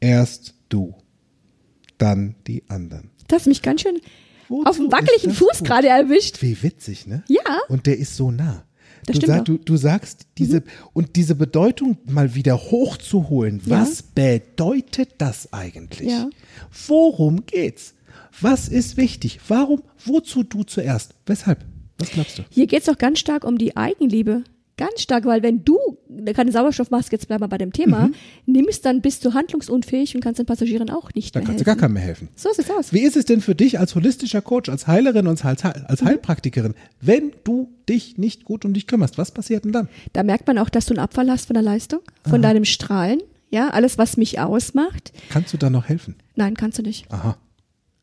Erst 0.00 0.54
du, 0.68 0.94
dann 1.98 2.34
die 2.46 2.62
anderen. 2.68 3.10
das 3.28 3.42
hat 3.42 3.46
mich 3.48 3.62
ganz 3.62 3.80
schön 3.80 3.98
Wozu 4.58 4.68
auf 4.70 4.76
dem 4.76 4.92
wackeligen 4.92 5.32
Fuß 5.32 5.58
gut? 5.58 5.66
gerade 5.66 5.88
erwischt. 5.88 6.42
Wie 6.42 6.62
witzig, 6.62 7.06
ne? 7.06 7.22
Ja. 7.28 7.58
Und 7.68 7.86
der 7.86 7.98
ist 7.98 8.16
so 8.16 8.30
nah. 8.30 8.64
Das 9.06 9.16
du, 9.16 9.20
stimmt 9.22 9.36
sag, 9.36 9.44
du, 9.44 9.58
du 9.58 9.76
sagst, 9.76 10.26
diese, 10.38 10.62
und 10.94 11.16
diese 11.16 11.34
Bedeutung 11.34 11.98
mal 12.06 12.34
wieder 12.34 12.56
hochzuholen, 12.56 13.60
Ja. 13.66 13.80
was 13.82 14.02
bedeutet 14.02 15.10
das 15.18 15.52
eigentlich? 15.52 16.08
Ja. 16.10 16.30
Worum 16.86 17.44
geht's? 17.44 17.94
Was 18.40 18.68
ist 18.68 18.96
wichtig? 18.96 19.40
Warum, 19.48 19.82
wozu 20.04 20.42
du 20.42 20.62
zuerst? 20.64 21.14
Weshalb? 21.26 21.64
Was 21.98 22.10
glaubst 22.10 22.38
du? 22.38 22.42
Hier 22.50 22.66
geht 22.66 22.80
es 22.80 22.86
doch 22.86 22.98
ganz 22.98 23.18
stark 23.20 23.44
um 23.44 23.58
die 23.58 23.76
Eigenliebe. 23.76 24.42
Ganz 24.76 25.02
stark, 25.02 25.24
weil 25.24 25.42
wenn 25.42 25.64
du 25.64 25.78
keine 26.34 26.50
Sauerstoffmaske, 26.50 27.14
jetzt 27.14 27.28
bleiben 27.28 27.42
wir 27.44 27.48
bei 27.48 27.58
dem 27.58 27.72
Thema, 27.72 28.10
nimmst, 28.46 28.84
dann 28.84 29.00
bist 29.02 29.24
du 29.24 29.32
handlungsunfähig 29.32 30.14
und 30.16 30.20
kannst 30.22 30.38
den 30.40 30.46
Passagieren 30.46 30.90
auch 30.90 31.12
nicht 31.14 31.34
Da 31.34 31.40
mehr 31.40 31.46
kannst 31.46 31.60
du 31.60 31.66
helfen. 31.66 31.78
gar 31.80 31.86
keinem 31.88 31.94
mehr 31.94 32.02
helfen. 32.02 32.28
So 32.34 32.48
sieht's 32.52 32.70
aus. 32.70 32.92
Wie 32.92 33.02
ist 33.02 33.16
es 33.16 33.24
denn 33.24 33.40
für 33.40 33.54
dich 33.54 33.78
als 33.78 33.94
holistischer 33.94 34.42
Coach, 34.42 34.68
als 34.68 34.86
Heilerin 34.88 35.26
und 35.28 35.44
als, 35.44 35.64
als 35.64 36.02
Mhm. 36.02 36.06
Heilpraktikerin, 36.06 36.74
wenn 37.00 37.32
du 37.44 37.70
dich 37.88 38.18
nicht 38.18 38.44
gut 38.44 38.64
um 38.64 38.74
dich 38.74 38.86
kümmerst? 38.88 39.16
Was 39.16 39.30
passiert 39.30 39.64
denn 39.64 39.72
dann? 39.72 39.88
Da 40.12 40.22
merkt 40.24 40.46
man 40.48 40.58
auch, 40.58 40.68
dass 40.70 40.86
du 40.86 40.94
einen 40.94 41.00
Abfall 41.04 41.30
hast 41.30 41.46
von 41.46 41.54
der 41.54 41.62
Leistung, 41.62 42.00
von 42.28 42.42
deinem 42.42 42.64
Strahlen. 42.64 43.20
Ja, 43.50 43.68
alles, 43.70 43.98
was 43.98 44.16
mich 44.16 44.40
ausmacht. 44.40 45.12
Kannst 45.30 45.52
du 45.52 45.56
da 45.58 45.70
noch 45.70 45.88
helfen? 45.88 46.16
Nein, 46.34 46.54
kannst 46.56 46.78
du 46.78 46.82
nicht. 46.82 47.08
Aha. 47.12 47.36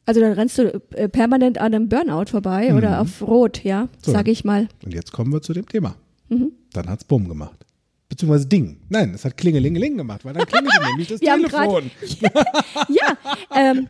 Also 0.05 0.19
dann 0.21 0.31
rennst 0.33 0.57
du 0.57 0.81
äh, 0.95 1.09
permanent 1.09 1.57
an 1.59 1.73
einem 1.75 1.89
Burnout 1.89 2.25
vorbei 2.31 2.73
oder 2.73 3.01
auf 3.01 3.21
Rot, 3.21 3.63
ja, 3.63 3.83
Mhm. 3.83 3.89
So. 4.05 4.11
sage 4.13 4.31
ich 4.31 4.45
mal. 4.45 4.67
Und 4.85 4.93
jetzt 4.93 5.11
kommen 5.11 5.31
wir 5.33 5.41
zu 5.41 5.51
dem 5.53 5.67
Thema. 5.67 5.95
Mhm. 6.31 6.51
Dann 6.73 6.89
hat's 6.89 7.03
Bumm 7.03 7.27
gemacht. 7.27 7.65
Beziehungsweise 8.09 8.45
Ding. 8.47 8.77
Nein, 8.89 9.13
es 9.13 9.23
hat 9.23 9.37
Klingelingeling 9.37 9.95
gemacht, 9.97 10.25
weil 10.25 10.33
dann 10.33 10.45
klingelte 10.45 10.81
nämlich 10.89 11.07
das 11.07 11.21
Wir 11.21 11.33
Telefon. 11.35 11.91
Ja, 12.89 13.17
ähm, 13.55 13.87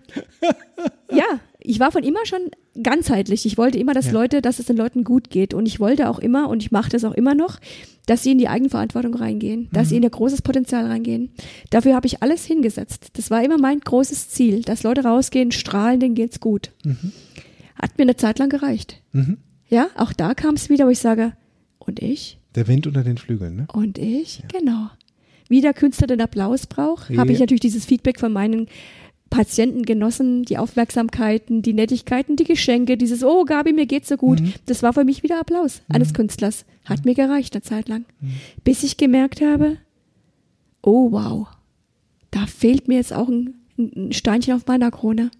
ja, 1.11 1.25
ich 1.59 1.79
war 1.79 1.91
von 1.91 2.03
immer 2.03 2.25
schon 2.25 2.51
ganzheitlich. 2.81 3.45
Ich 3.45 3.57
wollte 3.57 3.79
immer, 3.79 3.93
dass 3.93 4.07
Ja. 4.07 4.11
Leute, 4.13 4.41
dass 4.41 4.59
es 4.59 4.65
den 4.67 4.77
Leuten 4.77 5.03
gut 5.03 5.29
geht. 5.29 5.53
Und 5.53 5.65
ich 5.67 5.79
wollte 5.79 6.09
auch 6.09 6.19
immer, 6.19 6.49
und 6.49 6.61
ich 6.63 6.71
mache 6.71 6.89
das 6.89 7.03
auch 7.03 7.13
immer 7.13 7.33
noch, 7.35 7.59
dass 8.05 8.23
sie 8.23 8.31
in 8.31 8.37
die 8.37 8.47
Eigenverantwortung 8.47 9.13
reingehen, 9.15 9.69
dass 9.73 9.85
Mhm. 9.87 9.89
sie 9.89 9.97
in 9.97 10.03
ihr 10.03 10.09
großes 10.11 10.41
Potenzial 10.43 10.85
reingehen. 10.85 11.31
Dafür 11.71 11.95
habe 11.95 12.07
ich 12.07 12.21
alles 12.23 12.45
hingesetzt. 12.45 13.09
Das 13.13 13.29
war 13.31 13.43
immer 13.43 13.57
mein 13.57 13.79
großes 13.79 14.29
Ziel, 14.29 14.61
dass 14.61 14.83
Leute 14.83 15.03
rausgehen, 15.03 15.51
strahlen, 15.51 15.99
denen 15.99 16.15
geht's 16.15 16.39
gut. 16.39 16.71
Mhm. 16.83 17.11
Hat 17.75 17.97
mir 17.97 18.03
eine 18.03 18.15
Zeit 18.15 18.37
lang 18.39 18.49
gereicht. 18.49 19.01
Ja, 19.67 19.87
auch 19.95 20.13
da 20.13 20.33
kam 20.35 20.55
es 20.55 20.69
wieder, 20.69 20.85
wo 20.85 20.89
ich 20.89 20.99
sage, 20.99 21.33
und 21.87 22.01
ich? 22.01 22.37
Der 22.55 22.67
Wind 22.67 22.87
unter 22.87 23.03
den 23.03 23.17
Flügeln, 23.17 23.55
ne? 23.55 23.67
Und 23.73 23.97
ich, 23.97 24.43
genau. 24.51 24.89
Wie 25.49 25.61
der 25.61 25.73
Künstler 25.73 26.07
den 26.07 26.21
Applaus 26.21 26.67
braucht, 26.67 27.09
habe 27.09 27.27
Ja. 27.29 27.33
ich 27.33 27.39
natürlich 27.39 27.61
dieses 27.61 27.85
Feedback 27.85 28.19
von 28.19 28.31
meinen 28.33 28.67
Patienten 29.29 29.83
genossen, 29.83 30.43
die 30.43 30.57
Aufmerksamkeiten, 30.57 31.61
die 31.61 31.73
Nettigkeiten, 31.73 32.35
die 32.35 32.43
Geschenke, 32.43 32.97
dieses, 32.97 33.23
oh 33.23 33.45
Gabi, 33.45 33.71
mir 33.71 33.85
geht's 33.85 34.09
so 34.09 34.17
gut. 34.17 34.41
Das 34.65 34.83
war 34.83 34.91
für 34.91 35.05
mich 35.05 35.23
wieder 35.23 35.39
Applaus 35.39 35.81
eines 35.87 36.13
Künstlers. 36.13 36.65
Hat 36.83 37.05
mir 37.05 37.15
gereicht 37.15 37.53
eine 37.55 37.61
Zeit 37.61 37.87
lang. 37.87 38.03
Bis 38.65 38.83
ich 38.83 38.97
gemerkt 38.97 39.39
habe, 39.41 39.77
oh 40.81 41.11
wow, 41.11 41.47
da 42.31 42.45
fehlt 42.45 42.87
mir 42.89 42.95
jetzt 42.95 43.13
auch 43.13 43.29
ein, 43.29 43.53
ein 43.77 44.11
Steinchen 44.11 44.53
auf 44.53 44.67
meiner 44.67 44.91
Krone. 44.91 45.31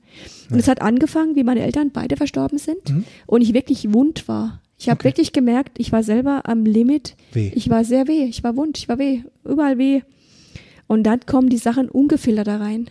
Und 0.50 0.60
es 0.60 0.68
hat 0.70 0.82
angefangen, 0.82 1.36
wie 1.36 1.44
meine 1.44 1.62
Eltern 1.62 1.92
beide 1.92 2.16
verstorben 2.16 2.58
sind 2.58 2.94
und 3.28 3.42
ich 3.42 3.54
wirklich 3.54 3.94
wund 3.94 4.28
war. 4.30 4.62
Ich 4.82 4.90
habe 4.90 4.98
Okay. 5.00 5.10
wirklich 5.10 5.32
gemerkt, 5.32 5.78
ich 5.78 5.92
war 5.92 6.02
selber 6.02 6.42
am 6.46 6.66
Limit. 6.66 7.16
Weh. 7.34 7.52
Ich 7.54 7.70
war 7.70 7.84
sehr 7.84 8.08
weh, 8.08 8.24
ich 8.24 8.44
war 8.44 8.56
wund, 8.56 8.80
ich 8.80 8.90
war 8.90 8.98
weh, 8.98 9.22
überall 9.46 9.78
weh. 9.78 10.02
Und 10.88 11.04
dann 11.04 11.20
kommen 11.26 11.50
die 11.50 11.58
Sachen 11.60 11.88
ungefiltert 11.88 12.48
da 12.48 12.58
rein. 12.58 12.90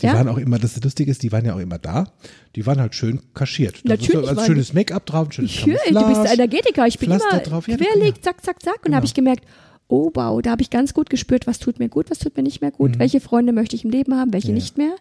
Die 0.00 0.06
Ja? 0.06 0.14
waren 0.14 0.28
auch 0.28 0.38
immer, 0.38 0.58
das 0.58 0.82
Lustige 0.82 1.10
ist, 1.10 1.22
die 1.22 1.30
waren 1.32 1.44
ja 1.44 1.54
auch 1.54 1.58
immer 1.60 1.78
da. 1.78 2.08
Die 2.56 2.64
waren 2.66 2.80
halt 2.80 2.94
schön 2.94 3.20
kaschiert. 3.34 3.82
Da 3.84 3.90
Natürlich 3.90 4.14
war 4.14 4.22
so, 4.22 4.26
waren 4.28 4.38
als 4.38 4.46
schönes 4.46 4.72
Make-up 4.72 5.04
drauf, 5.06 5.28
schönes 5.30 5.50
Ich 5.52 5.66
höre, 5.66 5.76
du 5.90 6.08
bist. 6.08 6.32
Energetiker. 6.32 6.86
Ich 6.86 6.98
bin 6.98 7.10
Pflaster 7.10 7.30
immer 7.32 7.42
drauf. 7.42 7.68
Ja, 7.68 7.76
querlegt, 7.76 8.24
zack, 8.24 8.42
zack, 8.42 8.62
zack. 8.62 8.80
Und 8.86 8.92
da 8.92 8.96
habe 8.96 9.06
ich 9.06 9.14
gemerkt, 9.14 9.44
oh 9.88 10.10
wow, 10.14 10.40
da 10.42 10.50
habe 10.52 10.62
ich 10.62 10.70
ganz 10.70 10.94
gut 10.94 11.10
gespürt, 11.10 11.46
was 11.46 11.58
tut 11.60 11.78
mir 11.78 11.88
gut, 11.88 12.10
was 12.10 12.18
tut 12.18 12.36
mir 12.36 12.42
nicht 12.42 12.60
mehr 12.62 12.72
gut, 12.72 12.92
Mhm. 12.96 12.98
welche 12.98 13.20
Freunde 13.20 13.52
möchte 13.52 13.76
ich 13.76 13.84
im 13.84 13.90
Leben 13.90 14.16
haben, 14.16 14.32
welche 14.32 14.52
nicht 14.52 14.78
mehr. 14.78 14.96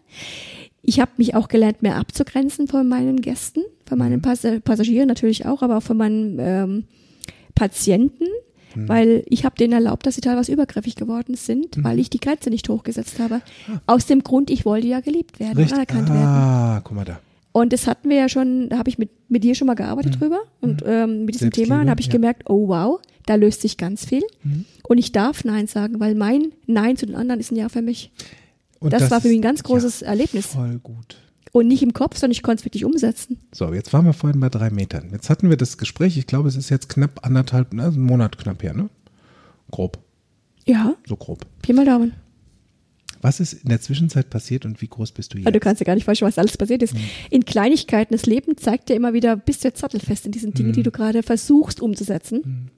Ich 0.87 0.99
habe 0.99 1.11
mich 1.17 1.33
auch 1.35 1.47
gelernt, 1.47 1.81
mehr 1.81 1.95
abzugrenzen 1.97 2.67
von 2.67 2.87
meinen 2.87 3.21
Gästen, 3.21 3.61
von 3.85 3.97
Mhm. 3.97 4.03
meinen 4.03 4.21
Pass 4.21 4.45
Passagieren 4.63 5.07
natürlich 5.07 5.45
auch, 5.45 5.61
aber 5.63 5.77
auch 5.77 5.83
von 5.83 5.97
meinen 5.97 6.37
ähm, 6.39 6.83
Patienten, 7.55 8.25
Mhm. 8.75 8.89
weil 8.89 9.23
ich 9.27 9.45
habe 9.45 9.55
denen 9.55 9.73
erlaubt, 9.73 10.05
dass 10.05 10.15
sie 10.15 10.21
teilweise 10.21 10.51
übergriffig 10.51 10.95
geworden 10.95 11.35
sind, 11.35 11.77
Mhm. 11.77 11.83
weil 11.83 11.99
ich 11.99 12.09
die 12.09 12.19
Grenze 12.19 12.49
nicht 12.49 12.67
hochgesetzt 12.69 13.19
habe. 13.19 13.41
Aus 13.87 14.05
dem 14.05 14.21
Grund, 14.23 14.49
ich 14.49 14.65
wollte 14.65 14.87
ja 14.87 14.99
geliebt 14.99 15.39
werden 15.39 15.51
und 15.53 15.57
Richtig. 15.59 15.73
anerkannt 15.75 16.09
werden. 16.09 16.21
Ah, 16.25 16.81
guck 16.83 16.95
mal 16.95 17.05
da. 17.05 17.19
Und 17.53 17.71
das 17.71 17.87
hatten 17.87 18.09
wir 18.09 18.17
ja 18.17 18.27
schon, 18.27 18.67
da 18.67 18.77
habe 18.77 18.89
ich 18.89 18.97
mit, 18.97 19.09
mit 19.29 19.45
dir 19.45 19.55
schon 19.55 19.67
mal 19.67 19.75
gearbeitet 19.75 20.19
drüber 20.19 20.39
und 20.59 20.83
ähm, 20.85 21.23
mit 21.23 21.35
diesem 21.35 21.47
Mhm. 21.47 21.51
Thema. 21.53 21.81
Und 21.81 21.89
habe 21.89 22.01
ich 22.01 22.07
ja. 22.07 22.11
gemerkt, 22.11 22.49
oh 22.49 22.67
wow, 22.67 22.99
da 23.25 23.35
löst 23.35 23.61
sich 23.61 23.77
ganz 23.77 24.03
viel. 24.05 24.23
Mhm. 24.43 24.65
Und 24.89 24.97
ich 24.97 25.13
darf 25.13 25.45
Nein 25.45 25.67
sagen, 25.67 26.01
weil 26.01 26.15
mein 26.15 26.51
Nein 26.67 26.97
zu 26.97 27.05
den 27.05 27.15
anderen 27.15 27.39
ist 27.39 27.51
ein 27.51 27.55
Ja 27.55 27.69
für 27.69 27.81
mich. 27.81 28.11
Und 28.79 28.93
Das, 28.93 29.09
war 29.11 29.21
für 29.21 29.27
mich 29.29 29.37
ein 29.37 29.41
ganz 29.41 29.63
großes 29.63 30.01
ja, 30.01 30.07
Erlebnis. 30.07 30.47
Voll 30.47 30.79
gut. 30.79 31.17
Und 31.51 31.67
nicht 31.67 31.81
im 31.81 31.93
Kopf, 31.93 32.17
sondern 32.17 32.31
ich 32.33 32.43
konnte 32.43 32.61
es 32.61 32.65
wirklich 32.65 32.83
umsetzen. 32.85 33.37
So, 33.53 33.73
jetzt 33.73 33.93
waren 33.93 34.05
wir 34.05 34.13
vorhin 34.13 34.39
bei 34.41 34.49
drei 34.49 34.69
Metern. 34.69 35.09
Jetzt 35.11 35.29
hatten 35.29 35.49
wir 35.49 35.55
das 35.57 35.77
Gespräch, 35.77 36.17
ich 36.17 36.27
glaube, 36.27 36.49
es 36.49 36.55
ist 36.57 36.69
jetzt 36.69 36.89
knapp 36.89 37.25
anderthalb, 37.25 37.73
ne, 37.73 37.83
also 37.83 37.97
einen 37.97 38.05
Monat 38.05 38.37
knapp 38.37 38.61
her, 38.61 38.73
ne? 38.73 38.89
Grob, 39.71 39.97
Ja, 40.65 40.95
so 41.07 41.15
grob. 41.15 41.45
Pi 41.61 41.71
mal 41.73 41.85
Daumen. 41.85 42.13
Was 43.21 43.39
ist 43.39 43.53
in 43.53 43.69
der 43.69 43.81
Zwischenzeit 43.81 44.29
passiert 44.29 44.65
und 44.65 44.81
wie 44.81 44.87
groß 44.87 45.11
bist 45.13 45.33
du 45.33 45.37
jetzt? 45.37 45.47
Aber 45.47 45.53
du 45.53 45.59
kannst 45.59 45.79
ja 45.79 45.85
gar 45.85 45.95
nicht 45.95 46.03
vorstellen, 46.05 46.27
was 46.29 46.37
alles 46.37 46.57
passiert 46.57 46.83
ist. 46.83 46.93
Mhm. 46.93 46.99
In 47.31 47.45
Kleinigkeiten, 47.45 48.13
das 48.13 48.25
Leben 48.27 48.57
zeigt 48.57 48.89
dir 48.89 48.95
immer 48.95 49.13
wieder, 49.13 49.35
bist 49.37 49.63
du 49.63 49.69
jetzt 49.69 49.79
sattelfest 49.79 50.25
in 50.27 50.31
diesen 50.33 50.53
Dingen, 50.53 50.69
Mhm. 50.69 50.73
die 50.73 50.83
du 50.83 50.91
gerade 50.91 51.23
versuchst 51.23 51.81
umzusetzen. 51.81 52.69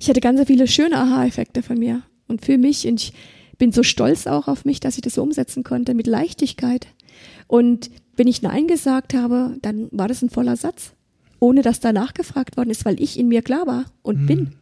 Ich 0.00 0.08
hatte 0.08 0.20
ganz 0.20 0.44
viele 0.46 0.66
schöne 0.66 0.98
Aha-Effekte 0.98 1.62
von 1.62 1.78
mir 1.78 2.02
und 2.26 2.44
für 2.44 2.58
mich 2.58 2.86
und 2.88 3.00
ich 3.00 3.12
bin 3.58 3.72
so 3.72 3.82
stolz 3.82 4.26
auch 4.26 4.48
auf 4.48 4.64
mich, 4.64 4.80
dass 4.80 4.96
ich 4.96 5.02
das 5.02 5.14
so 5.14 5.22
umsetzen 5.22 5.64
konnte 5.64 5.94
mit 5.94 6.06
Leichtigkeit. 6.06 6.86
Und 7.46 7.90
wenn 8.16 8.26
ich 8.26 8.42
Nein 8.42 8.66
gesagt 8.66 9.14
habe, 9.14 9.56
dann 9.62 9.88
war 9.92 10.08
das 10.08 10.22
ein 10.22 10.30
voller 10.30 10.56
Satz, 10.56 10.92
ohne 11.40 11.62
dass 11.62 11.80
da 11.80 11.92
nachgefragt 11.92 12.56
worden 12.56 12.70
ist, 12.70 12.84
weil 12.84 13.00
ich 13.00 13.18
in 13.18 13.28
mir 13.28 13.42
klar 13.42 13.66
war 13.66 13.84
und 14.02 14.26
bin. 14.26 14.54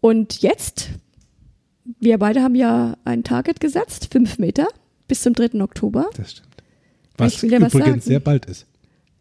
Und 0.00 0.40
jetzt, 0.42 0.90
wir 1.98 2.18
beide 2.18 2.42
haben 2.42 2.54
ja 2.54 2.96
ein 3.04 3.24
Target 3.24 3.60
gesetzt, 3.60 4.08
fünf 4.10 4.38
Meter 4.38 4.66
bis 5.08 5.22
zum 5.22 5.34
3. 5.34 5.60
Oktober. 5.60 6.08
Das 6.16 6.32
stimmt. 6.32 6.48
Was 7.16 7.34
Ich 7.34 7.42
will 7.42 7.50
dir 7.50 7.60
was 7.60 7.74
übrigens 7.74 7.88
sagen. 7.88 8.00
sehr 8.00 8.20
bald 8.20 8.46
ist. 8.46 8.66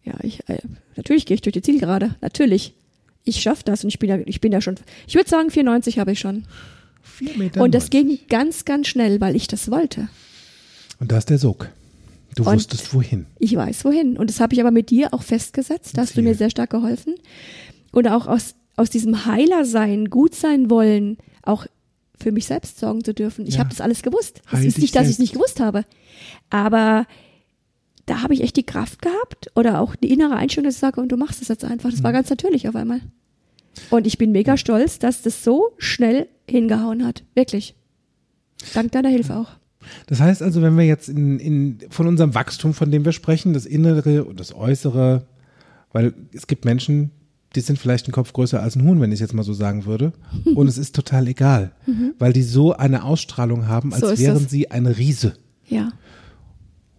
Ja, 0.03 0.13
ich, 0.21 0.47
äh, 0.47 0.59
natürlich 0.95 1.25
gehe 1.25 1.35
ich 1.35 1.41
durch 1.41 1.53
die 1.53 1.61
Zielgerade. 1.61 2.15
Natürlich. 2.21 2.73
Ich 3.25 3.41
schaffe 3.41 3.63
das 3.65 3.83
und 3.83 3.89
ich 3.89 3.99
bin 3.99 4.09
ja, 4.09 4.17
ich 4.25 4.39
bin 4.39 4.51
ja 4.51 4.61
schon, 4.61 4.75
ich 5.05 5.15
würde 5.15 5.29
sagen, 5.29 5.51
94 5.51 5.99
habe 5.99 6.13
ich 6.13 6.19
schon. 6.19 6.45
Vier 7.19 7.37
Meter. 7.37 7.61
Und 7.61 7.73
das 7.75 7.91
90. 7.91 7.91
ging 7.91 8.19
ganz, 8.29 8.65
ganz 8.65 8.87
schnell, 8.87 9.21
weil 9.21 9.35
ich 9.35 9.47
das 9.47 9.69
wollte. 9.69 10.09
Und 10.99 11.11
da 11.11 11.17
ist 11.17 11.29
der 11.29 11.37
Sog. 11.37 11.69
Du 12.35 12.43
Und- 12.43 12.55
wusstest 12.55 12.93
wohin. 12.93 13.25
Ich 13.39 13.55
weiß 13.55 13.85
wohin. 13.85 14.17
Und 14.17 14.29
das 14.29 14.39
habe 14.39 14.53
ich 14.53 14.59
aber 14.59 14.71
mit 14.71 14.89
dir 14.89 15.13
auch 15.13 15.23
festgesetzt. 15.23 15.97
Da 15.97 16.01
hast 16.01 16.15
du 16.17 16.21
mir 16.21 16.35
sehr 16.35 16.49
stark 16.49 16.69
geholfen. 16.71 17.15
Und 17.91 18.07
auch 18.07 18.27
aus, 18.27 18.55
aus 18.75 18.89
diesem 18.89 19.25
Heiler 19.25 19.65
sein, 19.65 20.09
gut 20.09 20.35
sein 20.35 20.69
wollen, 20.69 21.17
auch 21.43 21.65
für 22.19 22.31
mich 22.31 22.45
selbst 22.45 22.79
sorgen 22.79 23.03
zu 23.03 23.13
dürfen. 23.13 23.45
Ich 23.47 23.53
Ja. 23.55 23.59
habe 23.61 23.69
das 23.69 23.81
alles 23.81 24.01
gewusst. 24.01 24.41
Es 24.51 24.63
ist 24.63 24.77
nicht, 24.77 24.95
dass 24.95 25.05
ich 25.07 25.13
es 25.13 25.19
nicht 25.19 25.33
gewusst 25.33 25.59
habe. 25.59 25.85
Aber 26.49 27.05
da 28.05 28.21
habe 28.21 28.33
ich 28.33 28.41
echt 28.41 28.57
die 28.57 28.65
Kraft 28.65 29.01
gehabt 29.01 29.51
oder 29.55 29.79
auch 29.81 29.95
die 29.95 30.11
innere 30.11 30.35
Einstellung, 30.35 30.65
dass 30.65 30.75
ich 30.75 30.79
sage, 30.81 30.99
und 31.01 31.09
du 31.11 31.17
machst 31.17 31.41
es 31.41 31.47
jetzt 31.47 31.63
einfach. 31.63 31.89
Das 31.91 32.03
war 32.03 32.11
ganz 32.11 32.29
natürlich 32.29 32.67
auf 32.67 32.75
einmal. 32.75 33.01
Und 33.89 34.07
ich 34.07 34.17
bin 34.17 34.31
mega 34.31 34.57
stolz, 34.57 34.99
dass 34.99 35.21
das 35.21 35.43
so 35.43 35.71
schnell 35.77 36.27
hingehauen 36.47 37.05
hat. 37.05 37.23
Wirklich. 37.35 37.75
Dank 38.73 38.91
deiner 38.91 39.09
Hilfe 39.09 39.35
auch. 39.35 39.51
Das 40.07 40.19
heißt 40.19 40.41
also, 40.41 40.61
wenn 40.61 40.77
wir 40.77 40.85
jetzt 40.85 41.09
in, 41.09 41.39
in, 41.39 41.79
von 41.89 42.07
unserem 42.07 42.35
Wachstum, 42.35 42.73
von 42.73 42.91
dem 42.91 43.05
wir 43.05 43.11
sprechen, 43.11 43.53
das 43.53 43.65
Innere 43.65 44.25
und 44.25 44.39
das 44.39 44.53
Äußere, 44.53 45.25
weil 45.91 46.13
es 46.33 46.47
gibt 46.47 46.65
Menschen, 46.65 47.11
die 47.55 47.61
sind 47.61 47.79
vielleicht 47.79 48.07
ein 48.07 48.11
Kopf 48.11 48.33
größer 48.33 48.61
als 48.61 48.75
ein 48.75 48.83
Huhn, 48.83 49.01
wenn 49.01 49.11
ich 49.11 49.15
es 49.15 49.21
jetzt 49.21 49.33
mal 49.33 49.43
so 49.43 49.53
sagen 49.53 49.85
würde. 49.85 50.13
Und 50.55 50.67
es 50.67 50.77
ist 50.77 50.95
total 50.95 51.27
egal, 51.27 51.71
weil 52.19 52.31
die 52.31 52.43
so 52.43 52.73
eine 52.73 53.03
Ausstrahlung 53.03 53.67
haben, 53.67 53.91
als 53.91 54.03
Mhm. 54.03 54.07
So 54.07 54.17
wären 54.19 54.43
das. 54.43 54.51
sie 54.51 54.69
ein 54.69 54.85
Riese. 54.85 55.33
Ja. 55.67 55.91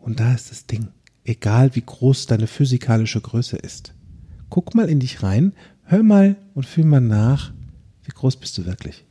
Und 0.01 0.19
da 0.19 0.35
ist 0.35 0.51
das 0.51 0.67
Ding. 0.67 0.89
Egal 1.25 1.77
wie 1.77 1.83
groß 1.85 2.27
deine 2.27 2.49
physikalische 2.49 3.21
Größe 3.21 3.59
ist. 3.59 3.95
Guck 4.49 4.75
mal 4.75 4.89
in 4.89 4.99
dich 4.99 5.23
rein, 5.23 5.53
hör 5.91 6.03
mal 6.03 6.37
und 6.55 6.67
fühl 6.67 6.85
mal 6.85 7.01
nach, 7.01 7.53
wie 8.05 8.13
groß 8.13 8.37
bist 8.37 8.57
du 8.59 8.65
wirklich? 8.65 9.05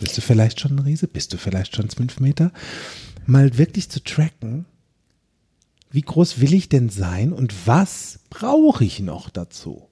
Bist 0.00 0.16
du 0.16 0.22
vielleicht 0.22 0.60
schon 0.60 0.72
ein 0.72 0.78
Riese? 0.80 1.06
Bist 1.06 1.32
du 1.32 1.36
vielleicht 1.36 1.76
schon 1.76 1.90
fünf 1.90 2.20
Meter? 2.20 2.52
Mal 3.26 3.58
wirklich 3.58 3.90
zu 3.90 4.02
tracken, 4.02 4.64
wie 5.90 6.00
groß 6.00 6.40
will 6.40 6.54
ich 6.54 6.68
denn 6.68 6.88
sein 6.88 7.32
und 7.32 7.66
was 7.66 8.20
brauche 8.30 8.84
ich 8.84 9.00
noch 9.00 9.28
dazu? 9.28 9.82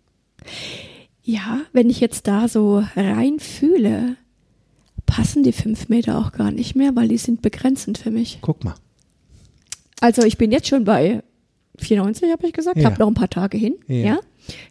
Ja, 1.23 1.61
wenn 1.73 1.91
ich 1.91 2.01
jetzt 2.01 2.27
da 2.27 2.49
so 2.49 2.83
rein 2.97 3.39
fühle, 3.39 4.17
passen 5.05 5.43
die 5.43 5.53
fünf 5.53 5.89
Meter 5.91 6.19
auch 6.19 6.33
gar 6.33 6.53
nicht 6.53 6.75
mehr, 6.75 6.97
weil 6.97 7.09
die 7.09 7.19
sind 7.19 7.43
begrenzend 7.43 7.99
für 7.99 8.11
mich. 8.11 8.39
Guck 8.41 8.65
mal. 8.65 8.77
Also 10.01 10.23
ich 10.23 10.39
bin 10.39 10.53
jetzt 10.53 10.69
schon 10.69 10.85
bei 10.85 11.23
94, 11.79 12.31
habe 12.33 12.47
ich 12.47 12.53
gesagt, 12.55 12.79
Ja. 12.79 12.85
habe 12.87 12.99
noch 12.99 13.09
ein 13.09 13.15
paar 13.15 13.29
Tage 13.31 13.59
hin. 13.59 13.75
Ja. 13.89 13.95
Ja. 13.97 14.21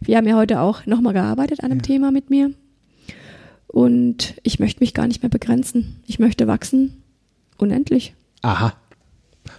Wir 0.00 0.16
haben 0.16 0.26
ja 0.26 0.36
heute 0.36 0.60
auch 0.60 0.86
nochmal 0.86 1.12
gearbeitet 1.12 1.60
an 1.62 1.70
einem 1.70 1.82
Thema 1.82 2.10
mit 2.10 2.30
mir. 2.30 2.52
Und 3.66 4.34
ich 4.42 4.58
möchte 4.58 4.80
mich 4.80 4.94
gar 4.94 5.06
nicht 5.06 5.22
mehr 5.22 5.30
begrenzen. 5.30 5.96
Ich 6.06 6.18
möchte 6.18 6.46
wachsen. 6.46 7.02
Unendlich. 7.58 8.14
Aha. 8.42 8.74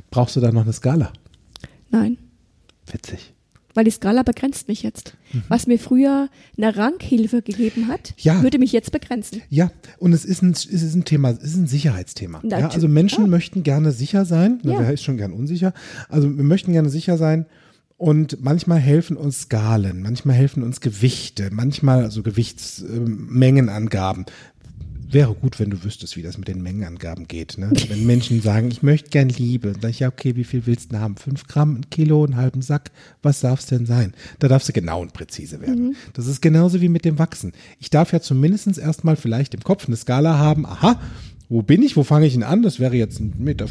Brauchst 0.09 0.35
du 0.35 0.39
da 0.39 0.51
noch 0.51 0.63
eine 0.63 0.73
Skala? 0.73 1.11
Nein. 1.89 2.17
Witzig. 2.91 3.33
Weil 3.75 3.83
die 3.85 3.91
Skala 3.91 4.23
begrenzt 4.23 4.67
mich 4.67 4.81
jetzt. 4.81 5.15
Was 5.47 5.67
mir 5.67 5.77
früher 5.77 6.27
eine 6.57 6.75
Ranghilfe 6.75 7.41
gegeben 7.43 7.87
hat, 7.87 8.13
Ja. 8.17 8.41
würde 8.41 8.57
mich 8.57 8.71
jetzt 8.71 8.91
begrenzen. 8.91 9.41
Ja, 9.49 9.71
und 9.99 10.11
es 10.11 10.25
ist 10.25 10.41
ein, 10.41 10.51
es 10.51 10.65
ist 10.65 10.95
ein 10.95 11.05
Thema, 11.05 11.29
es 11.29 11.43
ist 11.43 11.55
ein 11.55 11.67
Sicherheitsthema. 11.67 12.41
Ja, 12.43 12.67
also 12.69 12.87
Menschen 12.87 13.25
ja. 13.25 13.27
möchten 13.29 13.61
gerne 13.61 13.91
sicher 13.91 14.25
sein. 14.25 14.59
Na, 14.63 14.73
Ja. 14.73 14.79
Wer 14.79 14.93
ist 14.93 15.03
schon 15.03 15.17
gern 15.17 15.33
unsicher? 15.33 15.73
Also 16.09 16.35
wir 16.35 16.43
möchten 16.43 16.71
gerne 16.71 16.89
sicher 16.89 17.17
sein. 17.17 17.45
Und 17.99 18.41
manchmal 18.41 18.79
helfen 18.79 19.17
uns 19.17 19.41
Skalen, 19.41 20.01
manchmal 20.01 20.37
helfen 20.37 20.63
uns 20.63 20.79
Gewichte, 20.79 21.49
manchmal 21.51 22.05
also 22.05 22.23
Gewichtsmengenangaben. 22.23 24.25
Wäre 25.11 25.33
gut, 25.33 25.59
wenn 25.59 25.69
du 25.69 25.83
wüsstest, 25.83 26.15
wie 26.15 26.21
das 26.21 26.37
mit 26.37 26.47
den 26.47 26.63
Mengenangaben 26.63 27.27
geht. 27.27 27.57
Ne? 27.57 27.73
Wenn 27.89 28.05
Menschen 28.05 28.41
sagen, 28.41 28.71
ich 28.71 28.83
möchte 28.83 29.09
gern 29.09 29.27
Liebe, 29.27 29.73
dann 29.73 29.91
ich, 29.91 29.99
ja, 29.99 30.07
okay, 30.07 30.37
wie 30.37 30.45
viel 30.45 30.65
willst 30.65 30.85
du 30.85 30.89
denn 30.91 31.01
haben? 31.01 31.17
Fünf 31.17 31.45
Gramm, 31.47 31.75
ein 31.75 31.89
Kilo, 31.89 32.23
einen 32.23 32.37
halben 32.37 32.61
Sack? 32.61 32.91
Was 33.21 33.41
darf 33.41 33.59
es 33.59 33.65
denn 33.65 33.85
sein? 33.85 34.13
Da 34.39 34.47
darfst 34.47 34.69
du 34.69 34.73
genau 34.73 35.01
und 35.01 35.11
präzise 35.11 35.59
werden. 35.59 35.97
Das 36.13 36.25
ist 36.25 36.41
genauso 36.41 36.79
wie 36.79 36.87
mit 36.87 37.03
dem 37.03 37.19
Wachsen. 37.19 37.51
Ich 37.81 37.89
darf 37.89 38.13
ja 38.13 38.21
zumindest 38.21 38.77
erstmal 38.77 39.17
vielleicht 39.17 39.53
im 39.53 39.63
Kopf 39.63 39.87
eine 39.87 39.97
Skala 39.97 40.37
haben, 40.37 40.65
aha, 40.65 41.01
wo 41.49 41.63
bin 41.63 41.81
ich, 41.81 41.97
wo 41.97 42.03
fange 42.03 42.27
ich 42.27 42.33
denn 42.33 42.43
an? 42.43 42.61
Das 42.61 42.79
wäre 42.79 42.95
jetzt 42.95 43.19
1,65 43.19 43.37
Meter. 43.39 43.65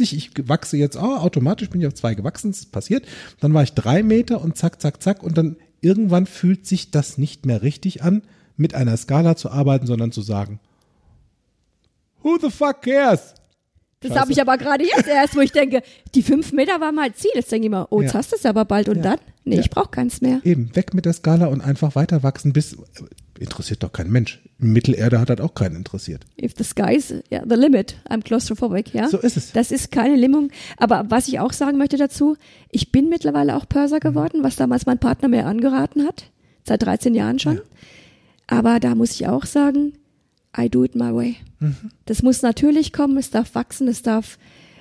Ich 0.00 0.30
wachse 0.48 0.76
jetzt, 0.76 0.96
oh, 0.96 1.16
automatisch 1.16 1.68
bin 1.70 1.80
ich 1.80 1.86
auf 1.88 1.94
zwei 1.94 2.14
gewachsen, 2.14 2.52
das 2.52 2.60
ist 2.60 2.72
passiert. 2.72 3.04
Dann 3.40 3.52
war 3.52 3.62
ich 3.64 3.72
drei 3.72 4.02
Meter 4.04 4.40
und 4.40 4.56
zack, 4.56 4.80
zack, 4.80 5.02
zack. 5.02 5.22
Und 5.24 5.36
dann 5.36 5.56
irgendwann 5.80 6.26
fühlt 6.26 6.66
sich 6.66 6.90
das 6.92 7.18
nicht 7.18 7.44
mehr 7.44 7.62
richtig 7.62 8.02
an, 8.02 8.22
mit 8.56 8.74
einer 8.74 8.96
Skala 8.96 9.36
zu 9.36 9.50
arbeiten, 9.50 9.86
sondern 9.86 10.12
zu 10.12 10.22
sagen, 10.22 10.60
who 12.22 12.38
the 12.40 12.50
fuck 12.50 12.82
cares? 12.82 13.34
Das 14.00 14.16
habe 14.16 14.30
ich 14.30 14.40
aber 14.40 14.56
gerade 14.56 14.84
jetzt 14.84 15.08
erst, 15.08 15.34
wo 15.34 15.40
ich 15.40 15.52
denke, 15.52 15.82
die 16.14 16.22
fünf 16.22 16.52
Meter 16.52 16.80
war 16.80 16.92
mein 16.92 17.14
Ziel. 17.14 17.30
Jetzt 17.34 17.50
denke 17.50 17.66
ich 17.66 17.70
mal, 17.70 17.86
oh, 17.90 18.02
jetzt 18.02 18.12
Ja. 18.12 18.18
hast 18.18 18.30
du 18.32 18.36
es 18.36 18.46
aber 18.46 18.64
bald 18.64 18.88
und 18.88 18.96
Ja. 18.98 19.02
dann? 19.02 19.18
Nee, 19.44 19.56
Ja. 19.56 19.60
ich 19.62 19.70
brauche 19.70 19.90
keins 19.90 20.20
mehr. 20.20 20.40
Eben, 20.44 20.74
weg 20.76 20.94
mit 20.94 21.06
der 21.06 21.12
Skala 21.12 21.46
und 21.46 21.60
einfach 21.60 21.94
weiter 21.96 22.22
wachsen, 22.22 22.52
bis, 22.52 22.76
interessiert 23.38 23.82
doch 23.82 23.92
kein 23.92 24.10
Mensch. 24.10 24.42
Mittelerde 24.58 25.20
hat 25.20 25.30
das 25.30 25.40
auch 25.40 25.54
keinen 25.54 25.76
interessiert. 25.76 26.24
If 26.40 26.54
the 26.56 26.64
sky's 26.64 27.14
yeah, 27.30 27.44
the 27.48 27.56
limit, 27.56 27.96
I'm 28.08 28.22
claustrophobic, 28.22 28.94
ja. 28.94 29.08
So 29.08 29.18
ist 29.18 29.36
es. 29.36 29.52
Das 29.52 29.70
ist 29.70 29.90
keine 29.92 30.16
Limung. 30.16 30.50
Aber 30.78 31.04
was 31.08 31.28
ich 31.28 31.40
auch 31.40 31.52
sagen 31.52 31.78
möchte 31.78 31.96
dazu, 31.96 32.36
ich 32.70 32.90
bin 32.92 33.08
mittlerweile 33.08 33.56
auch 33.56 33.68
Pörser 33.68 34.00
geworden, 34.00 34.42
was 34.42 34.56
damals 34.56 34.86
mein 34.86 34.98
Partner 34.98 35.28
mir 35.28 35.46
angeraten 35.46 36.04
hat. 36.06 36.30
Seit 36.64 36.82
13 36.82 37.14
Jahren 37.14 37.38
schon. 37.38 37.56
Ja. 37.56 37.62
Aber 38.46 38.80
da 38.80 38.94
muss 38.94 39.12
ich 39.12 39.26
auch 39.28 39.44
sagen, 39.44 39.92
I 40.56 40.68
do 40.70 40.84
it 40.84 40.94
my 40.94 41.12
way. 41.14 41.36
Mhm. 41.60 41.76
Das 42.06 42.22
muss 42.22 42.42
natürlich 42.42 42.92
kommen, 42.92 43.16
es 43.18 43.30
darf 43.30 43.54
wachsen, 43.54 43.88
es 43.88 44.02
darf 44.02 44.38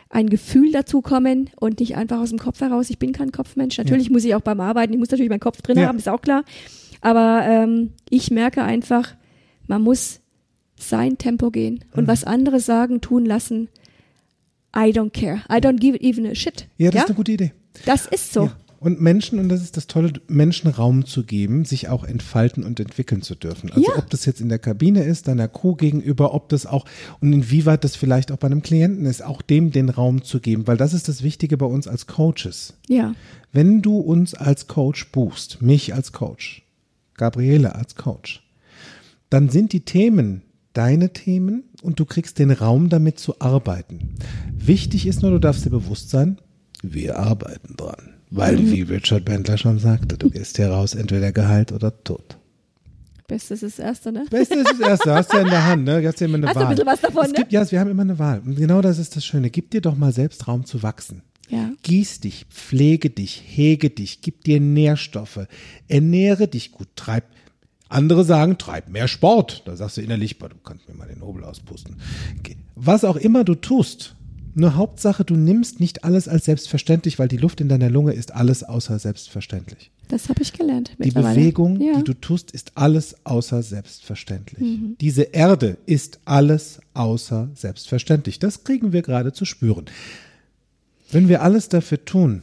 ein 0.10 0.30
Gefühl 0.30 0.72
dazu 0.72 1.02
kommen 1.02 1.50
und 1.58 1.80
nicht 1.80 1.98
einfach 1.98 2.20
aus 2.20 2.30
dem 2.30 2.40
Kopf 2.40 2.62
heraus. 2.62 2.90
Ich 2.90 3.00
bin 3.00 3.12
kein 3.12 3.32
Kopfmensch. 3.32 3.78
Natürlich 3.78 4.10
muss 4.10 4.24
ich 4.24 4.34
auch 4.36 4.42
beim 4.42 4.62
Arbeiten, 4.62 4.94
ich 4.94 5.00
muss 5.00 5.10
natürlich 5.10 5.30
meinen 5.30 5.40
Kopf 5.42 5.62
drin 5.62 5.78
Ja. 5.78 5.88
haben, 5.88 5.98
ist 5.98 6.08
auch 6.08 6.22
klar. 6.22 6.46
Aber 7.06 7.46
ähm, 7.48 7.92
ich 8.10 8.32
merke 8.32 8.64
einfach, 8.64 9.14
man 9.68 9.84
muss 9.84 10.22
sein 10.80 11.20
Tempo 11.20 11.52
gehen. 11.52 11.86
Und 11.94 12.06
Mhm. 12.06 12.08
was 12.08 12.24
andere 12.24 12.60
sagen, 12.60 13.00
tun 13.00 13.26
lassen, 13.26 13.70
I 14.76 14.90
don't 14.92 15.12
care. 15.12 15.42
I 15.50 15.58
don't 15.62 15.78
give 15.80 16.00
even 16.02 16.26
a 16.26 16.34
shit. 16.34 16.68
Ja, 16.78 16.90
das 16.90 17.04
ist 17.04 17.10
eine 17.10 17.16
gute 17.16 17.32
Idee. 17.34 17.54
Das 17.86 18.08
ist 18.08 18.34
so. 18.34 18.46
Ja. 18.46 18.58
Und 18.80 19.02
Menschen, 19.02 19.38
und 19.40 19.50
das 19.50 19.62
ist 19.62 19.78
das 19.78 19.88
Tolle, 19.88 20.14
Menschen 20.28 20.70
Raum 20.70 21.06
zu 21.06 21.24
geben, 21.24 21.64
sich 21.64 21.90
auch 21.90 22.04
entfalten 22.04 22.64
und 22.64 22.80
entwickeln 22.80 23.22
zu 23.22 23.36
dürfen. 23.36 23.72
Also 23.72 23.82
Ja. 23.90 23.98
ob 24.00 24.10
das 24.10 24.26
jetzt 24.26 24.42
in 24.42 24.50
der 24.50 24.60
Kabine 24.60 25.04
ist, 25.04 25.28
deiner 25.28 25.48
Crew 25.48 25.76
gegenüber, 25.76 26.34
ob 26.34 26.50
das 26.50 26.66
auch 26.66 26.86
und 27.22 27.34
inwieweit 27.34 27.84
das 27.84 27.96
vielleicht 27.96 28.32
auch 28.32 28.38
bei 28.38 28.48
einem 28.48 28.62
Klienten 28.64 29.06
ist, 29.06 29.24
auch 29.24 29.42
dem 29.44 29.72
den 29.72 29.90
Raum 29.90 30.24
zu 30.24 30.40
geben, 30.40 30.68
weil 30.68 30.78
das 30.78 30.94
ist 30.94 31.08
das 31.08 31.22
Wichtige 31.24 31.56
bei 31.58 31.66
uns 31.68 31.88
als 31.88 32.08
Coaches. 32.08 32.74
Ja. 32.88 33.14
Wenn 33.52 33.82
du 33.82 33.98
uns 33.98 34.34
als 34.34 34.68
Coach 34.68 35.12
buchst, 35.12 35.62
mich 35.62 35.94
als 35.94 36.12
Coach, 36.12 36.64
Gabriele 37.18 37.76
als 37.76 37.96
Coach, 37.96 38.44
dann 39.30 39.50
sind 39.50 39.74
die 39.74 39.82
Themen 39.82 40.44
deine 40.74 41.14
Themen 41.14 41.64
und 41.82 42.00
du 42.00 42.06
kriegst 42.06 42.38
den 42.40 42.52
Raum 42.52 42.90
damit 42.90 43.20
zu 43.20 43.40
arbeiten. 43.40 44.16
Wichtig 44.54 45.08
ist 45.08 45.22
nur, 45.22 45.32
du 45.32 45.40
darfst 45.40 45.66
dir 45.66 45.70
bewusst 45.70 46.10
sein, 46.10 46.38
wir 46.84 47.18
arbeiten 47.18 47.76
dran. 47.78 48.12
Weil, 48.32 48.60
wie 48.72 48.82
Richard 48.82 49.24
Bendler 49.26 49.58
schon 49.58 49.80
sagte, 49.80 50.18
du 50.18 50.30
gehst 50.30 50.58
hier 50.58 50.70
raus, 50.70 50.94
entweder 50.94 51.32
geheilt 51.32 51.72
oder 51.72 52.04
tot. 52.04 52.38
Bestes 53.28 53.64
ist 53.64 53.80
das 53.80 53.86
Erste, 53.86 54.12
ne? 54.12 54.26
Beste 54.30 54.56
ist 54.56 54.68
das 54.72 54.80
Erste, 54.80 55.14
hast 55.16 55.32
du 55.32 55.38
ja 55.38 55.44
in 55.44 55.50
der 55.50 55.66
Hand, 55.66 55.84
ne? 55.86 56.06
Hast 56.06 56.20
ja 56.20 56.28
immer 56.28 56.38
eine 56.38 56.48
Hast 56.48 56.56
du 56.56 56.60
Wahl. 56.60 56.66
ein 56.68 56.76
bisschen 56.76 56.88
was 56.88 57.02
davon, 57.02 57.26
es 57.26 57.32
ne? 57.32 57.38
gibt, 57.40 57.52
Ja, 57.52 57.72
wir 57.72 57.80
haben 57.80 57.90
immer 57.90 58.02
eine 58.04 58.20
Wahl. 58.20 58.42
Und 58.46 58.56
genau 58.56 58.82
das 58.82 59.00
ist 59.00 59.16
das 59.16 59.26
Schöne. 59.26 59.50
Gib 59.50 59.72
dir 59.72 59.82
doch 59.82 59.96
mal 59.96 60.12
selbst 60.12 60.48
Raum 60.48 60.66
zu 60.66 60.84
wachsen. 60.84 61.22
Ja. 61.50 61.72
Gieß 61.84 62.22
dich, 62.22 62.46
pflege 62.50 63.10
dich, 63.10 63.44
hege 63.46 63.90
dich, 63.90 64.22
gib 64.22 64.44
dir 64.44 64.60
Nährstoffe, 64.60 65.48
ernähre 65.88 66.48
dich 66.48 66.72
gut, 66.72 66.88
treib. 66.96 67.26
Andere 67.88 68.24
sagen, 68.24 68.58
treib 68.58 68.90
mehr 68.90 69.08
Sport. 69.08 69.62
Da 69.66 69.76
sagst 69.76 69.98
du 69.98 70.02
innerlich, 70.02 70.38
du 70.40 70.48
kannst 70.64 70.90
mir 70.90 70.96
mal 70.96 71.08
den 71.08 71.22
Hobel 71.22 71.44
auspusten. 71.44 71.98
Was 72.74 73.04
auch 73.04 73.16
immer 73.16 73.44
du 73.44 73.54
tust, 73.54 74.16
nur 74.58 74.76
Hauptsache, 74.76 75.26
du 75.26 75.36
nimmst 75.36 75.82
nicht 75.82 76.06
alles 76.06 76.30
als 76.30 76.46
selbstverständlich, 76.46 77.20
weil 77.20 77.28
die 77.28 77.38
Luft 77.38 77.60
in 77.60 77.68
deiner 77.68 77.90
Lunge 77.90 78.14
ist 78.14 78.34
alles 78.34 78.64
außer 78.64 78.98
selbstverständlich. 79.00 79.92
Das 80.08 80.30
habe 80.30 80.42
ich 80.42 80.54
gelernt. 80.54 80.92
Die. 81.04 81.12
Bewegung, 81.12 81.82
ja. 81.82 81.98
die 81.98 82.04
du 82.04 82.14
tust, 82.14 82.52
ist 82.52 82.72
alles 82.76 83.18
außer 83.26 83.62
selbstverständlich. 83.64 84.80
Diese 85.02 85.24
Erde 85.24 85.78
ist 85.86 86.20
alles 86.24 86.80
außer 86.94 87.50
selbstverständlich. 87.54 88.40
Das 88.40 88.64
kriegen 88.64 88.94
wir 88.94 89.02
gerade 89.02 89.34
zu 89.34 89.44
spüren. 89.44 89.86
Wenn 91.12 91.30
wir 91.30 91.42
alles 91.42 91.70
dafür 91.70 92.04
tun, 92.04 92.42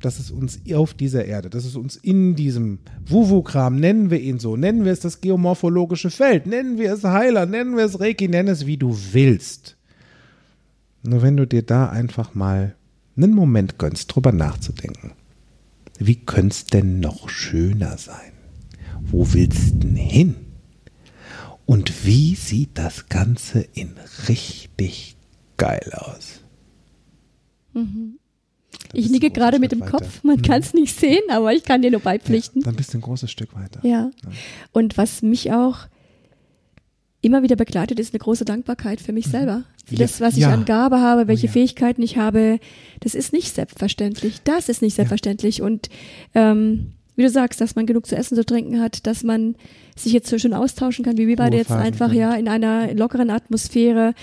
dass 0.00 0.18
es 0.18 0.30
uns 0.30 0.60
auf 0.72 0.94
dieser 0.94 1.24
Erde, 1.24 1.50
dass 1.50 1.64
es 1.64 1.76
uns 1.76 1.96
in 1.96 2.36
diesem 2.36 2.78
Wuwu-Kram, 3.06 3.76
nennen 3.76 4.10
wir 4.10 4.20
ihn 4.20 4.38
so, 4.38 4.56
nennen 4.56 4.84
wir 4.84 4.92
es 4.92 5.00
das 5.00 5.20
geomorphologische 5.20 6.10
Feld, 6.10 6.46
nennen 6.46 6.78
wir 6.78 6.92
es 6.92 7.04
Heiler, 7.04 7.46
nennen 7.46 7.76
wir 7.76 7.84
es 7.84 7.98
Reiki, 7.98 8.28
nenn 8.28 8.48
es 8.48 8.66
wie 8.66 8.76
du 8.76 8.96
willst. 9.12 9.76
Nur 11.02 11.22
wenn 11.22 11.36
du 11.36 11.46
dir 11.46 11.62
da 11.62 11.88
einfach 11.88 12.34
mal 12.34 12.76
einen 13.16 13.34
Moment 13.34 13.78
gönnst, 13.78 14.14
drüber 14.14 14.32
nachzudenken. 14.32 15.12
Wie 15.98 16.16
könnte 16.16 16.54
es 16.54 16.64
denn 16.66 17.00
noch 17.00 17.28
schöner 17.28 17.98
sein? 17.98 18.32
Wo 19.02 19.32
willst 19.32 19.74
du 19.74 19.78
denn 19.78 19.96
hin? 19.96 20.36
Und 21.66 22.06
wie 22.06 22.36
sieht 22.36 22.70
das 22.74 23.08
Ganze 23.08 23.60
in 23.60 23.94
richtig 24.28 25.16
geil 25.56 25.92
aus? 25.92 26.42
Dann 27.86 28.18
Ich 28.92 29.10
nicke 29.10 29.30
gerade 29.30 29.58
mit 29.58 29.72
dem 29.72 29.80
weiter. 29.80 29.90
Kopf. 29.92 30.22
Man 30.24 30.42
kann 30.42 30.60
es 30.60 30.74
nicht 30.74 30.94
sehen, 30.98 31.22
aber 31.30 31.52
ich 31.52 31.64
kann 31.64 31.82
dir 31.82 31.90
nur 31.90 32.00
beipflichten. 32.00 32.60
Ja, 32.62 32.66
dann 32.66 32.76
bist 32.76 32.92
du 32.92 32.98
ein 32.98 33.02
großes 33.02 33.30
Stück 33.30 33.54
weiter. 33.54 33.80
Ja. 33.86 34.10
Und 34.72 34.96
was 34.98 35.22
mich 35.22 35.52
auch 35.52 35.78
immer 37.20 37.42
wieder 37.42 37.56
begleitet, 37.56 37.98
ist 37.98 38.14
eine 38.14 38.20
große 38.20 38.44
Dankbarkeit 38.44 39.00
für 39.00 39.12
mich 39.12 39.26
selber. 39.26 39.58
Mhm. 39.58 39.64
Ja. 39.90 39.98
das, 39.98 40.20
was 40.20 40.34
ich 40.34 40.42
Ja. 40.42 40.52
an 40.52 40.64
Gabe 40.66 41.00
habe, 41.00 41.28
welche 41.28 41.46
ja. 41.46 41.52
Fähigkeiten 41.52 42.02
ich 42.02 42.16
habe, 42.18 42.60
das 43.00 43.14
ist 43.14 43.32
nicht 43.32 43.54
selbstverständlich. 43.54 44.42
Das 44.44 44.68
ist 44.68 44.82
nicht 44.82 44.94
selbstverständlich. 44.94 45.62
Und 45.62 45.88
ähm, 46.34 46.92
wie 47.16 47.22
du 47.22 47.30
sagst, 47.30 47.60
dass 47.60 47.74
man 47.74 47.86
genug 47.86 48.06
zu 48.06 48.14
essen, 48.14 48.36
zu 48.36 48.44
trinken 48.44 48.80
hat, 48.80 49.06
dass 49.06 49.24
man 49.24 49.56
sich 49.96 50.12
jetzt 50.12 50.28
so 50.28 50.38
schön 50.38 50.54
austauschen 50.54 51.04
kann, 51.04 51.16
wie 51.16 51.26
wir 51.26 51.36
beide 51.36 51.56
jetzt 51.56 51.72
einfach, 51.72 52.12
ja, 52.12 52.34
in 52.34 52.48
einer 52.48 52.94
lockeren 52.94 53.30
Atmosphäre. 53.30 54.14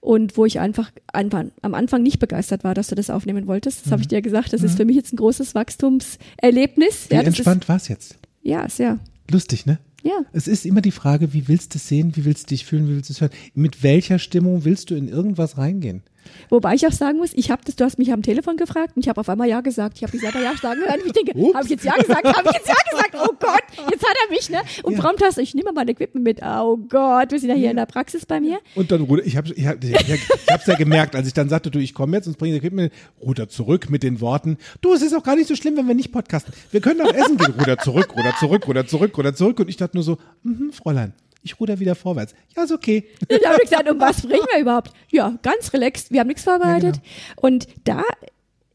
Und 0.00 0.36
wo 0.38 0.46
ich 0.46 0.60
einfach 0.60 0.90
anfang, 1.12 1.52
am 1.60 1.74
Anfang 1.74 2.02
nicht 2.02 2.18
begeistert 2.18 2.64
war, 2.64 2.74
dass 2.74 2.88
du 2.88 2.94
das 2.94 3.10
aufnehmen 3.10 3.46
wolltest. 3.46 3.84
Das 3.84 3.92
habe 3.92 4.00
ich 4.00 4.08
dir 4.08 4.22
gesagt. 4.22 4.52
Das 4.52 4.62
ist 4.62 4.76
für 4.76 4.86
mich 4.86 4.96
jetzt 4.96 5.12
ein 5.12 5.16
großes 5.16 5.54
Wachstumserlebnis. 5.54 7.06
Mhm. 7.06 7.10
Wie 7.10 7.14
Ja, 7.14 7.20
entspannt 7.20 7.68
war 7.68 7.76
es 7.76 7.88
jetzt? 7.88 8.16
Ja, 8.42 8.68
sehr. 8.68 8.98
Lustig, 9.30 9.66
ne? 9.66 9.78
Ja. 10.02 10.24
Es 10.32 10.48
ist 10.48 10.64
immer 10.64 10.80
die 10.80 10.90
Frage, 10.90 11.34
wie 11.34 11.48
willst 11.48 11.74
du 11.74 11.78
es 11.78 11.86
sehen, 11.86 12.16
wie 12.16 12.24
willst 12.24 12.44
du 12.44 12.54
dich 12.54 12.64
fühlen, 12.64 12.88
wie 12.88 12.94
willst 12.94 13.10
du 13.10 13.12
es 13.12 13.20
hören? 13.20 13.32
Mit 13.54 13.82
welcher 13.82 14.18
Stimmung 14.18 14.64
willst 14.64 14.90
du 14.90 14.94
in 14.94 15.08
irgendwas 15.08 15.58
reingehen? 15.58 16.02
Wobei 16.48 16.74
ich 16.74 16.86
auch 16.86 16.92
sagen 16.92 17.18
muss, 17.18 17.30
ich 17.34 17.50
habe 17.50 17.62
das, 17.64 17.76
du 17.76 17.84
hast 17.84 17.98
mich 17.98 18.12
am 18.12 18.22
Telefon 18.22 18.56
gefragt 18.56 18.92
und 18.96 19.02
ich 19.04 19.08
habe 19.08 19.20
auf 19.20 19.28
einmal 19.28 19.48
Ja 19.48 19.60
gesagt. 19.60 19.96
Ich 19.96 20.02
habe 20.02 20.12
dich 20.12 20.20
selber 20.20 20.40
Ja 20.40 20.54
sagen 20.56 20.80
hören. 20.80 21.00
Ich 21.06 21.12
denke, 21.12 21.32
habe 21.54 21.64
ich 21.64 21.70
jetzt 21.70 21.84
Ja 21.84 21.94
gesagt? 21.96 22.24
Habe 22.24 22.48
ich 22.48 22.54
jetzt 22.56 22.68
Ja 22.68 22.74
gesagt? 22.90 23.14
Oh 23.14 23.32
Gott, 23.38 23.62
jetzt 23.90 24.02
hat 24.06 24.16
er 24.26 24.30
mich, 24.34 24.50
ne? 24.50 24.58
Und 24.82 24.94
Ja. 24.94 25.00
prompt 25.00 25.22
hast 25.22 25.38
du, 25.38 25.42
ich 25.42 25.54
nehme 25.54 25.66
mal 25.72 25.80
mein 25.84 25.88
Equipment 25.88 26.24
mit. 26.24 26.40
Oh 26.42 26.76
Gott, 26.76 27.30
wir 27.32 27.38
sind 27.40 27.48
ja 27.50 27.54
hier 27.56 27.70
in 27.70 27.76
der 27.76 27.86
Praxis 27.86 28.26
bei 28.26 28.40
mir. 28.40 28.58
Und 28.74 28.90
dann 28.90 29.02
ruder, 29.02 29.24
ich 29.24 29.36
habe 29.36 29.52
ich 29.52 29.66
hab, 29.66 29.82
ich 29.82 29.92
hab, 29.94 30.00
ich 30.10 30.28
hab's 30.50 30.66
ja 30.66 30.76
gemerkt, 30.76 31.14
als 31.16 31.26
ich 31.26 31.34
dann 31.34 31.48
sagte, 31.48 31.70
du, 31.70 31.78
ich 31.78 31.94
komme 31.94 32.16
jetzt 32.16 32.26
und 32.26 32.38
bringe 32.38 32.54
das 32.54 32.58
Equipment, 32.64 32.92
ruder 33.20 33.48
zurück 33.48 33.90
mit 33.90 34.02
den 34.02 34.20
Worten, 34.20 34.58
du, 34.80 34.92
es 34.92 35.02
ist 35.02 35.14
auch 35.14 35.22
gar 35.22 35.36
nicht 35.36 35.48
so 35.48 35.54
schlimm, 35.56 35.76
wenn 35.76 35.86
wir 35.88 35.94
nicht 35.94 36.12
podcasten. 36.12 36.52
Wir 36.70 36.80
können 36.80 37.00
auch 37.02 37.12
essen 37.12 37.36
gehen, 37.36 37.54
ruder 37.58 37.78
zurück, 37.78 38.14
ruder 38.16 38.34
zurück, 38.38 38.66
ruder 38.68 38.86
zurück, 38.86 39.16
ruder 39.16 39.34
zurück. 39.34 39.60
Und 39.60 39.68
ich 39.68 39.76
dachte 39.76 39.96
nur 39.96 40.04
so, 40.04 40.18
mhm, 40.42 40.72
Fräulein, 40.72 41.12
ich 41.42 41.58
ruder 41.60 41.78
wieder 41.80 41.94
vorwärts. 41.94 42.34
Ja, 42.56 42.64
ist 42.64 42.72
okay. 42.72 43.08
Dann 43.28 43.40
habe 43.46 43.58
ich 43.62 43.70
gesagt, 43.70 43.88
um 43.90 44.00
was 44.00 44.18
sprechen 44.18 44.46
wir 44.52 44.60
überhaupt? 44.60 44.92
Ja, 45.10 45.38
ganz 45.42 45.72
relaxed. 45.72 46.10
Wir 46.10 46.20
haben 46.20 46.28
nichts 46.28 46.44
vorbereitet. 46.44 46.96
Ja, 46.96 47.02
Und 47.36 47.66
da 47.84 48.02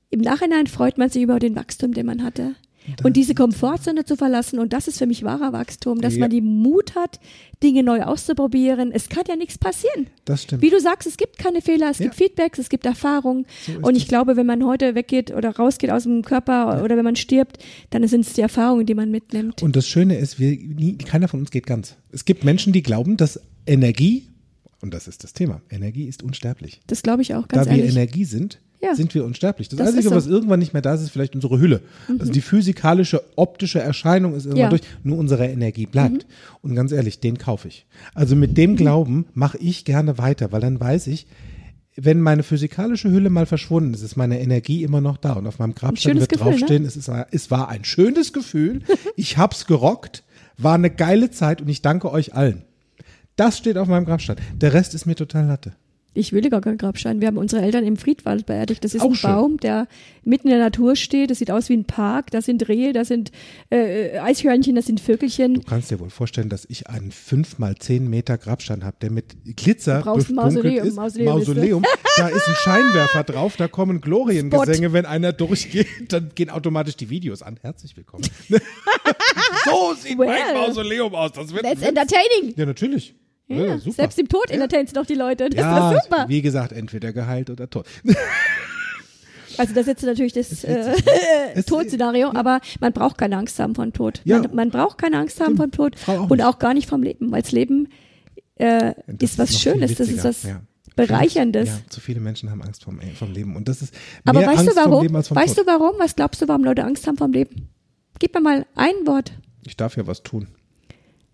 im 0.09 0.21
Nachhinein 0.21 0.67
freut 0.67 0.97
man 0.97 1.09
sich 1.09 1.21
über 1.23 1.39
den 1.39 1.55
Wachstum, 1.55 1.93
den 1.93 2.05
man 2.05 2.23
hatte. 2.23 2.55
Und 3.03 3.15
diese 3.17 3.33
Komfortzone 3.35 4.05
zu 4.05 4.15
verlassen, 4.15 4.59
und 4.59 4.73
das 4.73 4.87
ist 4.87 4.97
für 4.99 5.05
mich 5.07 5.23
wahrer 5.23 5.53
Wachstum, 5.53 6.01
dass 6.01 6.15
Ja. 6.15 6.21
man 6.21 6.29
die 6.29 6.41
Mut 6.41 6.95
hat, 6.95 7.19
Dinge 7.63 7.83
neu 7.83 8.01
auszuprobieren. 8.03 8.91
Es 8.91 9.09
kann 9.09 9.23
ja 9.27 9.35
nichts 9.35 9.57
passieren. 9.57 10.07
Das 10.25 10.43
stimmt. 10.43 10.61
Wie 10.61 10.69
du 10.69 10.79
sagst, 10.79 11.07
es 11.07 11.17
gibt 11.17 11.37
keine 11.37 11.61
Fehler, 11.61 11.89
es 11.89 11.99
Ja. 11.99 12.05
gibt 12.05 12.15
Feedbacks, 12.15 12.59
es 12.59 12.69
gibt 12.69 12.85
Erfahrungen. 12.85 13.45
So 13.65 13.73
und 13.87 13.95
ich 13.95 14.03
es. 14.03 14.09
glaube, 14.09 14.35
wenn 14.37 14.45
man 14.45 14.63
heute 14.65 14.93
weggeht 14.95 15.31
oder 15.31 15.55
rausgeht 15.55 15.89
aus 15.91 16.03
dem 16.03 16.21
Körper 16.23 16.83
oder 16.83 16.97
wenn 16.97 17.03
man 17.05 17.15
stirbt, 17.15 17.57
dann 17.91 18.07
sind 18.07 18.21
es 18.25 18.33
die 18.33 18.41
Erfahrungen, 18.41 18.85
die 18.85 18.93
man 18.95 19.09
mitnimmt. 19.11 19.63
Und 19.63 19.75
das 19.75 19.87
Schöne 19.87 20.17
ist, 20.17 20.39
wir, 20.39 20.51
nie, 20.51 20.97
keiner 20.97 21.27
von 21.27 21.39
uns 21.39 21.51
geht 21.51 21.65
ganz. 21.65 21.95
Es 22.11 22.25
gibt 22.25 22.43
Menschen, 22.43 22.73
die 22.73 22.83
glauben, 22.83 23.17
dass 23.17 23.39
Energie, 23.65 24.27
und 24.81 24.93
das 24.93 25.07
ist 25.07 25.23
das 25.23 25.33
Thema, 25.33 25.61
Energie 25.69 26.05
ist 26.05 26.21
unsterblich. 26.23 26.81
das 26.87 27.01
glaube 27.01 27.21
ich 27.23 27.33
auch, 27.33 27.47
ganz 27.47 27.65
da 27.67 27.71
wir 27.73 27.79
ehrlich. 27.79 27.95
Energie 27.95 28.25
sind, 28.25 28.59
Ja. 28.85 28.95
sind 28.95 29.13
wir 29.13 29.25
unsterblich. 29.25 29.69
Das, 29.69 29.77
Das 29.77 29.87
Einzige, 29.89 30.03
so. 30.03 30.11
Mhm. 30.11 30.15
was 30.15 30.27
irgendwann 30.27 30.59
nicht 30.59 30.73
mehr 30.73 30.81
da 30.81 30.93
ist, 30.93 31.01
ist 31.01 31.09
vielleicht 31.09 31.35
unsere 31.35 31.59
Hülle. 31.59 31.81
Also 32.19 32.31
die 32.31 32.41
physikalische, 32.41 33.21
optische 33.35 33.79
Erscheinung 33.79 34.35
ist 34.35 34.45
irgendwann 34.45 34.59
Ja. 34.61 34.65
Mhm. 34.67 34.69
durch, 34.71 34.81
nur 35.03 35.17
unsere 35.17 35.45
Energie 35.47 35.85
bleibt. 35.85 36.25
Und 36.61 36.75
ganz 36.75 36.91
ehrlich, 36.91 37.19
den 37.19 37.37
kaufe 37.37 37.67
ich. 37.67 37.85
Also 38.13 38.35
mit 38.35 38.57
dem 38.57 38.75
Glauben 38.75 39.25
mache 39.33 39.57
ich 39.57 39.85
gerne 39.85 40.17
weiter, 40.17 40.51
weil 40.51 40.61
dann 40.61 40.79
weiß 40.79 41.07
ich, 41.07 41.27
wenn 41.97 42.19
meine 42.19 42.43
physikalische 42.43 43.09
Hülle 43.09 43.29
mal 43.29 43.45
verschwunden 43.45 43.93
ist, 43.93 44.01
ist 44.01 44.17
meine 44.17 44.39
Energie 44.41 44.83
immer 44.83 44.99
noch 45.01 45.17
da. 45.17 45.33
Und 45.33 45.47
auf 45.47 45.59
meinem 45.59 45.75
Grabstein 45.75 46.19
wird 46.19 46.29
Gefühl, 46.29 46.45
ne? 46.45 46.57
draufstehen, 46.57 46.85
es, 46.85 46.97
ist, 46.97 47.09
es 47.31 47.51
war 47.51 47.69
ein 47.69 47.85
schönes 47.85 48.33
Gefühl, 48.33 48.81
ich 49.15 49.37
hab's 49.37 49.65
gerockt, 49.65 50.23
war 50.57 50.75
eine 50.75 50.89
geile 50.89 51.31
Zeit 51.31 51.61
und 51.61 51.69
ich 51.69 51.81
danke 51.81 52.11
euch 52.11 52.33
allen. 52.33 52.63
Das 53.37 53.57
steht 53.57 53.77
auf 53.77 53.87
meinem 53.87 54.05
Grabstein. 54.05 54.37
Der 54.55 54.73
Rest 54.73 54.93
ist 54.93 55.05
mir 55.05 55.15
total 55.15 55.45
Latte. 55.47 55.73
Ich 56.15 56.31
will 56.31 56.49
gar 56.49 56.61
keinen 56.61 56.77
Grabstein. 56.77 57.19
Wir 57.19 57.27
haben 57.27 57.37
unsere 57.37 57.61
Eltern 57.61 57.83
im 57.83 57.97
Friedwald 57.97 58.45
beerdigt. 58.45 58.83
Das 58.85 58.93
ist 58.95 59.01
Auch 59.01 59.09
ein 59.09 59.15
schön. 59.15 59.29
Baum, 59.29 59.57
der 59.57 59.87
mitten 60.23 60.47
in 60.47 60.53
der 60.53 60.63
Natur 60.63 60.95
steht. 60.95 61.29
Das 61.29 61.39
sieht 61.39 61.51
aus 61.51 61.67
wie 61.67 61.73
ein 61.73 61.83
Park. 61.83 62.31
Da 62.31 62.41
sind 62.41 62.69
Rehe, 62.69 62.93
da 62.93 63.03
sind 63.03 63.31
äh, 63.69 64.17
Eishörnchen, 64.19 64.75
da 64.75 64.81
sind 64.81 65.01
Vögelchen. 65.01 65.55
Du 65.55 65.61
kannst 65.61 65.91
dir 65.91 65.99
wohl 65.99 66.09
vorstellen, 66.09 66.47
dass 66.47 66.65
ich 66.69 66.87
einen 66.87 67.11
5 67.11 67.59
mal 67.59 67.75
10 67.75 68.09
Meter 68.09 68.37
Grabstein 68.37 68.85
habe, 68.85 68.95
der 69.01 69.11
mit 69.11 69.35
Glitzer 69.57 69.97
Du 69.99 70.05
brauchst 70.05 70.31
Mausoleum, 70.31 70.87
ist. 70.87 70.95
Mausoleum 70.95 71.33
Mausoleum. 71.37 71.85
Da 72.17 72.29
ist 72.29 72.47
ein 72.47 72.55
Scheinwerfer 72.55 73.25
drauf, 73.25 73.57
da 73.57 73.67
kommen 73.67 73.99
Gloriengesänge. 73.99 74.93
Wenn 74.93 75.05
einer 75.05 75.33
durchgeht, 75.33 75.87
dann 76.07 76.31
gehen 76.33 76.49
automatisch 76.49 76.95
die 76.95 77.09
Videos 77.09 77.41
an. 77.41 77.59
Herzlich 77.61 77.97
willkommen. 77.97 78.23
so 79.65 79.93
sieht 79.99 80.17
mein 80.17 80.29
Well. 80.29 80.53
Mausoleum 80.53 81.13
aus. 81.13 81.33
Das 81.33 81.51
wird 81.51 81.63
That's 81.63 81.81
entertaining. 81.81 82.53
Ja, 82.55 82.65
natürlich. 82.65 83.15
Ja, 83.47 83.57
Ja, 83.57 83.77
super. 83.77 83.95
Selbst 83.95 84.19
im 84.19 84.27
Tod 84.27 84.49
entertainst 84.49 84.95
noch 84.95 85.05
die 85.05 85.15
Leute. 85.15 85.49
Das 85.49 85.59
ja, 85.59 85.91
ist 85.91 86.03
super. 86.03 86.25
wie 86.27 86.41
gesagt, 86.41 86.71
entweder 86.71 87.13
geheilt 87.13 87.49
oder 87.49 87.69
tot. 87.69 87.85
Also 89.57 89.73
das 89.73 89.83
ist 89.83 89.87
jetzt 89.87 90.03
natürlich 90.03 90.33
das 90.33 90.65
äh, 90.65 91.63
Todszenario, 91.65 92.29
aber 92.33 92.59
man 92.81 92.91
braucht 92.91 93.17
keine 93.17 93.37
Angst 93.37 93.57
haben 93.59 93.73
von 93.73 93.93
Tod. 93.93 94.21
Ja. 94.25 94.39
Man, 94.39 94.53
man 94.55 94.69
braucht 94.69 94.97
keine 94.97 95.17
Angst 95.17 95.39
haben 95.39 95.55
vom 95.55 95.71
Tod 95.71 95.95
auch 96.07 96.29
und 96.29 96.41
auch 96.41 96.59
gar 96.59 96.73
nicht 96.73 96.89
vom 96.89 97.01
Leben, 97.01 97.31
weil 97.31 97.41
das 97.41 97.53
Leben 97.53 97.87
äh, 98.55 98.93
Das 99.07 99.31
ist 99.31 99.39
was 99.39 99.57
Schönes, 99.61 99.95
das 99.95 100.09
ist 100.09 100.25
was 100.25 100.43
ja. 100.43 100.61
Bereicherndes. 100.95 101.69
Ja, 101.69 101.79
zu 101.89 101.99
viele 102.01 102.19
Menschen 102.19 102.49
haben 102.49 102.61
Angst 102.61 102.83
vom, 102.83 102.99
vom 103.17 103.31
Leben. 103.31 103.55
Und 103.55 103.67
das 103.67 103.81
ist 103.81 103.93
Aber 104.25 104.39
mehr 104.39 104.49
weißt 104.49 104.59
Angst 104.59 104.71
du 104.77 104.81
vom 104.81 104.91
warum? 104.91 105.03
Leben 105.03 105.15
als 105.15 105.27
vom 105.27 105.37
Weißt 105.37 105.55
Tod. 105.57 105.67
du 105.67 105.71
warum? 105.71 105.91
Was 105.99 106.15
glaubst 106.15 106.41
du, 106.41 106.47
warum 106.47 106.63
Leute 106.63 106.83
Angst 106.83 107.05
haben 107.07 107.17
vom 107.17 107.31
Leben? 107.31 107.69
Gib 108.19 108.33
mir 108.33 108.41
mal 108.41 108.65
ein 108.75 108.93
Wort. 109.05 109.33
Ich 109.65 109.75
darf 109.77 109.97
ja 109.97 110.07
was 110.07 110.23
tun. 110.23 110.47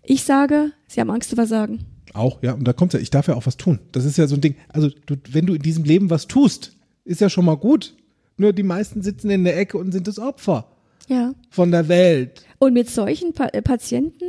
Ich 0.04 0.24
sage, 0.24 0.72
sie 0.88 1.00
haben 1.00 1.10
Angst 1.10 1.30
zu 1.30 1.36
versagen. 1.36 1.84
Auch, 2.14 2.42
ja, 2.42 2.52
und 2.52 2.64
da 2.64 2.72
kommt 2.72 2.92
ja, 2.92 3.00
ich 3.00 3.10
darf 3.10 3.28
ja 3.28 3.34
auch 3.34 3.46
was 3.46 3.56
tun. 3.56 3.78
Das 3.92 4.04
ist 4.04 4.18
ja 4.18 4.26
so 4.26 4.34
ein 4.36 4.40
Ding. 4.40 4.54
Also, 4.68 4.90
du, 5.06 5.16
wenn 5.30 5.46
du 5.46 5.54
in 5.54 5.62
diesem 5.62 5.84
Leben 5.84 6.10
was 6.10 6.26
tust, 6.26 6.72
Ist 7.04 7.20
ja 7.20 7.28
schon 7.28 7.44
mal 7.44 7.56
gut. 7.56 7.94
Nur 8.36 8.52
die 8.52 8.62
meisten 8.62 9.02
sitzen 9.02 9.28
in 9.30 9.44
der 9.44 9.58
Ecke 9.58 9.76
und 9.78 9.92
sind 9.92 10.06
das 10.06 10.18
Opfer 10.18 10.66
Ja. 11.08 11.34
von 11.50 11.70
der 11.72 11.88
Welt. 11.88 12.44
Und 12.58 12.74
mit 12.74 12.88
solchen 12.88 13.32
pa 13.32 13.46
äh, 13.46 13.60
Patienten, 13.62 14.24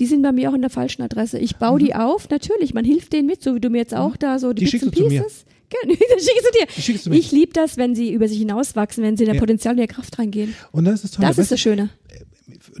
die 0.00 0.06
sind 0.06 0.22
bei 0.22 0.32
mir 0.32 0.50
auch 0.50 0.54
an 0.54 0.60
der 0.62 0.70
falschen 0.70 1.02
Adresse. 1.02 1.38
Ich 1.38 1.56
baue 1.56 1.78
die 1.78 1.94
auf, 1.94 2.28
natürlich, 2.30 2.74
man 2.74 2.84
hilft 2.84 3.12
denen 3.12 3.26
mit, 3.26 3.42
so 3.42 3.54
wie 3.54 3.60
du 3.60 3.70
mir 3.70 3.78
jetzt 3.78 3.94
auch 3.94 4.16
da 4.16 4.38
so 4.38 4.52
die, 4.52 4.64
Mhm. 4.64 4.70
Die 4.70 4.78
Bits 4.78 4.84
and. 4.84 4.92
Pieces. 4.94 5.44
Gerne, 5.70 5.96
dann 6.10 6.18
schickst 6.18 6.44
du 6.46 6.58
dir. 6.58 6.66
Die 6.76 6.82
schickst 6.82 7.06
du 7.06 7.10
mir. 7.10 7.16
Ich 7.16 7.30
liebe 7.30 7.52
das, 7.52 7.76
wenn 7.76 7.94
sie 7.94 8.12
über 8.12 8.26
sich 8.26 8.38
hinauswachsen, 8.38 9.04
wenn 9.04 9.16
sie 9.16 9.24
in 9.24 9.28
der 9.28 9.34
Ja. 9.36 9.40
Potenzial 9.40 9.72
und 9.74 9.78
der 9.78 9.86
Kraft 9.86 10.18
reingehen. 10.18 10.54
Und 10.72 10.86
das 10.86 10.94
ist 10.96 11.04
das 11.04 11.10
Tolle. 11.12 11.28
Das 11.28 11.38
ist 11.38 11.52
das 11.52 11.60
Schöne. 11.60 11.90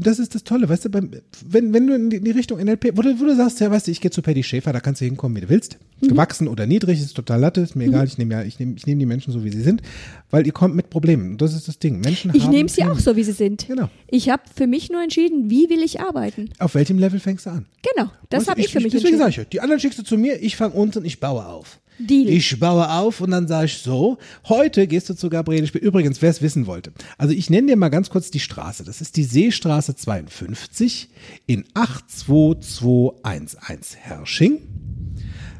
Das 0.00 0.18
ist 0.18 0.34
das 0.34 0.44
Tolle, 0.44 0.68
weißt 0.68 0.86
du, 0.86 0.90
beim, 0.90 1.10
wenn, 1.46 1.72
wenn 1.72 1.86
du 1.86 1.94
in 1.94 2.10
die, 2.10 2.16
in 2.16 2.24
die 2.24 2.30
Richtung 2.30 2.58
NLP, 2.58 2.96
wo 2.96 3.02
du, 3.02 3.18
wo 3.20 3.24
du 3.24 3.36
sagst, 3.36 3.60
ja, 3.60 3.70
weißt 3.70 3.86
du, 3.86 3.90
ich 3.90 4.00
gehe 4.00 4.10
zu 4.10 4.22
Paddy 4.22 4.42
Schäfer, 4.42 4.72
da 4.72 4.80
kannst 4.80 5.00
du 5.00 5.04
hinkommen, 5.04 5.36
wie 5.36 5.40
du 5.42 5.48
willst. 5.48 5.78
Mhm. 6.00 6.08
Gewachsen 6.08 6.48
oder 6.48 6.66
niedrig, 6.66 7.00
ist 7.00 7.14
total 7.14 7.40
latte, 7.40 7.60
ist 7.60 7.76
mir 7.76 7.84
egal, 7.84 8.06
ich 8.06 8.18
nehme 8.18 8.34
ja, 8.34 8.42
ich 8.42 8.58
nehme 8.58 8.74
ich 8.76 8.86
nehm 8.86 8.98
die 8.98 9.06
Menschen 9.06 9.32
so, 9.32 9.44
wie 9.44 9.50
sie 9.50 9.62
sind, 9.62 9.82
weil 10.30 10.46
ihr 10.46 10.52
kommt 10.52 10.74
mit 10.74 10.90
Problemen. 10.90 11.38
Das 11.38 11.54
ist 11.54 11.68
das 11.68 11.78
Ding. 11.78 12.00
Menschen 12.00 12.32
Ich 12.34 12.48
nehme 12.48 12.68
sie 12.68 12.84
auch 12.84 12.98
so, 12.98 13.16
wie 13.16 13.24
sie 13.24 13.32
sind. 13.32 13.66
Genau. 13.66 13.88
Ich 14.08 14.28
habe 14.28 14.42
für 14.54 14.66
mich 14.66 14.90
nur 14.90 15.02
entschieden, 15.02 15.50
wie 15.50 15.70
will 15.70 15.82
ich 15.82 16.00
arbeiten. 16.00 16.50
Auf 16.58 16.74
welchem 16.74 16.98
Level 16.98 17.20
fängst 17.20 17.46
du 17.46 17.50
an? 17.50 17.66
Genau, 17.94 18.10
das 18.28 18.48
habe 18.48 18.60
ich, 18.60 18.68
für 18.68 18.80
mich 18.80 18.92
Deswegen 18.92 19.14
entschieden. 19.14 19.32
sage 19.32 19.42
ich, 19.42 19.48
die 19.48 19.60
anderen 19.60 19.80
schickst 19.80 19.98
du 19.98 20.02
zu 20.02 20.18
mir, 20.18 20.42
ich 20.42 20.56
fange 20.56 20.74
unten, 20.74 21.04
ich 21.04 21.20
baue 21.20 21.46
auf. 21.46 21.80
Deal. 21.98 22.28
Ich 22.28 22.60
baue 22.60 22.92
auf 22.92 23.20
und 23.20 23.32
dann 23.32 23.48
sage 23.48 23.66
ich 23.66 23.78
so, 23.78 24.18
heute 24.48 24.86
gehst 24.86 25.10
du 25.10 25.14
zu 25.14 25.28
Gabriele 25.28 25.66
Spiel. 25.66 25.80
Übrigens, 25.80 26.22
wer 26.22 26.30
es 26.30 26.40
wissen 26.40 26.66
wollte. 26.66 26.92
Also 27.16 27.34
ich 27.34 27.50
nenne 27.50 27.66
dir 27.66 27.76
mal 27.76 27.88
ganz 27.88 28.08
kurz 28.08 28.30
die 28.30 28.38
Straße. 28.38 28.84
Das 28.84 29.00
ist 29.00 29.16
die 29.16 29.24
Seestraße 29.24 29.96
52 29.96 31.08
in 31.46 31.64
82211 31.74 33.96
Hersching. 33.96 34.60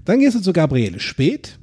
Dann 0.05 0.21
gehst 0.21 0.37
du 0.37 0.41
zu 0.41 0.53
Gabriele 0.53 1.01
Spät. 1.01 1.59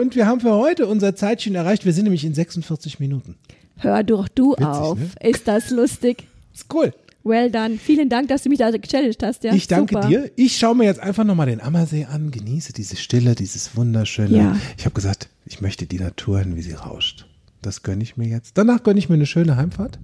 Und 0.00 0.16
wir 0.16 0.26
haben 0.26 0.40
für 0.40 0.54
heute 0.54 0.86
unser 0.86 1.14
Zeitchen 1.14 1.54
erreicht. 1.54 1.84
Wir 1.84 1.92
sind 1.92 2.04
nämlich 2.04 2.24
in 2.24 2.32
46 2.32 3.00
Minuten. 3.00 3.36
Hör 3.76 4.02
doch 4.02 4.28
du 4.28 4.52
Witzig, 4.52 4.66
auf. 4.66 4.98
ne? 4.98 5.10
Ist 5.28 5.46
das 5.46 5.70
lustig? 5.70 6.26
Ist 6.54 6.72
cool. 6.72 6.94
Well 7.24 7.50
done. 7.50 7.78
Vielen 7.78 8.08
Dank, 8.08 8.28
dass 8.28 8.42
du 8.42 8.48
mich 8.48 8.58
da 8.58 8.70
gechallenged 8.70 9.22
hast. 9.22 9.44
Ja, 9.44 9.54
ich 9.54 9.68
danke 9.68 9.94
super. 9.94 10.08
dir. 10.08 10.30
Ich 10.36 10.56
schaue 10.56 10.74
mir 10.74 10.84
jetzt 10.84 11.00
einfach 11.00 11.24
nochmal 11.24 11.46
den 11.46 11.60
Ammersee 11.60 12.04
an, 12.04 12.30
genieße 12.30 12.72
diese 12.72 12.96
Stille, 12.96 13.34
dieses 13.34 13.76
wunderschöne. 13.76 14.36
Ja. 14.36 14.56
Ich 14.76 14.84
habe 14.84 14.94
gesagt, 14.94 15.28
ich 15.44 15.60
möchte 15.60 15.86
die 15.86 15.98
Natur 15.98 16.38
hören, 16.38 16.56
wie 16.56 16.62
sie 16.62 16.72
rauscht. 16.72 17.26
Das 17.60 17.82
gönne 17.82 18.02
ich 18.02 18.16
mir 18.16 18.26
jetzt. 18.26 18.58
Danach 18.58 18.82
gönne 18.82 18.98
ich 18.98 19.08
mir 19.08 19.14
eine 19.14 19.26
schöne 19.26 19.56
Heimfahrt. 19.56 19.98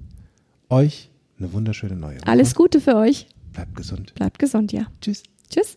Euch 0.70 1.10
eine 1.38 1.52
wunderschöne 1.52 1.96
neue 1.96 2.16
Woche. 2.16 2.26
Alles 2.26 2.54
Gute 2.54 2.80
für 2.80 2.96
euch. 2.96 3.26
Bleibt 3.52 3.74
gesund. 3.74 4.14
Bleibt 4.14 4.38
gesund, 4.38 4.72
ja. 4.72 4.86
Tschüss. 5.00 5.22
Tschüss. 5.50 5.76